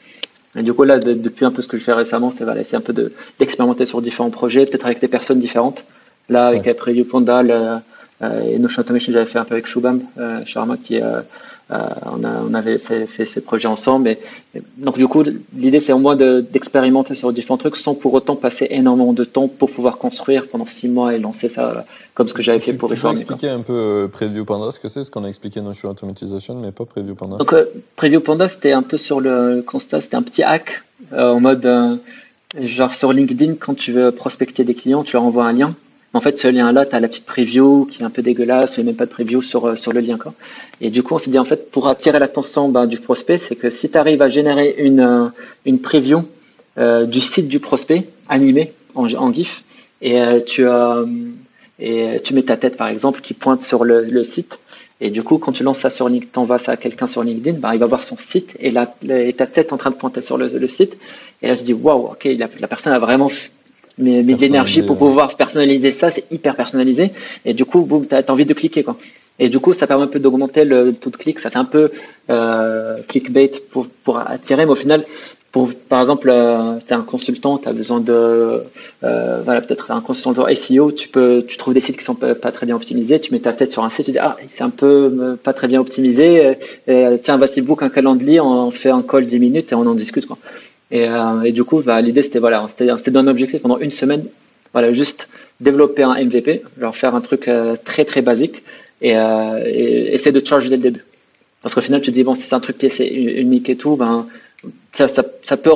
[0.54, 2.80] Et du coup, là, depuis un peu ce que je fais récemment, c'est voilà, un
[2.80, 5.84] peu d'expérimenter sur différents projets, peut-être avec des personnes différentes.
[6.28, 6.74] Là, avec ouais.
[6.74, 7.42] Preview Panda
[8.22, 11.20] euh, et Notion Automation, j'avais fait un peu avec Shubham euh, Sharma, qui euh,
[11.72, 14.08] euh, on, a, on, avait fait ces projets ensemble.
[14.08, 14.18] Et,
[14.78, 15.24] donc du coup,
[15.56, 19.48] l'idée c'est au moins d'expérimenter sur différents trucs sans pour autant passer énormément de temps
[19.48, 22.88] pour pouvoir construire pendant six mois et lancer ça comme ce que j'avais fait pour
[22.88, 23.16] Reform.
[23.16, 25.58] Tu peux expliquer un peu euh, Preview Panda ce que c'est, ce qu'on a expliqué
[25.58, 27.38] dans Notion Automatization, mais pas Preview Panda.
[27.38, 27.64] Donc euh,
[27.96, 32.00] Preview Panda c'était un peu sur le constat, c'était un petit hack en mode
[32.60, 35.74] genre sur LinkedIn quand tu veux prospecter des clients, tu leur envoies un lien
[36.16, 38.84] en fait, ce lien-là, tu as la petite preview qui est un peu dégueulasse, il
[38.84, 40.16] n'y a même pas de preview sur, euh, sur le lien.
[40.16, 40.32] Quoi.
[40.80, 43.56] Et du coup, on s'est dit, en fait, pour attirer l'attention ben, du prospect, c'est
[43.56, 45.28] que si tu arrives à générer une, euh,
[45.66, 46.22] une preview
[46.78, 49.62] euh, du site du prospect, animé en, GIF,
[50.00, 50.66] et, tu,
[51.78, 54.58] et tu mets ta tête, par exemple, qui pointe sur le, le site,
[55.00, 57.58] et du coup, quand tu lances ça sur LinkedIn, t'envoies ça à quelqu'un sur LinkedIn,
[57.58, 60.22] ben, il va voir son site et, la, et ta tête en train de pointer
[60.22, 60.96] sur le, le site.
[61.42, 63.28] Et là, je dis, waouh, ok, la, la, personne a vraiment
[63.98, 67.12] mais, mais d'énergie pour pouvoir personnaliser ça, c'est hyper personnalisé.
[67.44, 68.96] Et du coup, boum, t'as as envie de cliquer, quoi.
[69.38, 71.38] Et du coup, ça permet un peu d'augmenter le taux de clic.
[71.40, 71.90] Ça fait un peu
[72.30, 75.04] euh, clickbait pour, pour attirer, mais au final,
[75.56, 78.62] pour, par exemple, euh, tu es un consultant, tu as besoin de,
[79.04, 82.52] euh, voilà, peut-être un consultant SEO, tu peux, tu trouves des sites qui sont pas,
[82.52, 84.70] très bien optimisés, tu mets ta tête sur un site, tu dis ah c'est un
[84.70, 86.56] peu euh, pas très bien optimisé,
[86.90, 89.74] euh, tiens vas-y book un calendrier, on, on, se fait un call 10 minutes et
[89.74, 90.36] on en discute quoi.
[90.90, 94.24] Et, euh, et du coup, bah, l'idée c'était voilà, c'était d'un objectif pendant une semaine,
[94.72, 95.28] voilà, juste
[95.60, 98.62] développer un MVP, leur faire un truc euh, très très basique
[99.00, 101.04] et, euh, et, essayer de charger dès le début.
[101.62, 103.76] Parce qu'au final, tu te dis bon, si c'est un truc qui est unique et
[103.76, 104.26] tout, ben
[104.92, 105.72] ça, ça, ça peut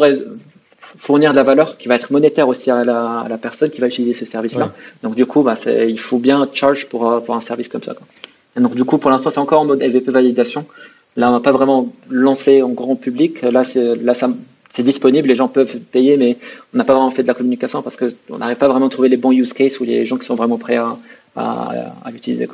[0.96, 3.80] fournir de la valeur qui va être monétaire aussi à la, à la personne qui
[3.80, 4.72] va utiliser ce service-là.
[5.02, 7.94] Donc du coup, bah, il faut bien charge pour, pour un service comme ça.
[7.94, 8.06] Quoi.
[8.56, 10.66] Et donc du coup, pour l'instant, c'est encore en mode MVP validation.
[11.16, 13.42] Là, on n'a pas vraiment lancé en grand public.
[13.42, 14.30] Là, là, ça,
[14.70, 16.38] c'est disponible, les gens peuvent payer, mais
[16.72, 19.08] on n'a pas vraiment fait de la communication parce qu'on n'arrive pas vraiment à trouver
[19.08, 20.96] les bons use cases ou les gens qui sont vraiment prêts à,
[21.36, 22.48] à, l'utiliser.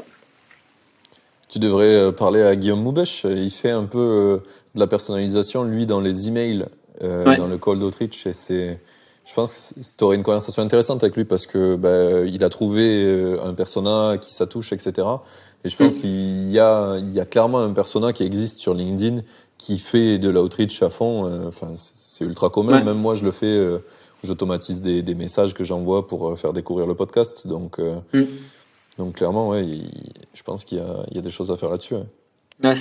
[1.49, 3.25] Tu devrais euh, parler à Guillaume Moubèche.
[3.25, 4.37] Il fait un peu euh,
[4.75, 6.65] de la personnalisation, lui, dans les emails,
[7.03, 7.59] euh, dans le.
[8.03, 8.81] Et c'est,
[9.27, 12.49] je pense que tu aurais une conversation intéressante avec lui parce que bah, il a
[12.49, 15.07] trouvé un persona qui ça touche, etc.
[15.65, 16.01] Et je pense mm.
[16.01, 19.23] qu'il y a, il y a clairement un persona qui existe sur LinkedIn
[19.59, 21.47] qui fait de l'outreach à fond.
[21.47, 22.83] Enfin, c'est ultra commun.
[22.83, 23.47] Même moi, je le fais.
[23.47, 23.79] Euh,
[24.25, 27.47] j'automatise des, des, messages que j'envoie pour euh, faire découvrir le podcast.
[27.47, 28.25] Donc, euh, mm.
[28.99, 29.67] donc clairement, ouais,
[30.35, 31.95] je pense qu'il y, y, a des choses à faire là-dessus.
[31.95, 32.07] Ouais.
[32.65, 32.75] Ouais,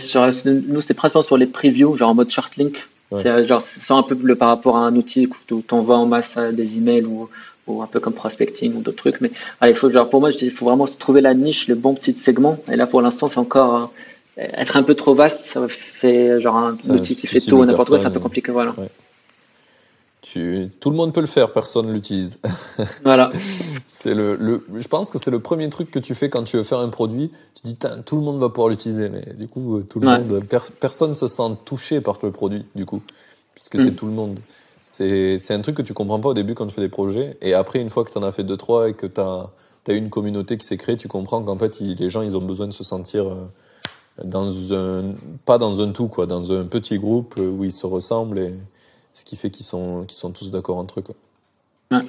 [0.46, 2.88] nous, c'était principalement sur les previews, genre en mode short link.
[3.12, 6.38] Genre, c'est un peu le par rapport à un outil où tu envoies en masse
[6.38, 7.30] des emails ou,
[7.68, 9.22] ou un peu comme prospecting ou d'autres trucs.
[9.22, 12.14] Mais allez, faut, genre, pour moi, il faut vraiment trouver la niche, le bon petit
[12.14, 12.58] segment.
[12.72, 13.92] Et là, pour l'instant, c'est encore
[14.38, 15.46] être un peu trop vaste.
[15.46, 18.52] Ça fait genre un outil qui fait tout n'importe quoi, c'est un peu compliqué.
[18.52, 18.72] Voilà.
[18.78, 18.90] Ouais.
[20.26, 22.40] Tu, tout le monde peut le faire, personne l'utilise.
[23.04, 23.32] Voilà.
[23.88, 26.58] c'est le, le, je pense que c'est le premier truc que tu fais quand tu
[26.58, 27.30] veux faire un produit.
[27.54, 30.44] Tu dis, tout le monde va pouvoir l'utiliser, mais du coup, tout le monde,
[30.80, 33.04] personne se sent touché par le produit, du coup,
[33.54, 33.96] puisque c'est mm.
[33.96, 34.40] tout le monde.
[34.82, 37.38] C'est, c'est un truc que tu comprends pas au début quand tu fais des projets,
[37.42, 39.52] et après, une fois que tu en as fait deux trois et que tu as,
[39.88, 42.66] as une communauté qui s'est créée, tu comprends qu'en fait, les gens, ils ont besoin
[42.66, 43.46] de se sentir euh,
[44.24, 45.14] dans un,
[45.46, 48.54] pas dans un tout, quoi, dans un petit groupe où ils se ressemblent et
[49.14, 51.04] ce qui fait qu'ils sont, qu'ils sont tous d'accord entre eux.
[51.04, 51.16] Quoi.
[51.92, 52.06] Ouais.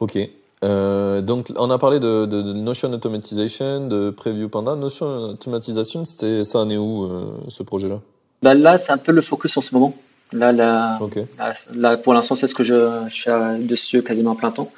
[0.00, 0.18] Ok.
[0.62, 4.76] Euh, donc, on a parlé de, de, de, Notion Automatization, de Preview Panda.
[4.76, 8.00] Notion Automatization, c'était, ça en est où, euh, ce projet-là?
[8.42, 9.94] Bah Là, c'est un peu le focus en ce moment.
[10.32, 11.26] Là, là, okay.
[11.38, 14.70] là, là pour l'instant, c'est ce que je, je suis dessus quasiment plein temps.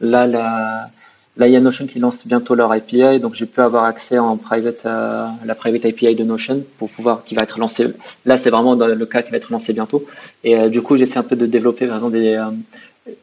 [0.00, 0.90] Là, la,
[1.38, 4.18] Là, il y a Notion qui lance bientôt leur API, donc j'ai pu avoir accès
[4.18, 7.88] en private à la private API de Notion pour pouvoir qui va être lancé.
[8.24, 10.06] Là, c'est vraiment dans le cas qui va être lancé bientôt.
[10.44, 12.46] Et euh, du coup, j'essaie un peu de développer par exemple, des, euh,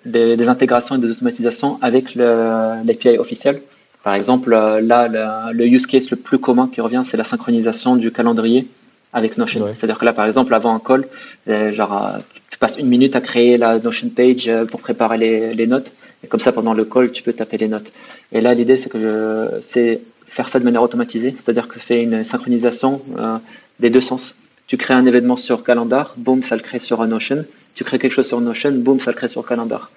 [0.06, 3.62] des, des, intégrations et des automatisations avec l'API officiel.
[4.04, 7.96] Par exemple, euh, là, le, use case le plus commun qui revient, c'est la synchronisation
[7.96, 8.68] du calendrier
[9.12, 9.66] avec Notion.
[9.74, 11.08] C'est-à-dire que là, par exemple, avant un call,
[11.74, 12.18] genre,
[12.50, 15.92] tu passes une minute à créer la Notion page pour préparer les, les notes
[16.24, 17.92] et comme ça, pendant le call, tu peux taper les notes.
[18.32, 22.24] Et là, l'idée, c'est que c'est faire ça de manière automatisée, c'est-à-dire que fais une
[22.24, 23.38] synchronisation euh,
[23.80, 24.38] des deux sens.
[24.68, 27.46] Tu crées un événement sur Calendar, boum, ça le crée sur Notion.
[27.76, 29.92] Tu crées quelque chose sur Notion, boum, ça le crée sur Calendar.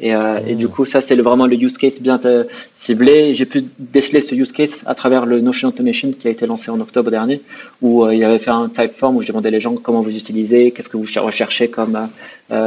[0.00, 3.34] Et, euh, et du coup, ça, c'est vraiment le use case bien euh, ciblé.
[3.34, 6.70] J'ai pu déceler ce use case à travers le Notion Automation qui a été lancé
[6.70, 7.40] en octobre dernier,
[7.80, 10.16] où euh, il avait fait un type form où je demandais les gens comment vous
[10.16, 12.08] utilisez, qu'est-ce que vous recherchez comme,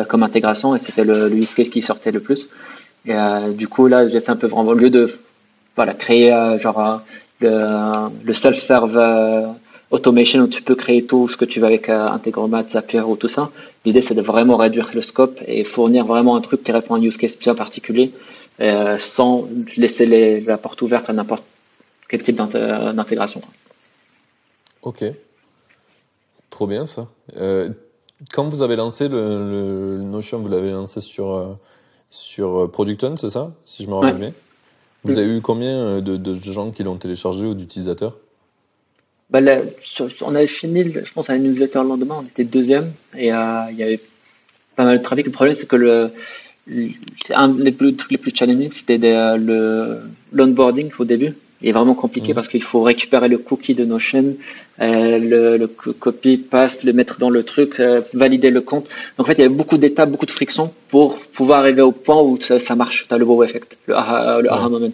[0.07, 2.47] comme intégration, et c'était le, use case qui sortait le plus.
[3.07, 5.13] Et du coup, là, j'essaie un peu vraiment, au lieu de
[5.75, 6.29] voilà, créer
[6.59, 7.01] genre
[7.39, 8.97] le, le self-serve
[9.91, 13.15] automation où tu peux créer tout ce que tu veux avec euh, Integromat, Zapier ou
[13.15, 13.51] tout ça.
[13.85, 16.97] L'idée, c'est de vraiment réduire le scope et fournir vraiment un truc qui répond à
[16.97, 18.11] un use case bien particulier
[18.61, 19.47] euh, sans
[19.77, 21.43] laisser la porte ouverte à n'importe
[22.09, 23.41] quel type euh, d'intégration.
[24.81, 25.03] Ok.
[26.49, 27.07] Trop bien ça.
[27.37, 27.69] Euh,
[28.31, 31.53] quand vous avez lancé le, Notion, vous l'avez lancé sur, euh,
[32.15, 34.33] sur Producton, c'est ça Si je me rappelle bien.
[35.03, 38.15] Vous avez eu combien de, de gens qui l'ont téléchargé ou d'utilisateurs?
[39.29, 39.39] Bah,
[40.21, 43.65] on avait fini, je pense, à une newsletter le lendemain, on était deuxième et euh,
[43.71, 43.99] il y avait
[44.75, 45.25] pas mal de trafic.
[45.25, 46.11] Le problème, c'est que le,
[47.31, 50.01] un des trucs les plus challenging, c'était le
[50.31, 51.33] l'onboarding au début.
[51.63, 52.35] Est vraiment compliqué mmh.
[52.35, 54.35] parce qu'il faut récupérer le cookie de Notion,
[54.81, 58.87] euh, le, le, copy, paste, le mettre dans le truc, euh, valider le compte.
[59.17, 61.93] Donc en fait, il y avait beaucoup d'étapes, beaucoup de frictions pour pouvoir arriver au
[61.93, 63.05] point où ça, ça marche.
[63.07, 64.91] Tu as le wow effect, le aha, le aha moment.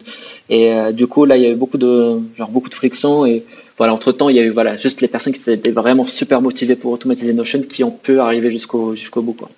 [0.49, 3.43] Et euh, du coup, là, il y avait beaucoup de, genre, beaucoup de frictions et
[3.77, 6.41] voilà, entre temps, il y a eu voilà, juste les personnes qui étaient vraiment super
[6.41, 9.33] motivées pour automatiser Notion qui ont pu arriver jusqu'au jusqu'au bout.
[9.33, 9.49] Quoi.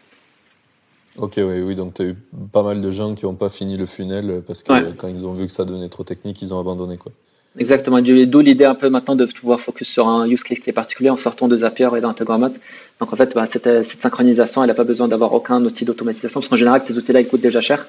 [1.18, 2.16] Ok, oui, oui, donc tu as eu
[2.52, 5.34] pas mal de gens qui n'ont pas fini le funnel parce que quand ils ont
[5.34, 6.98] vu que ça devenait trop technique, ils ont abandonné.
[6.98, 7.12] Quoi.
[7.58, 10.74] Exactement, d'où l'idée un peu maintenant de pouvoir focus sur un use case qui est
[10.74, 12.52] particulier en sortant de Zapier et d'Integromat.
[13.00, 16.40] Donc en fait, bah, cette, cette, synchronisation, elle n'a pas besoin d'avoir aucun outil d'automatisation
[16.40, 17.86] parce qu'en général, ces outils-là, ils coûtent déjà cher.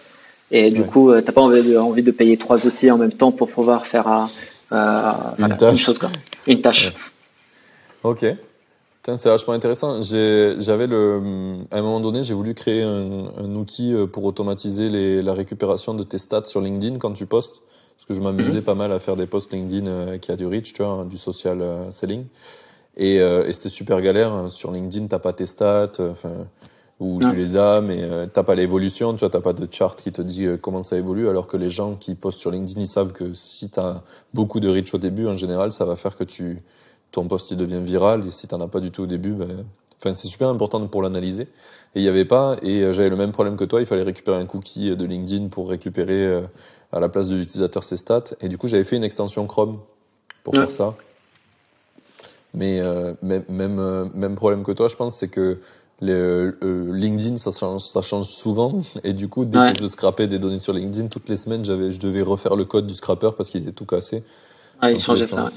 [0.50, 2.98] Et du coup, euh, tu n'as pas envie de, envie de, payer trois outils en
[2.98, 4.28] même temps pour pouvoir faire un,
[4.72, 5.78] euh, une, tâche.
[5.78, 6.10] chose, quoi.
[6.46, 6.92] Une tâche.
[8.02, 8.26] Ok.
[9.04, 10.00] C'est vachement intéressant.
[10.02, 14.88] J'avais le, à un moment donné, j'ai voulu créer un, un, outil euh, pour automatiser
[14.88, 17.62] les, la récupération de tes stats sur LinkedIn quand tu postes.
[17.96, 18.62] Parce que je m'amusais mhm.
[18.62, 21.04] pas mal à faire des posts LinkedIn euh, qui a du reach, tu vois, hein,
[21.04, 22.24] du social selling.
[22.96, 24.32] Et, et c'était super galère.
[24.32, 24.48] Hein.
[24.48, 25.92] Sur LinkedIn, t'as pas tes stats.
[25.98, 26.46] Enfin,
[27.00, 30.00] où tu les as, mais euh, t'as pas l'évolution, tu vois, t'as pas de chart
[30.00, 32.80] qui te dit euh, comment ça évolue, alors que les gens qui postent sur LinkedIn,
[32.80, 34.02] ils savent que si tu as
[34.32, 36.62] beaucoup de reach au début, en général, ça va faire que tu,
[37.14, 39.64] ton post il devient viral, et si t'en as pas du tout au début, ben,
[39.98, 41.42] enfin, c'est super important pour l'analyser.
[41.94, 44.02] Et il y avait pas, et euh, j'avais le même problème que toi, il fallait
[44.02, 46.42] récupérer un cookie de LinkedIn pour récupérer
[46.92, 49.78] à la place de l'utilisateur ses stats, et du coup, j'avais fait une extension Chrome
[50.42, 50.94] pour faire ça.
[52.52, 52.80] Mais
[53.22, 55.58] même, même, même problème que toi, je pense, c'est que
[56.02, 58.80] euh, LinkedIn, ça change, ça change souvent.
[59.04, 61.98] Et du coup, dès que je scrapais des données sur LinkedIn, toutes les semaines, je
[61.98, 64.24] devais refaire le code du scrapper parce qu'il était tout cassé.
[64.80, 65.44] Ah, il changeait ça.
[65.44, 65.50] Ouais.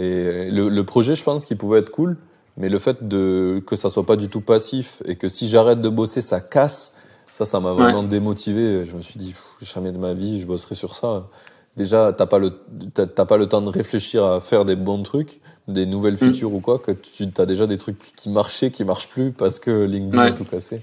[0.00, 2.16] Et le, le, projet, je pense qu'il pouvait être cool,
[2.56, 5.80] mais le fait de, que ça soit pas du tout passif et que si j'arrête
[5.80, 6.92] de bosser, ça casse,
[7.30, 8.86] ça, ça m'a vraiment démotivé.
[8.86, 11.28] Je me suis dit, jamais de ma vie, je bosserai sur ça
[11.76, 12.50] déjà t'as pas le
[12.94, 16.32] t'as pas le temps de réfléchir à faire des bons trucs, des nouvelles mm.
[16.32, 19.58] features ou quoi, que tu as déjà des trucs qui marchaient, qui marchent plus parce
[19.58, 20.82] que LinkedIn a tout cassé.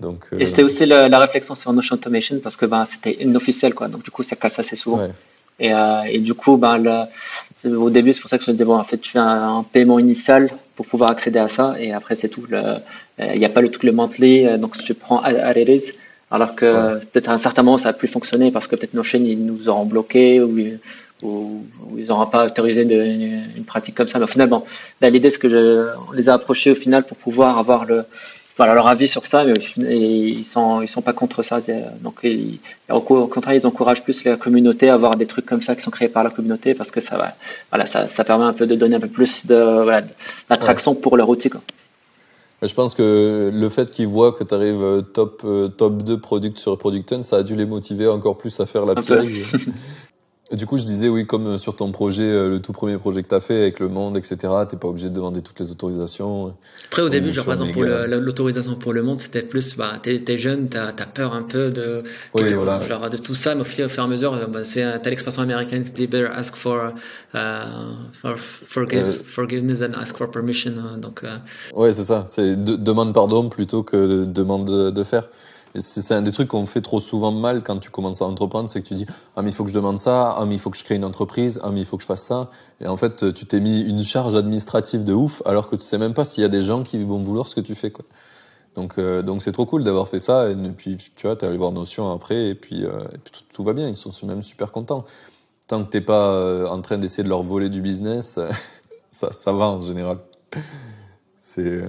[0.00, 3.74] Donc, euh, Et c'était aussi la, réflexion sur Notion Automation parce que bah, c'était inofficiel
[3.74, 5.08] quoi, donc du coup ça casse assez souvent.
[5.60, 6.78] Et, euh, et, du coup, bah,
[7.64, 9.64] au début, c'est pour ça que je me disais, bon, en fait, tu fais un,
[9.72, 12.46] paiement initial pour pouvoir accéder à ça, et après, c'est tout.
[13.18, 15.92] Il n'y a pas le truc le monthly, euh, donc tu prends Areris,
[16.30, 19.04] alors que peut-être à un certain moment, ça n'a plus fonctionné parce que peut-être nos
[19.04, 20.58] chaînes, ils nous auront bloqués ou,
[21.22, 21.62] ou,
[21.96, 24.18] ils n'auront pas autorisé une, pratique comme ça.
[24.18, 24.66] Mais finalement,
[25.00, 28.04] l'idée, c'est que je, on les a approchés au final pour pouvoir avoir le,
[28.56, 31.60] voilà, leur avis sur ça, mais ils sont, ils sont pas contre ça.
[32.02, 32.24] Donc,
[32.88, 35.90] au contraire, ils encouragent plus la communauté à avoir des trucs comme ça qui sont
[35.90, 37.34] créés par la communauté parce que ça va,
[37.70, 40.02] voilà, ça, ça permet un peu de donner un peu plus de, voilà,
[40.48, 41.60] d'attraction pour leur outil, quoi.
[42.62, 46.18] Je pense que le fait qu'ils voient que tu arrives euh, top, euh, top 2
[46.18, 48.94] product sur Producton, ça a dû les motiver encore plus à faire la
[50.52, 53.22] Du coup, je disais, oui, comme euh, sur ton projet, euh, le tout premier projet
[53.22, 54.36] que tu as fait avec le monde, etc.,
[54.68, 56.54] t'es pas obligé de demander toutes les autorisations.
[56.86, 60.22] Après, au début, genre, par exemple, pour l'autorisation pour le monde, c'était plus, bah, t'es
[60.26, 62.02] es jeune, t'as as peur un peu de,
[62.34, 62.86] oui, voilà.
[62.86, 65.84] genre, de tout ça, mais au fur et à mesure, bah, c'est t'as l'expression américaine
[65.84, 66.92] qui dit better ask for,
[67.32, 67.38] uh,
[68.20, 68.36] for
[68.68, 70.74] forgive, forgiveness than ask for permission.
[70.76, 71.38] Hein, donc, uh...
[71.74, 72.26] Ouais, c'est ça.
[72.28, 75.24] C'est demande pardon plutôt que demande de, de faire
[75.80, 78.80] c'est un des trucs qu'on fait trop souvent mal quand tu commences à entreprendre, c'est
[78.80, 80.70] que tu dis ah mais il faut que je demande ça, ah mais il faut
[80.70, 82.96] que je crée une entreprise, ah mais il faut que je fasse ça, et en
[82.96, 86.24] fait tu t'es mis une charge administrative de ouf alors que tu sais même pas
[86.24, 88.04] s'il y a des gens qui vont vouloir ce que tu fais quoi.
[88.74, 91.56] Donc euh, donc c'est trop cool d'avoir fait ça et, puis tu vois t'es allé
[91.56, 94.72] voir Notion après et puis, euh, et puis tout, va bien, ils sont même super
[94.72, 95.04] contents.
[95.66, 98.38] Tant que t'es pas euh, en train d'essayer de leur voler du business,
[99.10, 100.18] ça ça va en général.
[101.40, 101.82] C'est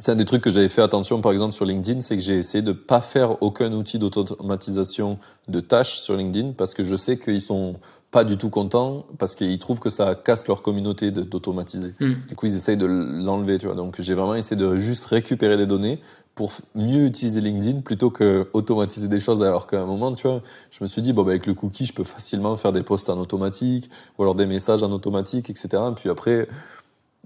[0.00, 2.38] c'est un des trucs que j'avais fait attention, par exemple, sur LinkedIn, c'est que j'ai
[2.38, 5.18] essayé de pas faire aucun outil d'automatisation
[5.48, 7.76] de tâches sur LinkedIn parce que je sais qu'ils sont
[8.10, 11.94] pas du tout contents parce qu'ils trouvent que ça casse leur communauté d'automatiser.
[12.00, 12.12] Mm.
[12.28, 13.74] Du coup, ils essayent de l'enlever, tu vois.
[13.74, 16.00] Donc, j'ai vraiment essayé de juste récupérer les données
[16.34, 19.42] pour mieux utiliser LinkedIn plutôt que automatiser des choses.
[19.42, 20.40] Alors qu'à un moment, tu vois,
[20.70, 23.10] je me suis dit, bon, bah, avec le cookie, je peux facilement faire des posts
[23.10, 25.82] en automatique ou alors des messages en automatique, etc.
[25.94, 26.48] puis après,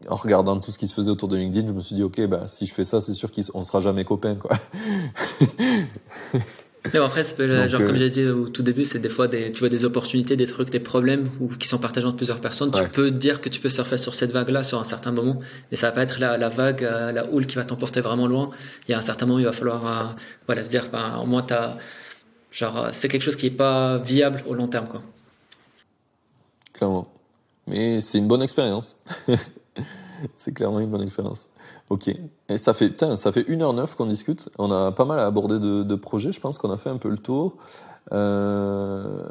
[0.08, 2.26] en regardant tout ce qui se faisait autour de LinkedIn, je me suis dit, ok,
[2.26, 4.56] bah, si je fais ça, c'est sûr qu'on sera jamais copains, quoi.
[6.92, 7.24] Mais après,
[7.68, 9.86] genre, comme euh, j'ai dit au tout début, c'est des fois des, tu vois des
[9.86, 12.70] opportunités, des trucs, des problèmes ou, qui sont partagés entre plusieurs personnes.
[12.72, 15.38] Tu peux dire que tu peux surfer sur cette vague-là sur un certain moment,
[15.70, 18.26] mais ça va pas être la, la vague, euh, la houle qui va t'emporter vraiment
[18.26, 18.50] loin.
[18.86, 20.12] Il y a un certain moment, il va falloir euh,
[20.46, 21.46] voilà, se dire, ben, au moins,
[22.50, 24.88] genre, c'est quelque chose qui est pas viable au long terme.
[24.88, 25.02] Quoi.
[26.74, 27.08] Clairement.
[27.66, 28.96] Mais c'est une bonne expérience.
[30.36, 31.48] c'est clairement une bonne expérience.
[31.90, 32.10] Ok.
[32.48, 34.48] Et ça fait, ça fait 1h09 qu'on discute.
[34.58, 36.32] On a pas mal à aborder de, projets.
[36.32, 37.56] Je pense qu'on a fait un peu le tour.
[38.12, 39.22] Euh,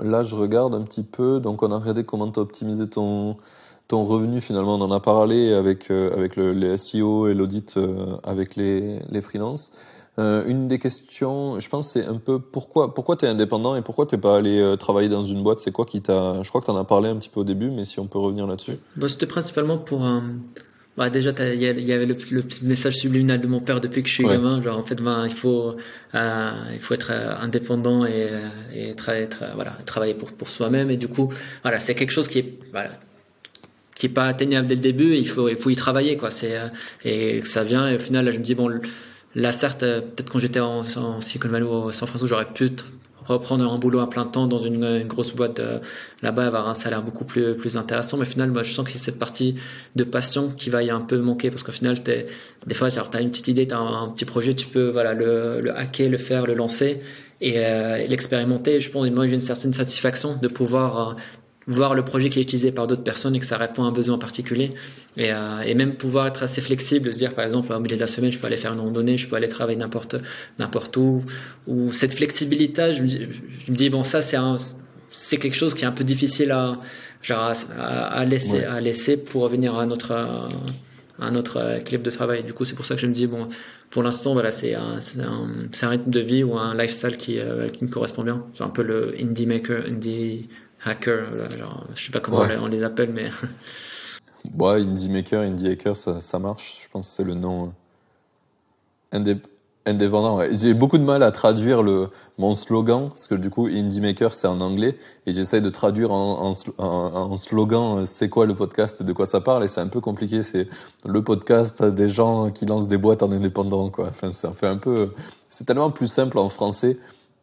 [0.00, 1.40] là, je regarde un petit peu.
[1.40, 3.36] Donc, on a regardé comment tu optimisé ton,
[3.88, 4.76] ton revenu finalement.
[4.76, 9.20] On en a parlé avec, euh, le, les SEO et l'audit euh, avec les, les
[9.20, 9.72] freelances.
[10.18, 13.82] Euh, une des questions, je pense, c'est un peu pourquoi, pourquoi tu es indépendant et
[13.82, 15.60] pourquoi tu pas allé euh, travailler dans une boîte?
[15.60, 16.42] C'est quoi qui t'a.
[16.42, 18.06] Je crois que tu en as parlé un petit peu au début, mais si on
[18.06, 18.78] peut revenir là-dessus.
[18.96, 20.04] Bah, C'était principalement pour.
[20.96, 22.16] Bah, déjà, il y, avait le,
[22.62, 24.60] message subliminal de mon père depuis que je suis gamin.
[24.60, 25.76] Genre, en fait, ben, il, faut,
[26.16, 28.28] euh, il faut être indépendant et,
[28.74, 28.96] et
[29.54, 30.90] voilà, travailler pour, pour soi-même.
[30.90, 31.32] Et du coup,
[31.62, 32.58] voilà, c'est quelque chose qui est.
[32.72, 32.98] Voilà,
[33.94, 36.30] qui est pas atteignable dès le début, il faut, il faut y travailler, quoi.
[36.30, 36.56] C'est,
[37.04, 38.68] et ça vient, et au final, là, je me dis, bon,
[39.52, 42.70] certes, euh, peut-être quand j'étais en, en, Silicon Valley au San Francisco, j'aurais pu
[43.28, 45.80] reprendre un boulot à plein temps dans une, grosse boîte euh,
[46.22, 48.16] là-bas, avoir un salaire beaucoup plus, plus intéressant.
[48.16, 49.56] Mais au final, moi, je sens que c'est cette partie
[49.96, 53.20] de passion qui va y un peu manquer parce qu'au final, des fois, tu as
[53.20, 56.46] une petite idée, tu as un, petit projet, tu peux voilà, le, hacker, le faire,
[56.46, 57.00] le lancer
[57.40, 58.80] et euh, l'expérimenter.
[58.80, 61.16] Je pense, moi, j'ai une certaine satisfaction de pouvoir
[61.68, 63.92] voir le projet qui est utilisé par d'autres personnes et que ça répond à un
[63.92, 64.70] besoin particulier.
[65.16, 68.00] Et, euh, et, même pouvoir être assez flexible, se dire par exemple au milieu de
[68.00, 70.16] la semaine, je peux aller faire une randonnée, je peux aller travailler n'importe
[70.58, 71.24] n'importe où.
[71.66, 73.20] Ou cette flexibilité, je me, dis,
[73.66, 74.38] je me dis bon ça c'est
[75.10, 76.78] c'est quelque chose qui est un peu difficile à
[77.22, 80.48] genre à, laisser à laisser pour revenir à notre à
[81.26, 82.44] un autre équilibre de travail.
[82.44, 83.48] Du coup, c'est pour ça que je me dis, bon,
[83.90, 85.48] pour l'instant, voilà, c'est un, un,
[85.82, 88.44] un, rythme de vie ou un lifestyle qui, euh, qui me correspond bien.
[88.54, 90.48] C'est un peu le indie maker, indie
[90.84, 93.30] hacker, alors, je sais pas comment on les appelle, mais.
[94.56, 96.82] Ouais, Indie Maker, Indie Hacker, ça, ça marche.
[96.84, 97.72] Je pense que c'est le nom
[99.14, 99.34] euh,
[99.86, 100.36] indépendant.
[100.38, 100.50] Ouais.
[100.52, 104.34] J'ai beaucoup de mal à traduire le mon slogan parce que du coup Indie Maker
[104.34, 104.96] c'est en anglais
[105.26, 109.12] et j'essaye de traduire en, en, en, slogan euh, c'est quoi le podcast et de
[109.12, 110.42] quoi ça parle et c'est un peu compliqué.
[110.42, 110.68] C'est
[111.04, 114.06] le podcast des gens qui lancent des boîtes en indépendant quoi.
[114.08, 115.12] Enfin ça fait un peu.
[115.50, 116.98] C'est tellement plus simple en français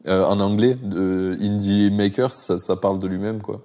[0.08, 3.62] euh, en anglais, de Indie Makers, ça, parle de lui-même, quoi.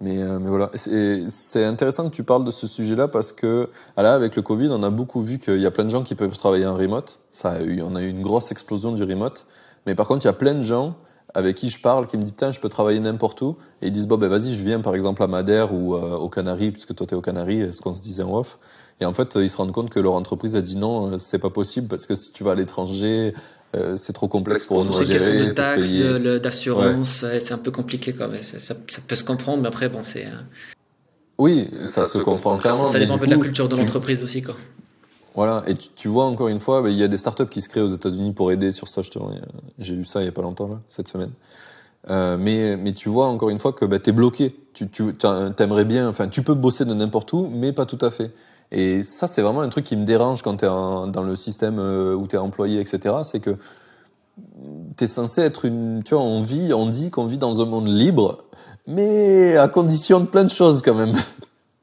[0.00, 4.02] Mais, euh, mais voilà, c'est intéressant que tu parles de ce sujet-là parce que ah
[4.02, 6.14] là, avec le Covid, on a beaucoup vu qu'il y a plein de gens qui
[6.14, 7.20] peuvent travailler en remote.
[7.30, 9.46] Ça a eu, on a eu une grosse explosion du remote.
[9.86, 10.96] Mais par contre, il y a plein de gens
[11.34, 13.56] avec qui je parle qui me disent putain, je peux travailler n'importe où.
[13.82, 16.30] Et ils disent bon ben vas-y, je viens par exemple à Madère ou euh, aux
[16.30, 18.58] Canaries puisque toi t'es aux Canaries, ce qu'on se disait en off?
[19.00, 21.50] Et en fait, ils se rendent compte que leur entreprise a dit non, c'est pas
[21.50, 23.34] possible parce que si tu vas à l'étranger,
[23.76, 25.46] euh, c'est trop complexe pour nous à gérer.
[25.46, 25.90] de taxes,
[26.42, 28.42] d'assurance, c'est un peu compliqué quand même.
[28.42, 30.26] Ça, ça, peut se comprendre, mais après, bon, c'est.
[30.26, 30.40] Euh,
[31.38, 32.88] oui, ça, se, comprend clairement.
[32.90, 34.56] Ça dépend un peu de la culture de l'entreprise aussi, quoi.
[35.36, 37.80] Voilà, et tu, vois encore une fois, il y a des startups qui se créent
[37.80, 39.00] aux États-Unis pour aider sur ça.
[39.78, 41.30] J'ai lu ça il y a pas longtemps là, cette semaine.
[42.08, 44.52] Euh, mais, mais tu vois encore une fois que bah, tu es bloqué.
[44.74, 45.12] Tu, tu
[45.58, 48.32] aimerais bien, enfin, tu peux bosser de n'importe où, mais pas tout à fait.
[48.72, 51.78] Et ça, c'est vraiment un truc qui me dérange quand tu es dans le système
[51.78, 53.16] euh, où tu es employé, etc.
[53.24, 53.56] C'est que
[54.96, 56.02] tu es censé être une.
[56.04, 58.44] Tu vois, on vit, on dit qu'on vit dans un monde libre,
[58.86, 61.14] mais à condition de plein de choses quand même.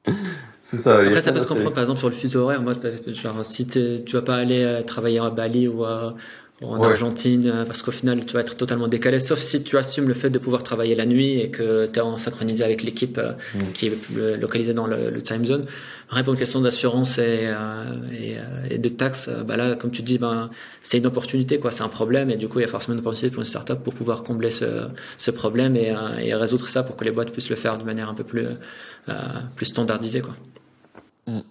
[0.62, 0.96] c'est ça.
[0.98, 2.62] Après, ça peut se comprendre, par exemple, sur le fuseau horaire.
[2.62, 2.74] Moi,
[3.08, 6.16] genre, si tu vas pas aller euh, travailler à Bali ou à
[6.62, 10.08] en Argentine, euh, parce qu'au final, tu vas être totalement décalé, sauf si tu assumes
[10.08, 13.20] le fait de pouvoir travailler la nuit et que tu es en synchronisé avec l'équipe
[13.20, 13.74] euh, mm.
[13.74, 15.66] qui est localisée dans le, time zone.
[16.10, 18.40] Rien pour une question d'assurance et, euh,
[18.70, 20.50] et, de taxes, bah là, comme tu dis, ben,
[20.82, 23.02] c'est une opportunité, quoi, c'est un problème, et du coup, il y a forcément une
[23.02, 26.96] opportunité pour une startup pour pouvoir combler ce, ce problème et, et, résoudre ça pour
[26.96, 28.48] que les boîtes puissent le faire de manière un peu plus,
[29.56, 30.22] plus standardisée.
[30.22, 30.36] Quoi.
[31.28, 31.42] Mm.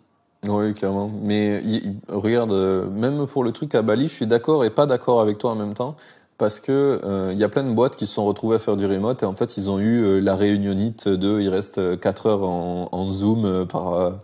[0.48, 1.10] Oui, clairement.
[1.23, 1.62] Mais
[2.09, 5.39] regarde, euh, même pour le truc à Bali, je suis d'accord et pas d'accord avec
[5.39, 5.97] toi en même temps.
[6.39, 8.77] Parce que euh, il y a plein de boîtes qui se sont retrouvées à faire
[8.77, 12.27] du remote et en fait ils ont eu euh, la réunionite de il reste 4
[12.27, 14.20] heures en, Zoom par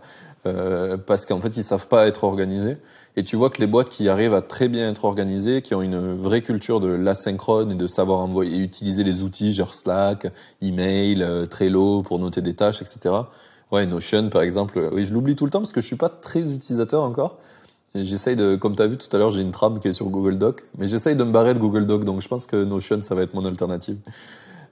[1.07, 2.77] parce qu'en fait ils savent pas être organisés.
[3.15, 5.81] Et tu vois que les boîtes qui arrivent à très bien être organisées, qui ont
[5.81, 10.27] une vraie culture de l'asynchrone et de savoir envoyer, utiliser les outils genre Slack,
[10.61, 13.15] email, Trello pour noter des tâches, etc.
[13.71, 14.89] Ouais, Notion par exemple.
[14.91, 17.37] Oui, je l'oublie tout le temps parce que je suis pas très utilisateur encore.
[17.95, 20.07] J'essaye de, comme tu as vu tout à l'heure, j'ai une trame qui est sur
[20.09, 23.03] Google Doc, mais j'essaye de me barrer de Google Doc, donc je pense que Notion,
[23.03, 23.97] ça va être mon alternative.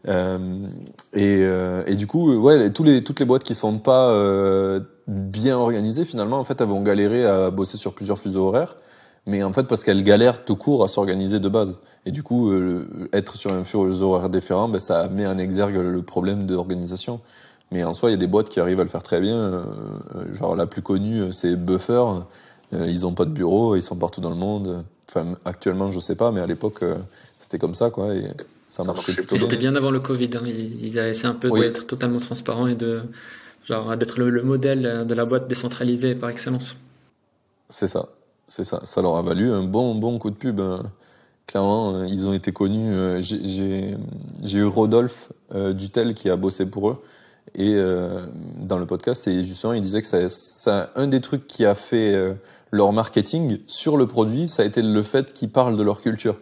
[0.08, 0.68] Euh,
[1.14, 4.80] et, euh, et, du coup, ouais, tous les, toutes les boîtes qui sont pas euh,
[5.08, 8.78] bien organisées, finalement, en fait, elles vont galérer à bosser sur plusieurs fuseaux horaires.
[9.28, 11.80] Mais en fait, parce qu'elles galèrent tout court à s'organiser de base.
[12.08, 12.52] Et du coup,
[13.14, 17.20] être sur un fuseau horaire différent, ben, ça met en exergue le problème d'organisation.
[17.72, 19.64] Mais en soi, il y a des boîtes qui arrivent à le faire très bien.
[20.34, 22.04] genre, la plus connue, c'est Buffer.
[22.74, 24.84] ils ont pas de bureau, ils sont partout dans le monde.
[25.08, 26.84] Enfin, actuellement, je sais pas, mais à l'époque,
[27.38, 28.14] c'était comme ça, quoi.
[28.14, 28.26] Et
[28.72, 29.44] ça marchait plutôt bien.
[29.44, 30.30] C'était bien avant le Covid.
[30.36, 30.44] Hein.
[30.46, 33.02] Ils, avaient essayé un peu d'être totalement transparent et de
[33.68, 36.78] genre d'être le, modèle de la boîte décentralisée par excellence.
[37.68, 38.08] C'est ça,
[38.48, 38.80] c'est ça.
[38.84, 40.62] Ça leur a valu un bon bon coup de pub.
[40.62, 40.84] Hein.
[41.48, 42.94] Clairement, euh, ils ont été connus.
[42.94, 47.04] Euh, j'ai eu Rodolphe euh, Dutel qui a bossé pour eux
[47.56, 47.76] et
[48.64, 51.76] dans le podcast et justement il disait que ça, ça un des trucs qui a
[51.76, 52.38] fait
[52.72, 56.38] leur marketing sur le produit, ça a été le fait qu'ils parlent de leur culture.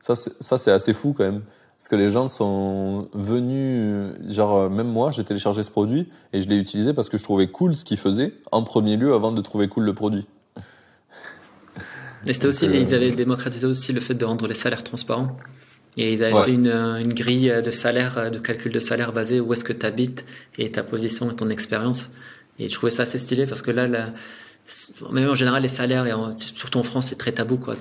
[0.00, 0.14] Ça,
[0.58, 1.42] c'est assez fou quand même.
[1.78, 6.40] Parce que les gens sont venus, genre euh, même moi, j'ai téléchargé ce produit et
[6.40, 9.32] je l'ai utilisé parce que je trouvais cool ce qu'il faisait en premier lieu avant
[9.32, 10.26] de trouver cool le produit.
[12.26, 15.36] Et c'était aussi, euh, ils avaient démocratisé aussi le fait de rendre les salaires transparents.
[15.96, 19.52] Et ils avaient fait une, une, grille de salaire, de calcul de salaire basée où
[19.52, 20.24] est-ce que tu habites
[20.58, 22.10] et ta position et ton expérience.
[22.58, 23.86] Et je trouvais ça assez stylé parce que là,
[25.12, 27.58] même en général, les salaires, et surtout en France, c'est très tabou.
[27.58, 27.76] Quoi.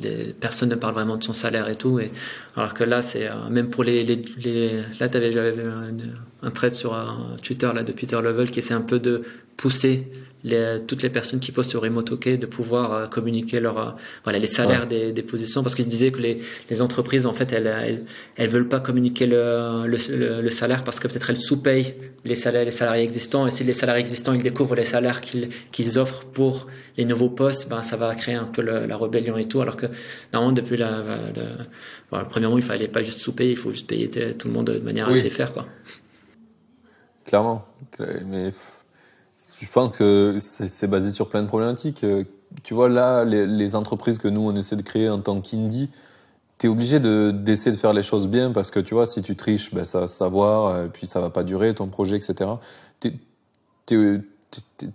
[0.00, 1.98] Les personnes ne parlent vraiment de son salaire et tout.
[1.98, 2.12] Et,
[2.56, 5.94] alors que là, c'est euh, même pour les, les, les là, j'avais un,
[6.42, 9.24] un trade sur un Twitter là de Peter Level qui essaie un peu de
[9.56, 10.06] pousser
[10.44, 13.90] les, toutes les personnes qui postent sur Remote de pouvoir euh, communiquer leur, euh,
[14.24, 17.52] voilà, les salaires des, des, positions parce qu'ils disaient que les, les, entreprises, en fait,
[17.52, 18.04] elles, elles,
[18.36, 21.94] elles, veulent pas communiquer le, le, le salaire parce que peut-être elles sous-payent
[22.24, 25.50] les, salaires, les salariés existants et si les salariés existants ils découvrent les salaires qu'ils
[25.72, 26.66] qu'ils offrent pour
[26.96, 29.60] les nouveaux postes, ben, ça va créer un peu la rébellion et tout.
[29.60, 29.86] Alors que
[30.32, 31.02] normalement, depuis la,
[32.10, 34.54] voilà, le premier mois, il fallait pas juste sous-payer, il faut juste payer tout le
[34.54, 35.52] monde de manière assez faire.
[35.52, 35.66] Quoi.
[37.24, 37.64] Clairement.
[38.26, 38.50] Mais
[39.60, 42.04] je pense que c'est basé sur plein de problématiques.
[42.04, 42.24] Euh,
[42.62, 45.90] tu vois, là, les, entreprises que nous, on essaie de créer en tant qu'indie,
[46.58, 49.36] tu es obligé d'essayer de, faire les choses bien parce que, tu vois, si tu
[49.36, 52.50] triches, ben, ça va savoir, et puis ça va pas durer, ton projet, etc.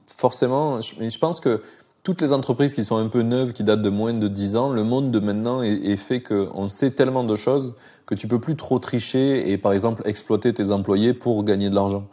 [0.07, 1.61] forcément, je, je pense que
[2.03, 4.69] toutes les entreprises qui sont un peu neuves, qui datent de moins de 10 ans,
[4.69, 7.73] le monde de maintenant est, est fait qu'on sait tellement de choses
[8.05, 11.75] que tu peux plus trop tricher et, par exemple, exploiter tes employés pour gagner de
[11.75, 12.07] l'argent.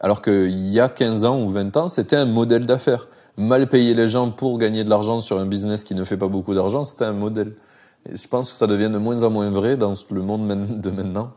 [0.00, 3.08] Alors qu'il y a 15 ans ou 20 ans, c'était un modèle d'affaires.
[3.36, 6.28] Mal payer les gens pour gagner de l'argent sur un business qui ne fait pas
[6.28, 7.52] beaucoup d'argent, c'était un modèle.
[8.08, 10.90] Et je pense que ça devient de moins en moins vrai dans le monde de
[10.90, 11.34] maintenant.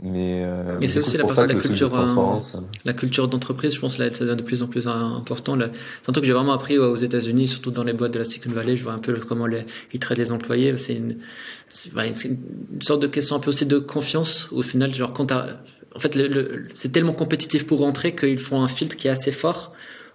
[0.00, 2.36] Mais, euh, c'est aussi la, la, culture, euh,
[2.84, 5.56] la culture d'entreprise, je pense, là, ça devient de plus en plus important.
[5.56, 8.24] C'est un truc que j'ai vraiment appris aux États-Unis, surtout dans les boîtes de la
[8.24, 8.74] Silicon Valley.
[8.74, 10.76] Je vois un peu comment les, ils traitent les employés.
[10.76, 11.18] C'est une,
[11.94, 14.48] une, sorte de question un peu aussi de confiance.
[14.50, 15.30] Au final, genre, quand
[15.94, 19.32] en fait, le, c'est tellement compétitif pour rentrer qu'ils font un filtre qui est assez
[19.32, 19.72] fort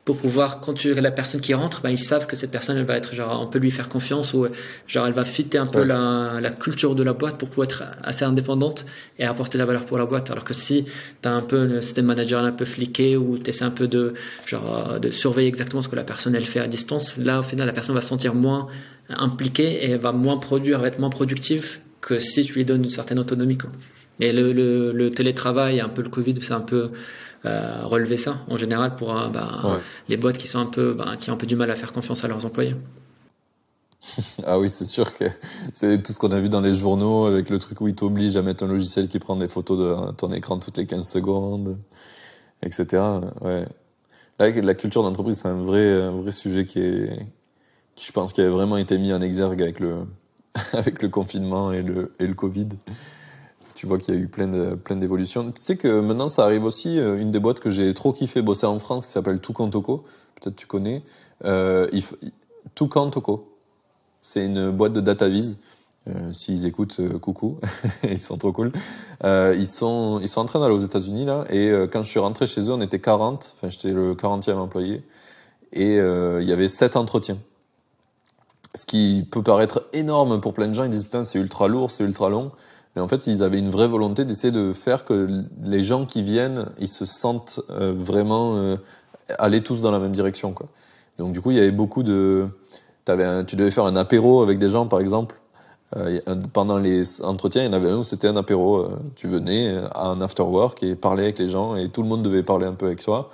[0.07, 2.85] pour pouvoir, quand tu la personne qui rentre, ben, ils savent que cette personne, elle
[2.85, 4.47] va être, genre, on peut lui faire confiance ou,
[4.87, 7.83] genre, elle va fitter un peu la, la, culture de la boîte pour pouvoir être
[8.03, 8.85] assez indépendante
[9.19, 10.31] et apporter la valeur pour la boîte.
[10.31, 10.85] Alors que si
[11.21, 13.89] tu as un peu le système manager un peu fliqué ou tu essaies un peu
[13.89, 14.13] de,
[14.45, 17.67] genre, de surveiller exactement ce que la personne, elle fait à distance, là, au final,
[17.67, 18.69] la personne va se sentir moins
[19.09, 22.85] impliquée et elle va moins produire, va être moins productive que si tu lui donnes
[22.85, 23.71] une certaine autonomie, quoi.
[24.19, 26.91] Et le, le, le, télétravail, un peu le Covid, c'est un peu
[27.45, 29.79] euh, relevé ça en général pour euh, bah,
[30.09, 31.93] les boîtes qui sont un peu, bah, qui ont un peu du mal à faire
[31.93, 32.75] confiance à leurs employés.
[34.45, 35.25] ah oui, c'est sûr que
[35.73, 38.37] c'est tout ce qu'on a vu dans les journaux avec le truc où ils t'obligent
[38.37, 41.77] à mettre un logiciel qui prend des photos de ton écran toutes les 15 secondes,
[42.63, 43.03] etc.
[43.41, 43.65] Ouais.
[44.39, 47.27] Là, la culture d'entreprise, c'est un vrai, un vrai sujet qui est,
[47.95, 50.05] qui je pense qui a vraiment été mis en exergue avec le,
[50.73, 52.69] avec le confinement et le, et le Covid
[53.77, 55.51] tu vois qu'il y a eu plein de, plein d'évolutions.
[55.51, 58.41] Tu sais que maintenant ça arrive aussi, euh, une des boîtes que j'ai trop kiffé
[58.41, 60.03] bosser en France qui s'appelle Toucantoco,
[60.41, 61.03] peut-être tu connais,
[61.45, 61.87] euh.
[64.19, 65.57] C'est une boîte de DataVis.
[66.07, 67.59] Euh, S'ils écoutent, euh, coucou,
[68.03, 68.71] ils sont trop cool.
[69.23, 72.47] Ils sont ils sont en train d'aller aux États-Unis là, et quand je suis rentré
[72.47, 75.03] chez eux, on était 40, enfin j'étais le 40e employé,
[75.71, 77.37] et il y avait 7 entretiens.
[78.73, 81.91] Ce qui peut paraître énorme pour plein de gens, ils disent putain c'est ultra lourd,
[81.91, 82.51] c'est ultra long.
[82.97, 85.27] Mais en fait, ils avaient une vraie volonté d'essayer de faire que
[85.63, 88.75] les gens qui viennent, ils se sentent euh, vraiment euh,
[89.37, 90.55] allaient tous dans la même direction.
[91.19, 92.47] Donc du coup, il y avait beaucoup de...
[93.05, 95.39] Tu devais faire un apéro avec des gens, par exemple.
[95.95, 96.19] Euh,
[96.53, 98.77] pendant les entretiens, il y en avait un où c'était un apéro.
[98.77, 102.07] Euh, tu venais à un after work et parlais avec les gens et tout le
[102.07, 103.29] monde devait parler un peu avec toi.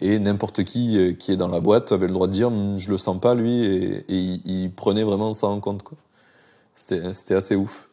[0.00, 2.90] Et n'importe qui qui est dans la boîte avait le droit de dire hm, je
[2.90, 5.82] le sens pas lui et, il, prenait vraiment ça en compte.
[6.76, 7.90] C'était assez ouf.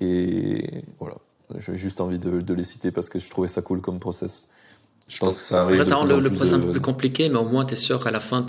[0.00, 1.16] Et voilà,
[1.56, 4.48] j'ai juste envie de, de, les citer parce que je trouvais ça cool comme process.
[5.08, 5.84] Je pense que ça arrive.
[5.84, 8.02] de rend le, le process un peu plus compliqué, mais au moins tu es sûr
[8.02, 8.44] qu'à la fin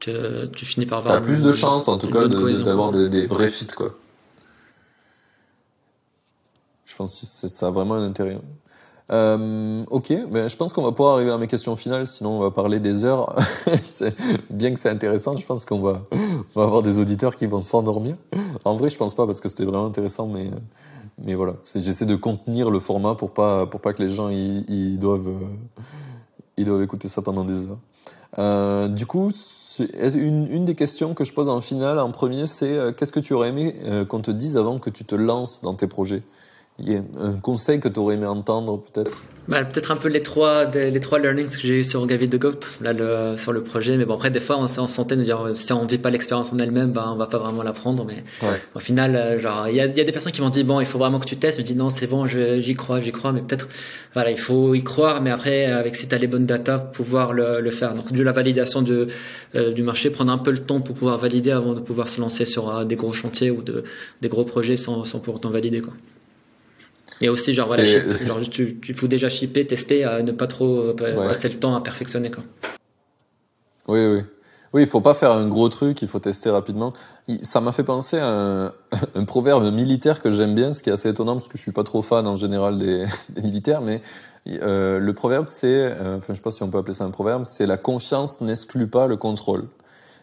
[0.00, 0.10] tu,
[0.56, 1.14] tu finis par avoir.
[1.14, 3.94] T'as plus de chance en tout cas d'avoir des, des, vrais fits quoi.
[6.84, 8.38] Je pense que ça a vraiment un intérêt.
[9.10, 12.38] Euh, ok, mais je pense qu'on va pouvoir arriver à mes questions finales, sinon on
[12.38, 13.36] va parler des heures.
[14.50, 16.02] Bien que c'est intéressant, je pense qu'on va,
[16.54, 18.14] va avoir des auditeurs qui vont s'endormir.
[18.64, 20.50] En vrai, je pense pas parce que c'était vraiment intéressant, mais
[21.22, 24.98] mais voilà, j'essaie de contenir le format pour pas pour pas que les gens ils,
[24.98, 25.82] doivent euh,
[26.56, 27.78] ils doivent écouter ça pendant des heures.
[28.38, 29.30] Euh, du coup,
[29.78, 33.20] une, une des questions que je pose en finale, en premier, c'est euh, qu'est-ce que
[33.20, 33.76] tu aurais aimé
[34.08, 36.22] qu'on te dise avant que tu te lances dans tes projets?
[36.90, 39.20] Y a un conseil que tu aurais aimé entendre peut-être?
[39.48, 42.38] Bah, Peut-être un peu les trois, les trois learnings que j'ai eu sur Gavi de
[42.38, 43.96] Goat, là, le, sur le projet.
[43.96, 46.10] Mais bon, après, des fois, on, on sentait de dire si on ne vit pas
[46.10, 48.04] l'expérience en elle-même, bah, on va pas vraiment l'apprendre.
[48.04, 48.22] Mais
[48.76, 50.78] au final, euh, genre, il y a, y a, des personnes qui m'ont dit bon,
[50.78, 51.56] il faut vraiment que tu testes.
[51.56, 53.32] Je me dis non, c'est bon, j'y crois, j'y crois.
[53.32, 53.68] Mais peut-être,
[54.14, 55.20] voilà, il faut y croire.
[55.20, 57.96] Mais après, avec si tu as les bonnes data, pouvoir le, le faire.
[57.96, 59.08] Donc, de la validation de,
[59.56, 62.20] euh, du marché, prendre un peu le temps pour pouvoir valider avant de pouvoir se
[62.20, 63.82] lancer sur euh, des gros chantiers ou de,
[64.20, 65.80] des gros projets sans, sans pour autant valider.
[65.80, 65.94] Quoi.
[67.22, 70.78] Et aussi, genre, voilà, genre tu, tu faut déjà shipper, tester, à ne pas trop
[70.78, 72.30] euh, passer le temps à perfectionner.
[72.30, 72.44] Quoi.
[73.88, 74.20] Oui, oui.
[74.74, 76.94] Oui, il faut pas faire un gros truc, il faut tester rapidement.
[77.42, 78.72] Ça m'a fait penser à un,
[79.14, 81.72] un proverbe militaire que j'aime bien, ce qui est assez étonnant parce que je suis
[81.72, 84.00] pas trop fan en général des, des militaires, mais
[84.48, 87.10] euh, le proverbe c'est, euh, enfin je sais pas si on peut appeler ça un
[87.10, 89.64] proverbe, c'est la confiance n'exclut pas le contrôle.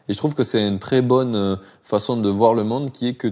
[0.08, 3.08] Et je trouve que c'est une très bonne euh, façon de voir le monde qui
[3.08, 3.28] est que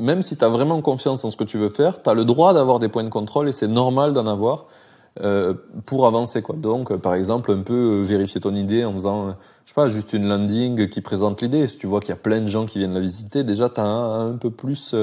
[0.00, 2.24] même si tu as vraiment confiance en ce que tu veux faire, tu as le
[2.24, 4.66] droit d'avoir des points de contrôle et c'est normal d'en avoir
[5.22, 5.54] euh,
[5.86, 6.40] pour avancer.
[6.42, 6.56] Quoi.
[6.56, 9.30] Donc, par exemple, un peu euh, vérifier ton idée en faisant, euh,
[9.64, 11.68] je sais pas, juste une landing qui présente l'idée.
[11.68, 13.80] Si tu vois qu'il y a plein de gens qui viennent la visiter, déjà, tu
[13.80, 14.94] as un, peu plus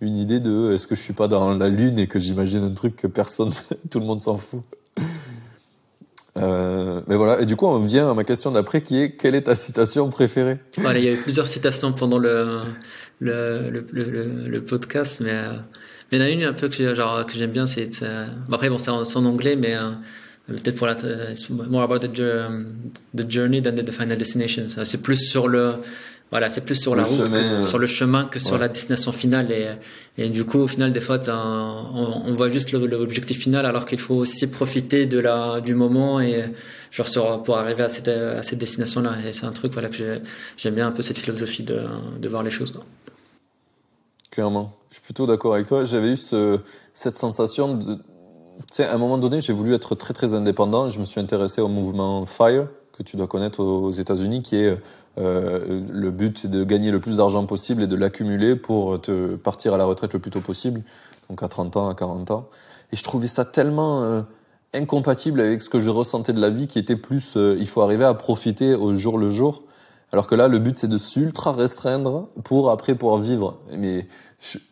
[0.00, 2.74] une idée de est-ce que je suis pas dans la lune et que j'imagine un
[2.74, 3.50] truc que personne,
[3.90, 4.62] tout le monde s'en fout.
[6.36, 9.34] Euh, mais voilà, et du coup, on vient à ma question d'après qui est quelle
[9.34, 10.58] est ta citation préférée?
[10.76, 12.60] Voilà, il y a eu plusieurs citations pendant le,
[13.20, 15.52] le, le, le, le podcast, mais, euh,
[16.10, 17.90] mais il y en a une un peu que, genre, que j'aime bien, c'est.
[18.52, 19.90] après, bon, c'est en, en, anglais, mais euh,
[20.46, 20.96] peut-être pour la.
[21.50, 22.10] more about the,
[23.14, 24.66] the journey than the final destination.
[24.68, 25.76] C'est plus sur le
[26.32, 29.52] voilà, c'est plus sur la route, euh, sur le chemin que sur la destination finale.
[29.52, 29.70] Et,
[30.18, 34.00] et, du coup, au final, des fois, on, on, voit juste l'objectif final, alors qu'il
[34.00, 36.52] faut aussi profiter de la, du moment et
[36.90, 39.18] genre sur, pour arriver à cette, à cette destination-là.
[39.24, 40.20] Et c'est un truc, voilà, que
[40.56, 41.82] j'aime bien un peu cette philosophie de,
[42.18, 42.72] de voir les choses.
[42.72, 42.84] Quoi.
[44.36, 45.86] Clairement, je suis plutôt d'accord avec toi.
[45.86, 46.60] J'avais eu ce,
[46.92, 48.02] cette sensation de, tu
[48.70, 50.90] sais, à un moment donné, j'ai voulu être très très indépendant.
[50.90, 54.76] Je me suis intéressé au mouvement Fire que tu dois connaître aux États-Unis, qui est
[55.16, 59.72] euh, le but de gagner le plus d'argent possible et de l'accumuler pour te partir
[59.72, 60.82] à la retraite le plus tôt possible,
[61.30, 62.50] donc à 30 ans, à 40 ans.
[62.92, 64.20] Et je trouvais ça tellement euh,
[64.74, 67.80] incompatible avec ce que je ressentais de la vie, qui était plus, euh, il faut
[67.80, 69.62] arriver à profiter au jour le jour.
[70.16, 73.58] Alors que là, le but c'est de s'ultra restreindre pour après pouvoir vivre.
[73.76, 74.06] Mais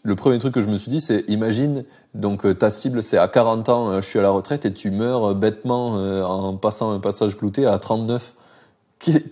[0.03, 1.85] le premier truc que je me suis dit, c'est imagine,
[2.15, 5.35] donc ta cible c'est à 40 ans, je suis à la retraite et tu meurs
[5.35, 8.35] bêtement en passant un passage clouté à 39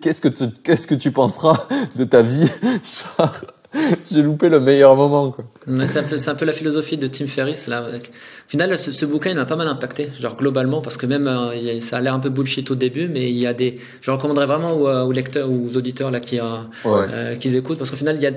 [0.01, 1.67] qu'est-ce que tu, qu'est-ce que tu penseras
[1.97, 2.47] de ta vie?
[4.11, 5.35] J'ai loupé le meilleur moment.
[5.67, 7.89] C'est un, un peu la philosophie de Tim Ferriss là.
[8.53, 11.81] Final, ce, ce, bouquin il m'a pas mal impacté, genre globalement, parce que même euh,
[11.81, 14.45] ça a l'air un peu bullshit au début, mais il y a des, je recommanderais
[14.45, 16.45] vraiment aux, aux lecteurs ou aux auditeurs là qui, euh,
[16.85, 18.33] euh, qui écoutent, parce qu'au final il y a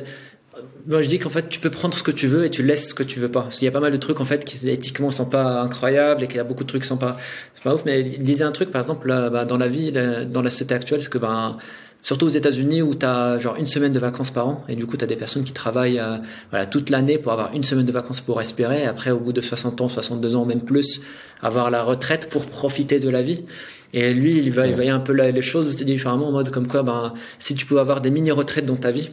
[0.87, 2.89] moi, je dis qu'en fait, tu peux prendre ce que tu veux et tu laisses
[2.89, 3.41] ce que tu veux pas.
[3.41, 6.23] Parce qu'il y a pas mal de trucs en fait qui éthiquement sont pas incroyables
[6.23, 7.17] et qu'il y a beaucoup de trucs qui sont pas,
[7.61, 7.81] pas ouf.
[7.85, 10.75] Mais il disait un truc, par exemple, là, bah, dans la vie, dans la société
[10.75, 11.57] actuelle, c'est que ben,
[12.05, 14.85] surtout aux États-Unis où tu as genre une semaine de vacances par an et du
[14.85, 16.17] coup tu as des personnes qui travaillent euh,
[16.51, 19.33] voilà, toute l'année pour avoir une semaine de vacances pour respirer et après au bout
[19.33, 21.01] de 60 ans, 62 ans même plus
[21.41, 23.43] avoir la retraite pour profiter de la vie.
[23.93, 26.83] Et lui, il va, il voyait un peu les choses différemment en mode comme quoi
[26.83, 29.09] ben si tu peux avoir des mini retraites dans ta vie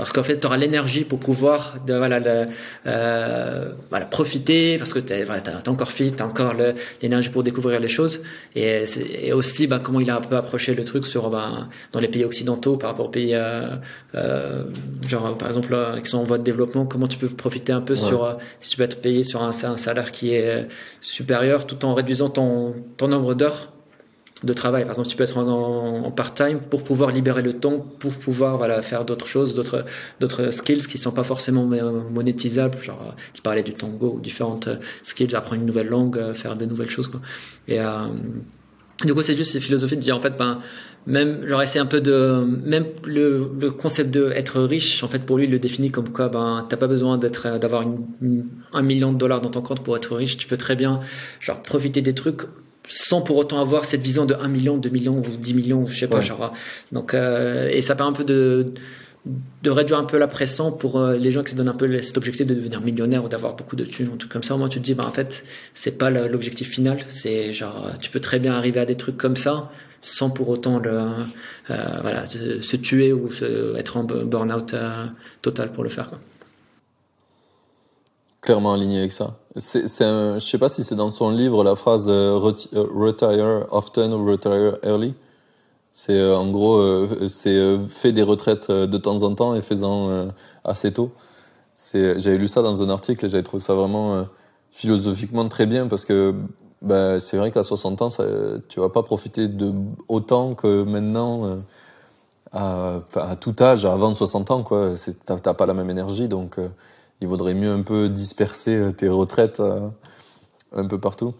[0.00, 2.46] parce qu'en fait, tu auras l'énergie pour pouvoir de, voilà,
[2.86, 6.54] euh, voilà, profiter, parce que tu es, voilà, encore fit, tu as encore
[7.02, 8.22] l'énergie pour découvrir les choses.
[8.54, 8.84] Et,
[9.20, 12.08] et aussi, bah, comment il a un peu approché le truc sur, bah, dans les
[12.08, 13.76] pays occidentaux par rapport aux pays, euh,
[14.14, 14.64] euh,
[15.06, 17.94] genre, par exemple, qui sont en voie de développement, comment tu peux profiter un peu
[17.94, 20.66] sur, si tu peux être payé sur un, un, salaire qui est
[21.02, 23.70] supérieur tout en réduisant ton, ton nombre d'heures
[24.42, 24.82] de travail.
[24.82, 28.82] Par exemple, tu peux être en, part-time pour pouvoir libérer le temps, pour pouvoir voilà,
[28.82, 29.84] faire d'autres choses, d'autres,
[30.20, 32.80] d'autres skills qui ne sont pas forcément monétisables.
[32.80, 34.68] Genre, tu parlais du tango différentes
[35.02, 37.10] skills, apprendre une nouvelle langue, faire de nouvelles choses.
[37.68, 37.78] Et
[39.04, 40.60] du coup, c'est juste cette philosophie de dire en fait, ben,
[41.06, 45.24] même, genre, c'est un peu de, même le, le concept de être riche, en fait,
[45.24, 47.86] pour lui, il le définit comme quoi, ben, t'as pas besoin d'être, d'avoir
[48.72, 50.36] un million de dollars dans ton compte pour être riche.
[50.36, 51.00] Tu peux très bien,
[51.40, 52.42] genre, profiter des trucs
[52.90, 55.98] sans pour autant avoir cette vision de 1 million, 2 millions ou 10 millions, je
[55.98, 56.52] sais pas, genre.
[56.92, 58.74] Donc, euh, et ça permet un peu de,
[59.62, 62.02] de réduire un peu la pression pour euh, les gens qui se donnent un peu
[62.02, 64.54] cet objectif de devenir millionnaire ou d'avoir beaucoup de thunes, un truc comme ça.
[64.54, 65.44] Au moins, tu te dis, bah, en fait,
[65.74, 67.04] c'est pas l'objectif final.
[67.08, 69.70] C'est genre, tu peux très bien arriver à des trucs comme ça
[70.02, 73.28] sans pour autant le, euh, voilà, se, tuer ou
[73.76, 74.74] être en burn-out
[75.42, 76.08] total pour le faire.
[76.08, 76.18] Quoi.
[78.40, 79.36] Clairement aligné avec ça.
[79.56, 84.78] C'est, je sais pas si c'est dans son livre la phrase retire often ou retire
[84.82, 85.14] early.
[85.92, 89.60] C'est euh, en gros, euh, c'est euh, fait des retraites de temps en temps et
[89.60, 90.28] faisant
[90.64, 91.10] assez tôt.
[91.76, 94.26] C'est, j'avais lu ça dans un article et j'avais trouvé ça vraiment
[94.70, 96.34] philosophiquement très bien parce que
[96.82, 98.24] bah, c'est vrai qu'à 60 ans, ça,
[98.68, 99.72] tu vas pas profiter de
[100.08, 101.62] autant que maintenant
[102.52, 103.00] à,
[103.40, 104.94] tout âge, avant 60 ans, quoi.
[105.24, 106.58] T'as pas la même énergie, donc
[107.20, 109.62] il vaudrait mieux un peu disperser tes retraites
[110.72, 111.34] un peu partout.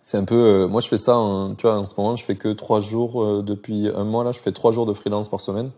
[0.00, 2.24] C'est un peu, euh, moi je fais ça, en, tu vois, en ce moment je
[2.24, 5.28] fais que trois jours euh, depuis un mois là, je fais trois jours de freelance
[5.28, 5.70] par semaine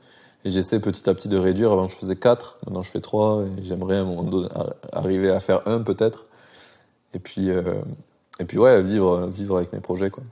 [0.44, 1.72] et j'essaie petit à petit de réduire.
[1.72, 4.48] Avant je faisais quatre, maintenant je fais trois et j'aimerais à un moment donné
[4.92, 6.26] arriver à faire un peut-être.
[7.12, 7.82] Et puis, euh,
[8.38, 10.22] et puis ouais, vivre, vivre avec mes projets quoi.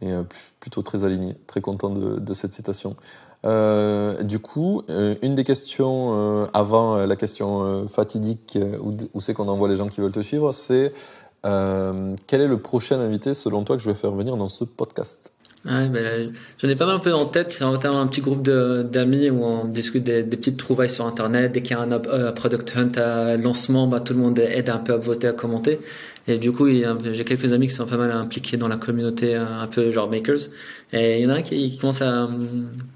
[0.00, 0.12] Mais
[0.60, 2.96] plutôt très aligné, très content de, de cette citation.
[3.44, 8.58] Du coup, une des questions avant la question fatidique
[9.12, 10.92] où, c'est qu'on envoie les gens qui veulent te suivre, c'est
[11.44, 14.64] euh, quel est le prochain invité selon toi que je vais faire venir dans ce
[14.64, 15.32] podcast?
[15.66, 17.56] Ouais, ben, j'en ai pas mal un peu en tête.
[17.62, 21.52] A un petit groupe d'amis où on discute des, petites trouvailles sur Internet.
[21.52, 24.68] Dès qu'il y a un euh, product hunt à lancement, bah, tout le monde aide
[24.68, 25.80] un peu à voter, à commenter.
[26.26, 29.44] Et du coup, j'ai quelques amis qui sont pas mal impliqués dans la communauté euh,
[29.44, 30.48] un peu genre makers.
[30.92, 32.28] Et il y en a un qui, commence à,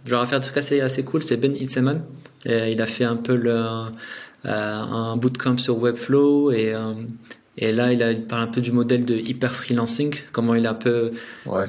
[0.06, 2.02] genre, à faire un truc assez, assez cool, c'est Ben Itzeman.
[2.46, 3.64] il a fait un peu le,
[4.44, 6.74] un bootcamp sur Webflow et
[7.60, 10.70] et là, il, a, parle un peu du modèle de hyper freelancing, comment il a
[10.70, 11.12] un peu,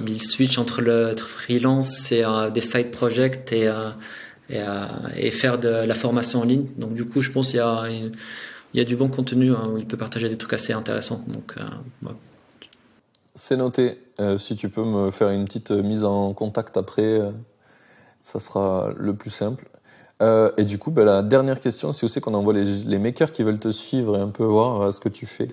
[0.06, 3.90] il switch entre le freelance et euh, des side projects et, euh,
[4.50, 4.86] et, euh,
[5.18, 6.68] et, faire de la formation en ligne.
[6.78, 7.88] Donc du coup, je pense qu'il y a,
[8.74, 11.24] il y a du bon contenu hein, où il peut partager des trucs assez intéressants.
[11.28, 11.56] Donc
[13.36, 14.00] c'est noté.
[14.38, 17.22] si tu peux me faire une petite mise en contact après,
[18.22, 19.68] ça sera le plus simple.
[20.22, 23.44] et du coup, bah, la dernière question, c'est aussi qu'on envoie les, les, makers qui
[23.44, 25.50] veulent te suivre et un peu voir ce que tu fais?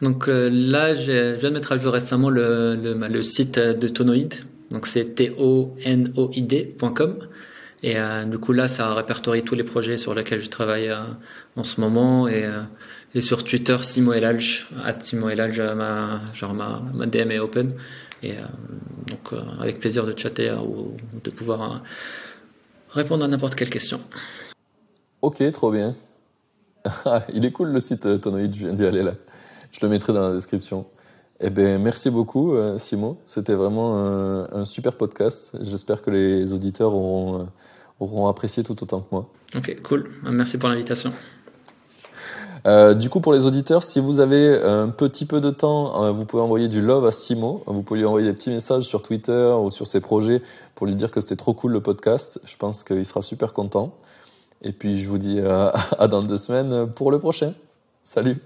[0.00, 3.88] Donc euh, là, je viens de mettre à jour récemment le, le, le site de
[3.88, 4.28] Tonoid.
[4.70, 7.18] Donc c'est t-o-n-o-i-d.com.
[7.82, 11.04] Et euh, du coup là, ça répertorie tous les projets sur lesquels je travaille euh,
[11.56, 12.28] en ce moment.
[12.28, 12.48] Et,
[13.14, 14.68] et sur Twitter, Simo Elalj,
[15.00, 17.74] Simo Elalj, ma, genre ma, DM est open.
[18.22, 18.34] Et
[19.06, 21.82] donc avec plaisir de chatter ou de pouvoir
[22.90, 24.00] répondre à n'importe quelle question.
[25.22, 25.94] Ok, trop bien.
[27.32, 29.14] Il est cool le site Tonoid, je viens d'y aller là.
[29.70, 30.86] Je le mettrai dans la description.
[31.40, 33.16] Eh ben, merci beaucoup, euh, Simon.
[33.26, 35.52] C'était vraiment un, super podcast.
[35.60, 37.44] J'espère que les auditeurs auront, euh,
[38.00, 39.30] auront apprécié tout autant que moi.
[39.54, 40.10] Ok, cool.
[40.24, 41.12] Merci pour l'invitation.
[42.66, 46.24] Euh, du coup, pour les auditeurs, si vous avez un petit peu de temps, vous
[46.24, 47.62] pouvez envoyer du love à Simon.
[47.66, 50.42] Vous pouvez lui envoyer des petits messages sur Twitter ou sur ses projets
[50.74, 52.40] pour lui dire que c'était trop cool le podcast.
[52.46, 53.94] Je pense qu'il sera super content.
[54.62, 55.40] Et puis, je vous dis
[55.98, 57.54] à dans deux semaines pour le prochain.
[58.02, 58.38] Salut